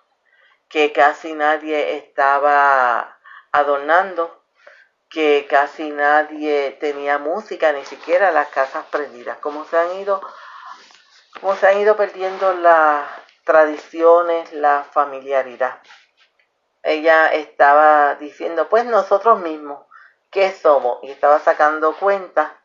que 0.75 0.91
casi 0.91 1.35
nadie 1.35 1.99
estaba 1.99 3.16
adornando, 3.53 4.43
que 5.09 5.47
casi 5.49 5.91
nadie 5.91 6.77
tenía 6.81 7.18
música, 7.18 7.70
ni 7.70 7.85
siquiera 7.85 8.33
las 8.33 8.49
casas 8.49 8.85
prendidas, 8.91 9.39
como 9.39 9.64
se 9.66 9.79
han 9.79 10.01
ido, 10.01 10.20
se 11.61 11.68
han 11.68 11.79
ido 11.79 11.97
perdiendo 11.97 12.55
las 12.55 13.07
tradiciones, 13.45 14.53
la 14.53 14.85
familiaridad. 14.91 15.79
Ella 16.83 17.33
estaba 17.33 18.16
diciendo, 18.16 18.68
pues 18.68 18.85
nosotros 18.85 19.39
mismos, 19.39 19.87
¿qué 20.33 20.51
somos? 20.51 20.99
Y 21.05 21.11
estaba 21.12 21.39
sacando 21.39 21.95
cuenta. 21.97 22.61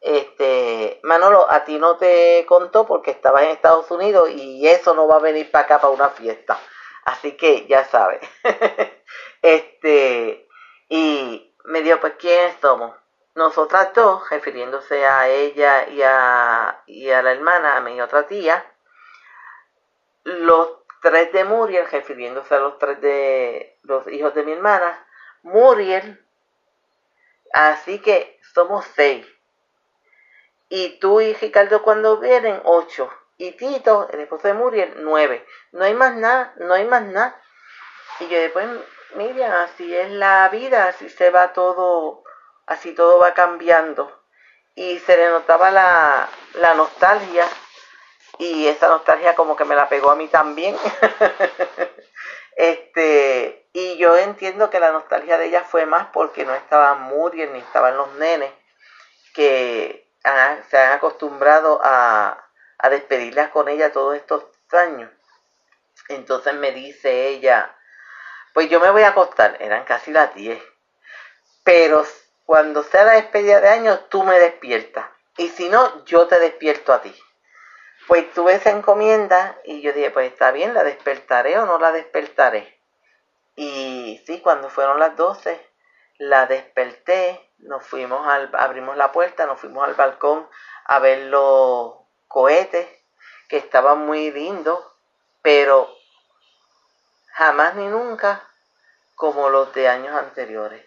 Este, 0.00 0.98
Manolo, 1.02 1.46
a 1.50 1.62
ti 1.64 1.78
no 1.78 1.98
te 1.98 2.46
contó 2.48 2.86
porque 2.86 3.10
estabas 3.10 3.42
en 3.42 3.50
Estados 3.50 3.90
Unidos 3.90 4.30
y 4.30 4.66
eso 4.66 4.94
no 4.94 5.06
va 5.06 5.16
a 5.16 5.20
venir 5.20 5.50
para 5.50 5.64
acá 5.66 5.78
para 5.78 5.92
una 5.92 6.08
fiesta. 6.08 6.58
Así 7.10 7.32
que 7.32 7.66
ya 7.66 7.84
sabes. 7.86 8.20
este, 9.42 10.48
y 10.88 11.52
me 11.64 11.82
dio, 11.82 12.00
pues, 12.00 12.14
¿quiénes 12.20 12.54
somos? 12.60 12.96
Nosotras 13.34 13.92
dos, 13.94 14.30
refiriéndose 14.30 15.04
a 15.04 15.28
ella 15.28 15.88
y 15.88 16.02
a, 16.02 16.82
y 16.86 17.10
a 17.10 17.22
la 17.22 17.32
hermana, 17.32 17.76
a 17.76 17.80
mi 17.80 18.00
otra 18.00 18.28
tía, 18.28 18.64
los 20.22 20.68
tres 21.02 21.32
de 21.32 21.44
Muriel, 21.44 21.90
refiriéndose 21.90 22.54
a 22.54 22.60
los 22.60 22.78
tres 22.78 23.00
de 23.00 23.76
los 23.82 24.06
hijos 24.06 24.32
de 24.34 24.44
mi 24.44 24.52
hermana, 24.52 25.04
Muriel, 25.42 26.24
así 27.52 27.98
que 28.00 28.38
somos 28.54 28.84
seis. 28.94 29.26
Y 30.68 31.00
tú 31.00 31.20
y 31.20 31.34
Ricardo 31.34 31.82
cuando 31.82 32.18
vienen, 32.18 32.60
ocho. 32.64 33.10
Y 33.40 33.52
Tito, 33.52 34.06
el 34.12 34.20
esposo 34.20 34.48
de 34.48 34.52
Muriel, 34.52 34.96
nueve. 34.98 35.46
No 35.72 35.84
hay 35.84 35.94
más 35.94 36.14
nada, 36.14 36.52
no 36.58 36.74
hay 36.74 36.84
más 36.84 37.00
nada. 37.04 37.40
Y 38.18 38.28
yo 38.28 38.38
después, 38.38 38.68
Miriam, 39.14 39.50
así 39.50 39.96
es 39.96 40.10
la 40.10 40.46
vida, 40.50 40.88
así 40.88 41.08
se 41.08 41.30
va 41.30 41.54
todo, 41.54 42.22
así 42.66 42.94
todo 42.94 43.18
va 43.18 43.32
cambiando. 43.32 44.14
Y 44.74 44.98
se 44.98 45.16
le 45.16 45.30
notaba 45.30 45.70
la, 45.70 46.28
la 46.52 46.74
nostalgia 46.74 47.46
y 48.36 48.68
esa 48.68 48.88
nostalgia 48.88 49.34
como 49.34 49.56
que 49.56 49.64
me 49.64 49.74
la 49.74 49.88
pegó 49.88 50.10
a 50.10 50.16
mí 50.16 50.28
también. 50.28 50.76
este, 52.56 53.70
y 53.72 53.96
yo 53.96 54.18
entiendo 54.18 54.68
que 54.68 54.80
la 54.80 54.92
nostalgia 54.92 55.38
de 55.38 55.46
ella 55.46 55.64
fue 55.64 55.86
más 55.86 56.08
porque 56.12 56.44
no 56.44 56.54
estaba 56.54 56.94
Muriel 56.94 57.54
ni 57.54 57.60
estaban 57.60 57.96
los 57.96 58.12
nenes 58.16 58.52
que 59.32 60.12
se 60.68 60.76
han 60.76 60.92
acostumbrado 60.92 61.80
a, 61.82 62.49
a 62.82 62.88
despedirlas 62.88 63.50
con 63.50 63.68
ella 63.68 63.92
todos 63.92 64.16
estos 64.16 64.44
años. 64.72 65.10
Entonces 66.08 66.54
me 66.54 66.72
dice 66.72 67.28
ella, 67.28 67.76
pues 68.54 68.68
yo 68.68 68.80
me 68.80 68.90
voy 68.90 69.02
a 69.02 69.08
acostar, 69.08 69.56
eran 69.60 69.84
casi 69.84 70.10
las 70.10 70.34
10, 70.34 70.60
pero 71.62 72.04
cuando 72.44 72.82
sea 72.82 73.04
la 73.04 73.12
despedida 73.12 73.60
de 73.60 73.68
año 73.68 74.00
tú 74.08 74.24
me 74.24 74.38
despiertas 74.40 75.06
y 75.36 75.48
si 75.48 75.68
no, 75.68 76.04
yo 76.04 76.26
te 76.26 76.38
despierto 76.38 76.92
a 76.92 77.00
ti. 77.00 77.14
Pues 78.06 78.32
tuve 78.32 78.54
esa 78.54 78.70
encomienda 78.70 79.56
y 79.64 79.82
yo 79.82 79.92
dije, 79.92 80.10
pues 80.10 80.32
está 80.32 80.50
bien, 80.50 80.74
la 80.74 80.82
despertaré 80.82 81.58
o 81.58 81.66
no 81.66 81.78
la 81.78 81.92
despertaré. 81.92 82.78
Y 83.54 84.22
sí, 84.26 84.40
cuando 84.40 84.68
fueron 84.68 84.98
las 84.98 85.16
12, 85.16 85.64
la 86.18 86.46
desperté, 86.46 87.50
nos 87.58 87.86
fuimos 87.86 88.26
al, 88.26 88.50
abrimos 88.54 88.96
la 88.96 89.12
puerta, 89.12 89.46
nos 89.46 89.60
fuimos 89.60 89.86
al 89.86 89.94
balcón 89.94 90.48
a 90.84 90.98
ver 90.98 91.26
los 91.26 91.99
cohetes, 92.30 92.88
que 93.48 93.56
estaban 93.56 94.06
muy 94.06 94.30
lindos, 94.30 94.78
pero 95.42 95.92
jamás 97.32 97.74
ni 97.74 97.86
nunca 97.88 98.48
como 99.16 99.48
los 99.48 99.74
de 99.74 99.88
años 99.88 100.16
anteriores. 100.16 100.86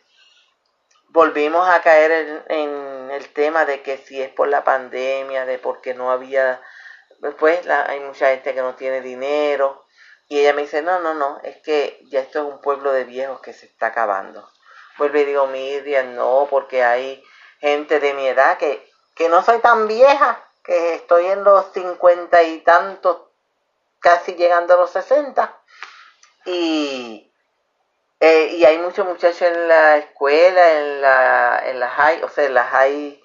Volvimos 1.09 1.67
a 1.67 1.81
caer 1.81 2.45
en, 2.47 3.11
el 3.11 3.27
tema 3.33 3.65
de 3.65 3.83
que 3.83 3.97
si 3.97 4.21
es 4.21 4.29
por 4.29 4.47
la 4.47 4.63
pandemia, 4.63 5.45
de 5.45 5.59
porque 5.59 5.93
no 5.93 6.11
había, 6.11 6.61
después 7.19 7.67
hay 7.67 7.99
mucha 7.99 8.29
gente 8.29 8.53
que 8.53 8.61
no 8.61 8.75
tiene 8.75 9.01
dinero, 9.01 9.85
y 10.29 10.39
ella 10.39 10.53
me 10.53 10.61
dice, 10.61 10.81
no, 10.81 10.99
no, 10.99 11.13
no, 11.13 11.41
es 11.43 11.57
que 11.57 11.99
ya 12.05 12.21
esto 12.21 12.39
es 12.39 12.53
un 12.53 12.61
pueblo 12.61 12.93
de 12.93 13.03
viejos 13.03 13.41
que 13.41 13.51
se 13.51 13.65
está 13.65 13.87
acabando. 13.87 14.49
Vuelve 14.97 15.21
y 15.21 15.25
digo, 15.25 15.47
Miriam, 15.47 16.15
no, 16.15 16.47
porque 16.49 16.83
hay 16.83 17.21
gente 17.59 17.99
de 17.99 18.13
mi 18.13 18.27
edad 18.27 18.57
que, 18.57 18.89
que 19.13 19.27
no 19.27 19.43
soy 19.43 19.59
tan 19.59 19.87
vieja, 19.87 20.41
que 20.64 20.95
estoy 20.95 21.26
en 21.28 21.43
los 21.43 21.72
cincuenta 21.74 22.41
y 22.43 22.59
tantos, 22.59 23.24
casi 23.99 24.36
llegando 24.36 24.74
a 24.74 24.78
los 24.78 24.91
sesenta. 24.91 25.59
Y, 26.45 27.32
eh, 28.20 28.47
y 28.53 28.66
hay 28.66 28.78
muchos 28.78 29.05
muchachos 29.05 29.41
en 29.41 29.68
la 29.68 29.97
escuela, 29.97 30.74
en 30.74 31.01
la, 31.01 31.64
en 31.66 31.80
la 31.80 31.89
high, 31.89 32.24
o 32.24 32.30
sea, 32.30 32.45
en 32.45 32.53
la 32.53 32.64
high, 32.66 33.24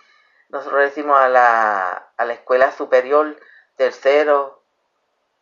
nosotros 0.49 0.81
decimos 0.83 1.19
a 1.19 1.29
la, 1.29 2.13
a 2.17 2.25
la 2.25 2.33
escuela 2.33 2.73
superior, 2.73 3.37
tercero, 3.77 4.63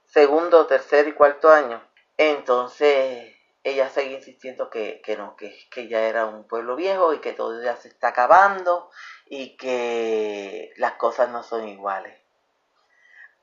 segundo, 0.07 0.67
tercer 0.67 1.09
y 1.09 1.13
cuarto 1.13 1.51
año. 1.51 1.83
Entonces, 2.17 3.36
ella 3.67 3.91
sigue 3.91 4.13
insistiendo 4.13 4.71
que, 4.71 5.03
no, 5.19 5.35
que, 5.35 5.59
que, 5.73 5.89
ya 5.89 6.03
era 6.03 6.25
un 6.27 6.47
pueblo 6.47 6.77
viejo 6.77 7.13
y 7.13 7.19
que 7.19 7.33
todo 7.33 7.61
ya 7.61 7.77
se 7.77 7.89
está 7.89 8.09
acabando 8.09 8.89
y 9.29 9.57
que 9.57 10.73
las 10.77 10.93
cosas 10.93 11.31
no 11.31 11.43
son 11.43 11.67
iguales. 11.67 12.17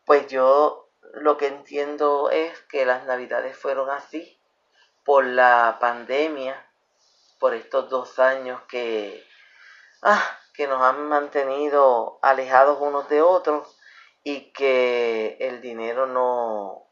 Pues 0.05 0.27
yo 0.27 0.89
lo 1.15 1.35
que 1.35 1.47
entiendo 1.47 2.29
es 2.29 2.57
que 2.69 2.85
las 2.85 3.05
navidades 3.05 3.57
fueron 3.57 3.89
así 3.89 4.39
por 5.03 5.25
la 5.25 5.77
pandemia, 5.81 6.55
por 7.37 7.53
estos 7.53 7.89
dos 7.89 8.17
años 8.17 8.61
que, 8.69 9.27
ah, 10.03 10.23
que 10.53 10.67
nos 10.67 10.81
han 10.81 11.05
mantenido 11.09 12.19
alejados 12.21 12.77
unos 12.79 13.09
de 13.09 13.21
otros 13.21 13.77
y 14.23 14.53
que 14.53 15.35
el 15.41 15.59
dinero 15.59 16.07
no, 16.07 16.82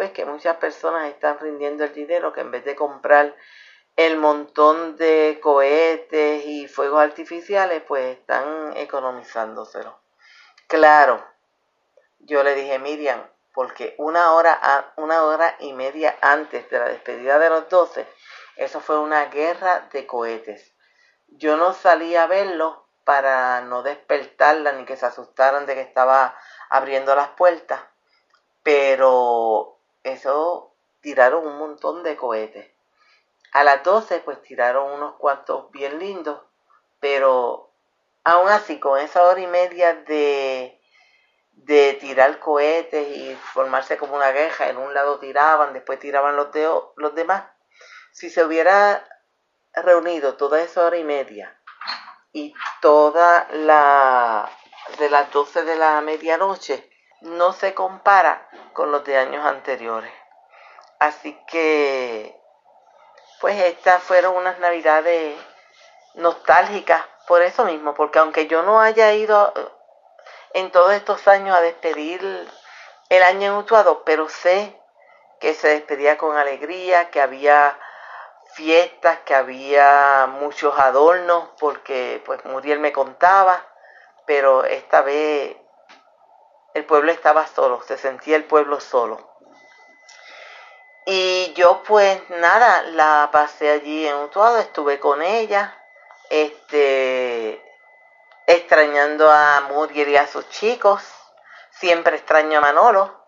pues 0.00 0.12
que 0.12 0.24
muchas 0.24 0.56
personas 0.56 1.10
están 1.10 1.38
rindiendo 1.40 1.84
el 1.84 1.92
dinero 1.92 2.32
que 2.32 2.40
en 2.40 2.50
vez 2.50 2.64
de 2.64 2.74
comprar 2.74 3.36
el 3.96 4.16
montón 4.16 4.96
de 4.96 5.38
cohetes 5.42 6.46
y 6.46 6.68
fuegos 6.68 7.02
artificiales, 7.02 7.82
pues 7.86 8.16
están 8.16 8.74
economizándoselo. 8.78 10.00
Claro, 10.68 11.22
yo 12.20 12.42
le 12.42 12.54
dije, 12.54 12.78
Miriam, 12.78 13.22
porque 13.52 13.94
una 13.98 14.32
hora, 14.32 14.94
una 14.96 15.24
hora 15.24 15.56
y 15.58 15.74
media 15.74 16.16
antes 16.22 16.70
de 16.70 16.78
la 16.78 16.86
despedida 16.86 17.38
de 17.38 17.50
los 17.50 17.68
12, 17.68 18.06
eso 18.56 18.80
fue 18.80 18.98
una 18.98 19.26
guerra 19.26 19.86
de 19.92 20.06
cohetes. 20.06 20.72
Yo 21.28 21.58
no 21.58 21.74
salí 21.74 22.16
a 22.16 22.26
verlo 22.26 22.86
para 23.04 23.60
no 23.60 23.82
despertarla 23.82 24.72
ni 24.72 24.86
que 24.86 24.96
se 24.96 25.04
asustaran 25.04 25.66
de 25.66 25.74
que 25.74 25.82
estaba 25.82 26.34
abriendo 26.70 27.14
las 27.14 27.28
puertas, 27.28 27.82
pero 28.62 29.76
eso 30.02 30.74
tiraron 31.00 31.46
un 31.46 31.58
montón 31.58 32.02
de 32.02 32.16
cohetes. 32.16 32.70
A 33.52 33.64
las 33.64 33.82
12 33.82 34.20
pues 34.20 34.40
tiraron 34.42 34.92
unos 34.92 35.16
cuantos 35.16 35.70
bien 35.70 35.98
lindos, 35.98 36.40
pero 37.00 37.72
aún 38.24 38.48
así 38.48 38.78
con 38.78 38.98
esa 38.98 39.22
hora 39.24 39.40
y 39.40 39.46
media 39.46 39.94
de, 39.94 40.80
de 41.52 41.94
tirar 41.94 42.38
cohetes 42.38 43.08
y 43.08 43.34
formarse 43.34 43.96
como 43.96 44.14
una 44.16 44.30
guerra, 44.30 44.68
en 44.68 44.78
un 44.78 44.94
lado 44.94 45.18
tiraban, 45.18 45.72
después 45.72 45.98
tiraban 45.98 46.36
los, 46.36 46.48
los 46.96 47.14
demás, 47.14 47.44
si 48.12 48.30
se 48.30 48.44
hubiera 48.44 49.06
reunido 49.72 50.36
toda 50.36 50.60
esa 50.62 50.84
hora 50.84 50.96
y 50.96 51.04
media 51.04 51.56
y 52.32 52.54
toda 52.80 53.48
la 53.52 54.50
de 54.98 55.10
las 55.10 55.30
12 55.32 55.62
de 55.62 55.76
la 55.76 56.00
medianoche 56.00 56.89
no 57.20 57.52
se 57.52 57.74
compara 57.74 58.48
con 58.72 58.90
los 58.90 59.04
de 59.04 59.16
años 59.16 59.44
anteriores. 59.44 60.12
Así 60.98 61.38
que, 61.46 62.38
pues 63.40 63.58
estas 63.62 64.02
fueron 64.02 64.36
unas 64.36 64.58
navidades 64.58 65.38
nostálgicas 66.14 67.04
por 67.26 67.42
eso 67.42 67.64
mismo, 67.64 67.94
porque 67.94 68.18
aunque 68.18 68.46
yo 68.48 68.62
no 68.62 68.80
haya 68.80 69.12
ido 69.12 69.52
eh, 69.54 69.68
en 70.54 70.70
todos 70.72 70.92
estos 70.92 71.28
años 71.28 71.56
a 71.56 71.60
despedir 71.60 72.20
el 73.08 73.22
año 73.22 73.54
mutuado, 73.54 74.02
pero 74.04 74.28
sé 74.28 74.76
que 75.38 75.54
se 75.54 75.68
despedía 75.68 76.18
con 76.18 76.36
alegría, 76.36 77.10
que 77.10 77.20
había 77.20 77.78
fiestas, 78.54 79.20
que 79.20 79.34
había 79.34 80.26
muchos 80.28 80.78
adornos, 80.78 81.48
porque 81.58 82.22
pues 82.26 82.44
Muriel 82.44 82.80
me 82.80 82.92
contaba, 82.92 83.64
pero 84.26 84.64
esta 84.64 85.02
vez 85.02 85.56
el 86.74 86.84
pueblo 86.84 87.12
estaba 87.12 87.46
solo, 87.46 87.82
se 87.82 87.98
sentía 87.98 88.36
el 88.36 88.44
pueblo 88.44 88.80
solo. 88.80 89.30
Y 91.06 91.52
yo 91.54 91.82
pues 91.82 92.20
nada, 92.30 92.82
la 92.82 93.30
pasé 93.32 93.70
allí 93.70 94.06
en 94.06 94.16
Utuado, 94.16 94.58
estuve 94.58 95.00
con 95.00 95.22
ella, 95.22 95.76
este, 96.28 97.62
extrañando 98.46 99.30
a 99.30 99.62
Muriel 99.68 100.08
y 100.08 100.16
a 100.16 100.26
sus 100.26 100.48
chicos, 100.50 101.02
siempre 101.70 102.16
extraño 102.16 102.58
a 102.58 102.60
Manolo, 102.60 103.26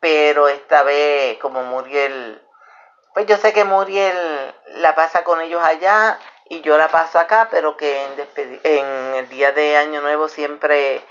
pero 0.00 0.48
esta 0.48 0.82
vez 0.82 1.38
como 1.38 1.62
Muriel, 1.62 2.42
pues 3.14 3.26
yo 3.26 3.36
sé 3.36 3.52
que 3.52 3.64
Muriel 3.64 4.54
la 4.76 4.94
pasa 4.94 5.22
con 5.22 5.40
ellos 5.40 5.62
allá 5.62 6.18
y 6.48 6.62
yo 6.62 6.78
la 6.78 6.88
paso 6.88 7.18
acá, 7.18 7.48
pero 7.50 7.76
que 7.76 8.02
en, 8.02 8.60
en 8.64 9.14
el 9.14 9.28
día 9.28 9.52
de 9.52 9.76
Año 9.76 10.00
Nuevo 10.00 10.28
siempre 10.28 11.04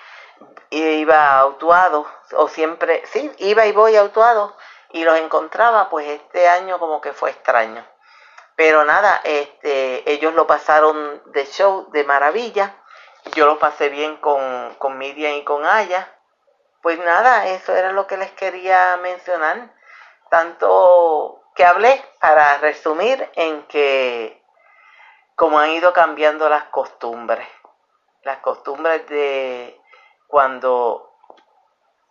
iba 0.69 1.39
autuado, 1.39 2.05
o 2.33 2.47
siempre, 2.47 3.03
sí, 3.07 3.31
iba 3.37 3.65
y 3.65 3.71
voy 3.71 3.95
autuado, 3.95 4.55
y 4.91 5.03
los 5.03 5.17
encontraba, 5.17 5.89
pues 5.89 6.07
este 6.07 6.47
año 6.47 6.79
como 6.79 7.01
que 7.01 7.13
fue 7.13 7.31
extraño. 7.31 7.85
Pero 8.55 8.83
nada, 8.83 9.21
este, 9.23 10.11
ellos 10.11 10.33
lo 10.33 10.45
pasaron 10.45 11.21
de 11.27 11.45
show, 11.45 11.89
de 11.91 12.03
maravilla. 12.03 12.75
Yo 13.33 13.45
lo 13.45 13.57
pasé 13.57 13.87
bien 13.87 14.17
con, 14.17 14.75
con 14.75 14.97
Miriam 14.97 15.33
y 15.35 15.45
con 15.45 15.65
Aya. 15.65 16.13
Pues 16.81 16.99
nada, 16.99 17.47
eso 17.47 17.73
era 17.73 17.93
lo 17.93 18.05
que 18.05 18.17
les 18.17 18.31
quería 18.31 18.97
mencionar. 18.97 19.73
Tanto 20.29 21.41
que 21.55 21.63
hablé 21.65 22.03
para 22.19 22.57
resumir 22.57 23.31
en 23.35 23.63
que 23.67 24.43
como 25.35 25.57
han 25.57 25.69
ido 25.69 25.93
cambiando 25.93 26.49
las 26.49 26.65
costumbres. 26.65 27.47
Las 28.23 28.39
costumbres 28.39 29.07
de 29.07 29.78
cuando 30.29 31.11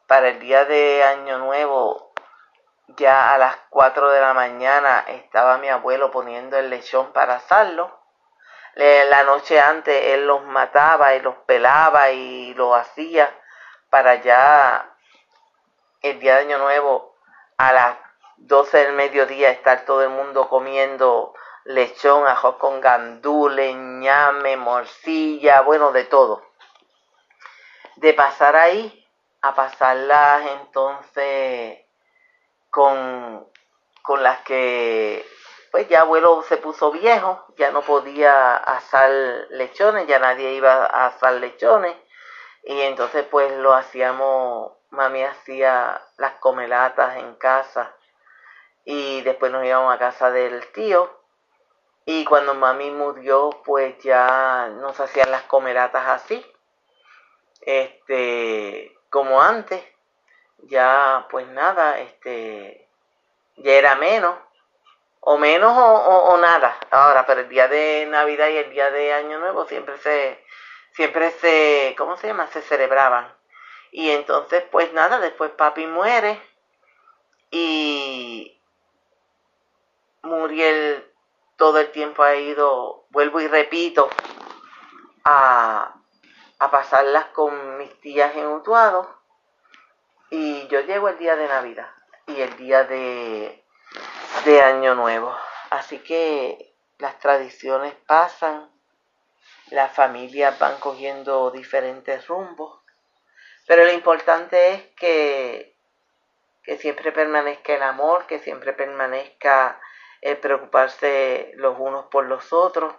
para 0.09 0.31
el 0.31 0.41
día 0.41 0.65
de 0.65 1.05
Año 1.05 1.39
Nuevo, 1.39 2.13
ya 2.89 3.33
a 3.33 3.39
las 3.39 3.57
4 3.71 4.11
de 4.11 4.21
la 4.21 4.35
mañana, 4.35 5.05
estaba 5.07 5.59
mi 5.59 5.69
abuelo 5.69 6.11
poniendo 6.11 6.59
el 6.59 6.69
lechón 6.69 7.13
para 7.13 7.37
asarlo. 7.37 7.97
La 8.75 9.23
noche 9.23 9.61
antes 9.61 10.07
él 10.07 10.27
los 10.27 10.43
mataba 10.45 11.15
y 11.15 11.21
los 11.21 11.37
pelaba 11.47 12.11
y 12.11 12.55
lo 12.55 12.75
hacía 12.75 13.33
para 13.89 14.17
ya 14.17 14.97
el 16.03 16.19
día 16.19 16.35
de 16.37 16.41
Año 16.41 16.59
Nuevo 16.59 17.15
a 17.57 17.73
las 17.73 17.99
12 18.39 18.79
del 18.79 18.93
mediodía 18.95 19.51
estar 19.51 19.85
todo 19.85 20.03
el 20.03 20.11
mundo 20.11 20.49
comiendo 20.49 21.35
lechón, 21.65 22.27
ajos 22.27 22.57
con 22.57 22.81
gandules, 22.81 23.77
ñame, 23.77 24.57
morcilla, 24.57 25.61
bueno, 25.61 25.93
de 25.93 26.05
todo 26.05 26.48
de 28.01 28.13
pasar 28.15 28.57
ahí 28.57 29.05
a 29.41 29.55
pasarlas 29.55 30.47
entonces 30.61 31.81
con, 32.71 33.47
con 34.03 34.23
las 34.23 34.41
que 34.43 35.27
pues 35.71 35.89
ya 35.89 36.01
abuelo 36.01 36.43
se 36.49 36.57
puso 36.57 36.91
viejo, 36.93 37.45
ya 37.57 37.71
no 37.71 37.83
podía 37.83 38.57
asar 38.57 39.11
lechones, 39.51 40.07
ya 40.07 40.19
nadie 40.19 40.55
iba 40.55 40.87
a 40.87 41.07
asar 41.07 41.35
lechones. 41.35 41.95
Y 42.63 42.81
entonces 42.81 43.27
pues 43.31 43.53
lo 43.59 43.75
hacíamos 43.75 44.73
mami 44.91 45.25
hacía 45.25 46.01
las 46.17 46.33
comelatas 46.35 47.19
en 47.19 47.35
casa 47.35 47.95
y 48.85 49.21
después 49.21 49.53
nos 49.53 49.65
íbamos 49.65 49.95
a 49.95 49.99
casa 49.99 50.31
del 50.31 50.67
tío. 50.73 51.11
Y 52.07 52.25
cuando 52.25 52.55
mami 52.55 52.91
murió 52.91 53.51
pues 53.65 53.99
ya 53.99 54.71
nos 54.81 54.99
hacían 55.01 55.31
las 55.31 55.43
comelatas 55.43 56.07
así 56.07 56.45
este 57.69 58.97
como 59.11 59.43
antes 59.43 59.85
ya 60.63 61.27
pues 61.31 61.47
nada 61.49 61.99
este 62.01 62.89
ya 63.57 63.73
era 63.73 63.95
menos 63.97 64.37
o 65.21 65.37
menos 65.37 65.73
o, 65.77 66.39
nada. 66.39 66.79
Ahora 66.91 67.27
pero 67.27 67.41
el 67.41 67.49
día 67.51 67.69
de 67.69 68.07
navidad 68.09 68.49
y 68.49 68.57
el 68.57 68.71
día 68.71 68.91
de 68.91 69.13
año 69.13 69.39
nuevo 69.39 69.67
siempre 69.67 69.99
se 69.99 70.43
siempre 70.93 71.31
se 71.33 71.95
cómo 71.99 72.17
se 72.17 72.29
llama 72.29 72.47
se 72.47 72.63
celebraban. 72.63 73.31
Y 73.91 74.11
entonces 74.11 74.65
pues 74.71 74.91
nada 74.95 75.19
después 75.19 75.51
papi 75.51 75.87
muere 75.87 76.41
y 77.51 78.59
Muriel 80.23 81.05
todo 81.57 81.81
el 81.81 81.91
tiempo 81.91 82.23
ha 82.23 82.35
ido 82.37 83.05
vuelvo 83.11 83.41
y 83.41 83.49
repito 83.49 84.09
a 85.25 85.98
a 86.59 86.71
pasarlas 86.71 87.27
con 87.27 87.79
mis 87.79 88.01
tías 88.01 88.35
en 88.35 88.47
Utuado 88.47 89.19
y 90.31 90.67
yo 90.69 90.81
llego 90.81 91.09
el 91.09 91.19
día 91.19 91.37
de 91.37 91.49
Navidad 91.49 91.91
y 92.27 92.41
el 92.41 92.57
día 92.57 92.85
de, 92.85 93.65
de 94.45 94.63
Año 94.63 94.95
Nuevo. 94.95 95.35
Así 95.71 95.99
que 96.01 96.75
las 96.99 97.19
tradiciones 97.19 97.95
pasan, 98.07 98.71
las 99.71 99.93
familias 99.93 100.59
van 100.59 100.79
cogiendo 100.81 101.51
diferentes 101.51 102.27
rumbos, 102.27 102.81
pero 103.67 103.85
lo 103.85 103.93
importante 103.93 104.73
es 104.73 104.83
que, 104.97 105.77
que 106.63 106.77
siempre 106.79 107.13
permanezca 107.13 107.75
el 107.75 107.83
amor, 107.83 108.27
que 108.27 108.39
siempre 108.41 108.73
permanezca 108.73 109.81
el 110.21 110.39
preocuparse 110.39 111.53
los 111.55 111.77
unos 111.79 112.07
por 112.07 112.27
los 112.27 112.53
otros 112.53 112.95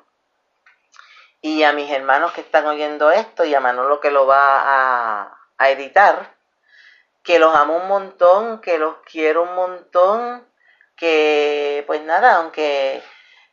y 1.41 1.63
a 1.63 1.73
mis 1.73 1.89
hermanos 1.91 2.33
que 2.33 2.41
están 2.41 2.65
oyendo 2.67 3.11
esto 3.11 3.45
y 3.45 3.55
a 3.55 3.59
Manolo 3.59 3.99
que 3.99 4.11
lo 4.11 4.27
va 4.27 4.61
a, 4.61 5.37
a 5.57 5.69
editar, 5.69 6.35
que 7.23 7.39
los 7.39 7.55
amo 7.55 7.77
un 7.77 7.87
montón, 7.87 8.61
que 8.61 8.77
los 8.77 8.97
quiero 9.05 9.43
un 9.43 9.55
montón, 9.55 10.45
que 10.95 11.83
pues 11.87 12.01
nada, 12.01 12.37
aunque 12.37 13.01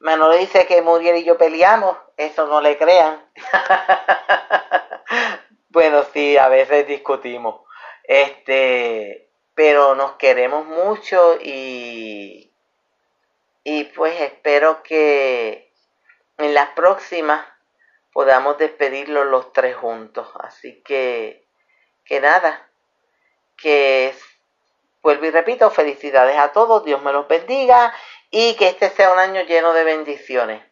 Manolo 0.01 0.37
dice 0.37 0.67
que 0.67 0.83
Muriel 0.83 1.17
y 1.17 1.25
yo 1.25 1.39
peleamos, 1.39 1.97
eso 2.17 2.47
no 2.47 2.61
le 2.61 2.77
crean. 2.77 3.25
bueno, 5.69 6.05
sí, 6.13 6.37
a 6.37 6.49
veces 6.49 6.87
discutimos. 6.87 7.63
Este, 8.05 9.29
pero 9.55 9.95
nos 9.95 10.13
queremos 10.13 10.67
mucho 10.67 11.39
y 11.41 12.47
y 13.69 13.83
pues 13.83 14.21
espero 14.21 14.85
que 14.85 15.73
en 16.39 16.55
las 16.55 16.69
próximas 16.69 17.45
podamos 18.17 18.57
despedirlos 18.57 19.27
los 19.27 19.53
tres 19.53 19.77
juntos. 19.77 20.27
Así 20.41 20.83
que, 20.83 21.47
que 22.03 22.19
nada, 22.19 22.67
que 23.59 24.15
vuelvo 25.03 25.27
y 25.27 25.31
repito, 25.31 25.69
felicidades 25.69 26.39
a 26.39 26.51
todos, 26.51 26.83
Dios 26.83 27.03
me 27.03 27.13
los 27.13 27.29
bendiga 27.29 27.93
y 28.31 28.55
que 28.55 28.69
este 28.69 28.89
sea 28.89 29.13
un 29.13 29.19
año 29.19 29.43
lleno 29.43 29.75
de 29.75 29.85
bendiciones. 29.85 30.63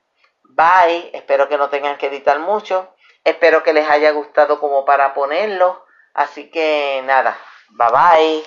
Bye, 0.57 1.11
espero 1.13 1.47
que 1.47 1.59
no 1.59 1.69
tengan 1.69 1.99
que 1.99 2.07
editar 2.07 2.39
mucho, 2.39 2.95
espero 3.25 3.63
que 3.63 3.75
les 3.75 3.91
haya 3.91 4.13
gustado 4.13 4.59
como 4.59 4.87
para 4.87 5.13
ponerlo, 5.13 5.85
así 6.15 6.51
que 6.51 7.03
nada, 7.05 7.37
bye 7.73 7.89
bye. 7.91 8.43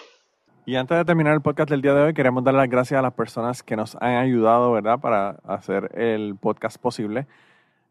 Y 0.66 0.76
antes 0.76 0.98
de 0.98 1.06
terminar 1.06 1.36
el 1.36 1.42
podcast 1.42 1.70
del 1.70 1.84
día 1.84 1.94
de 1.94 2.02
hoy, 2.02 2.14
queremos 2.16 2.44
dar 2.44 2.56
las 2.56 2.68
gracias 2.68 2.98
a 2.98 3.04
las 3.04 3.14
personas 3.14 3.62
que 3.62 3.76
nos 3.76 3.96
han 3.98 4.16
ayudado, 4.16 4.72
¿verdad?, 4.72 4.98
para 5.00 5.38
hacer 5.46 5.92
el 5.94 6.36
podcast 6.42 6.82
posible. 6.82 7.28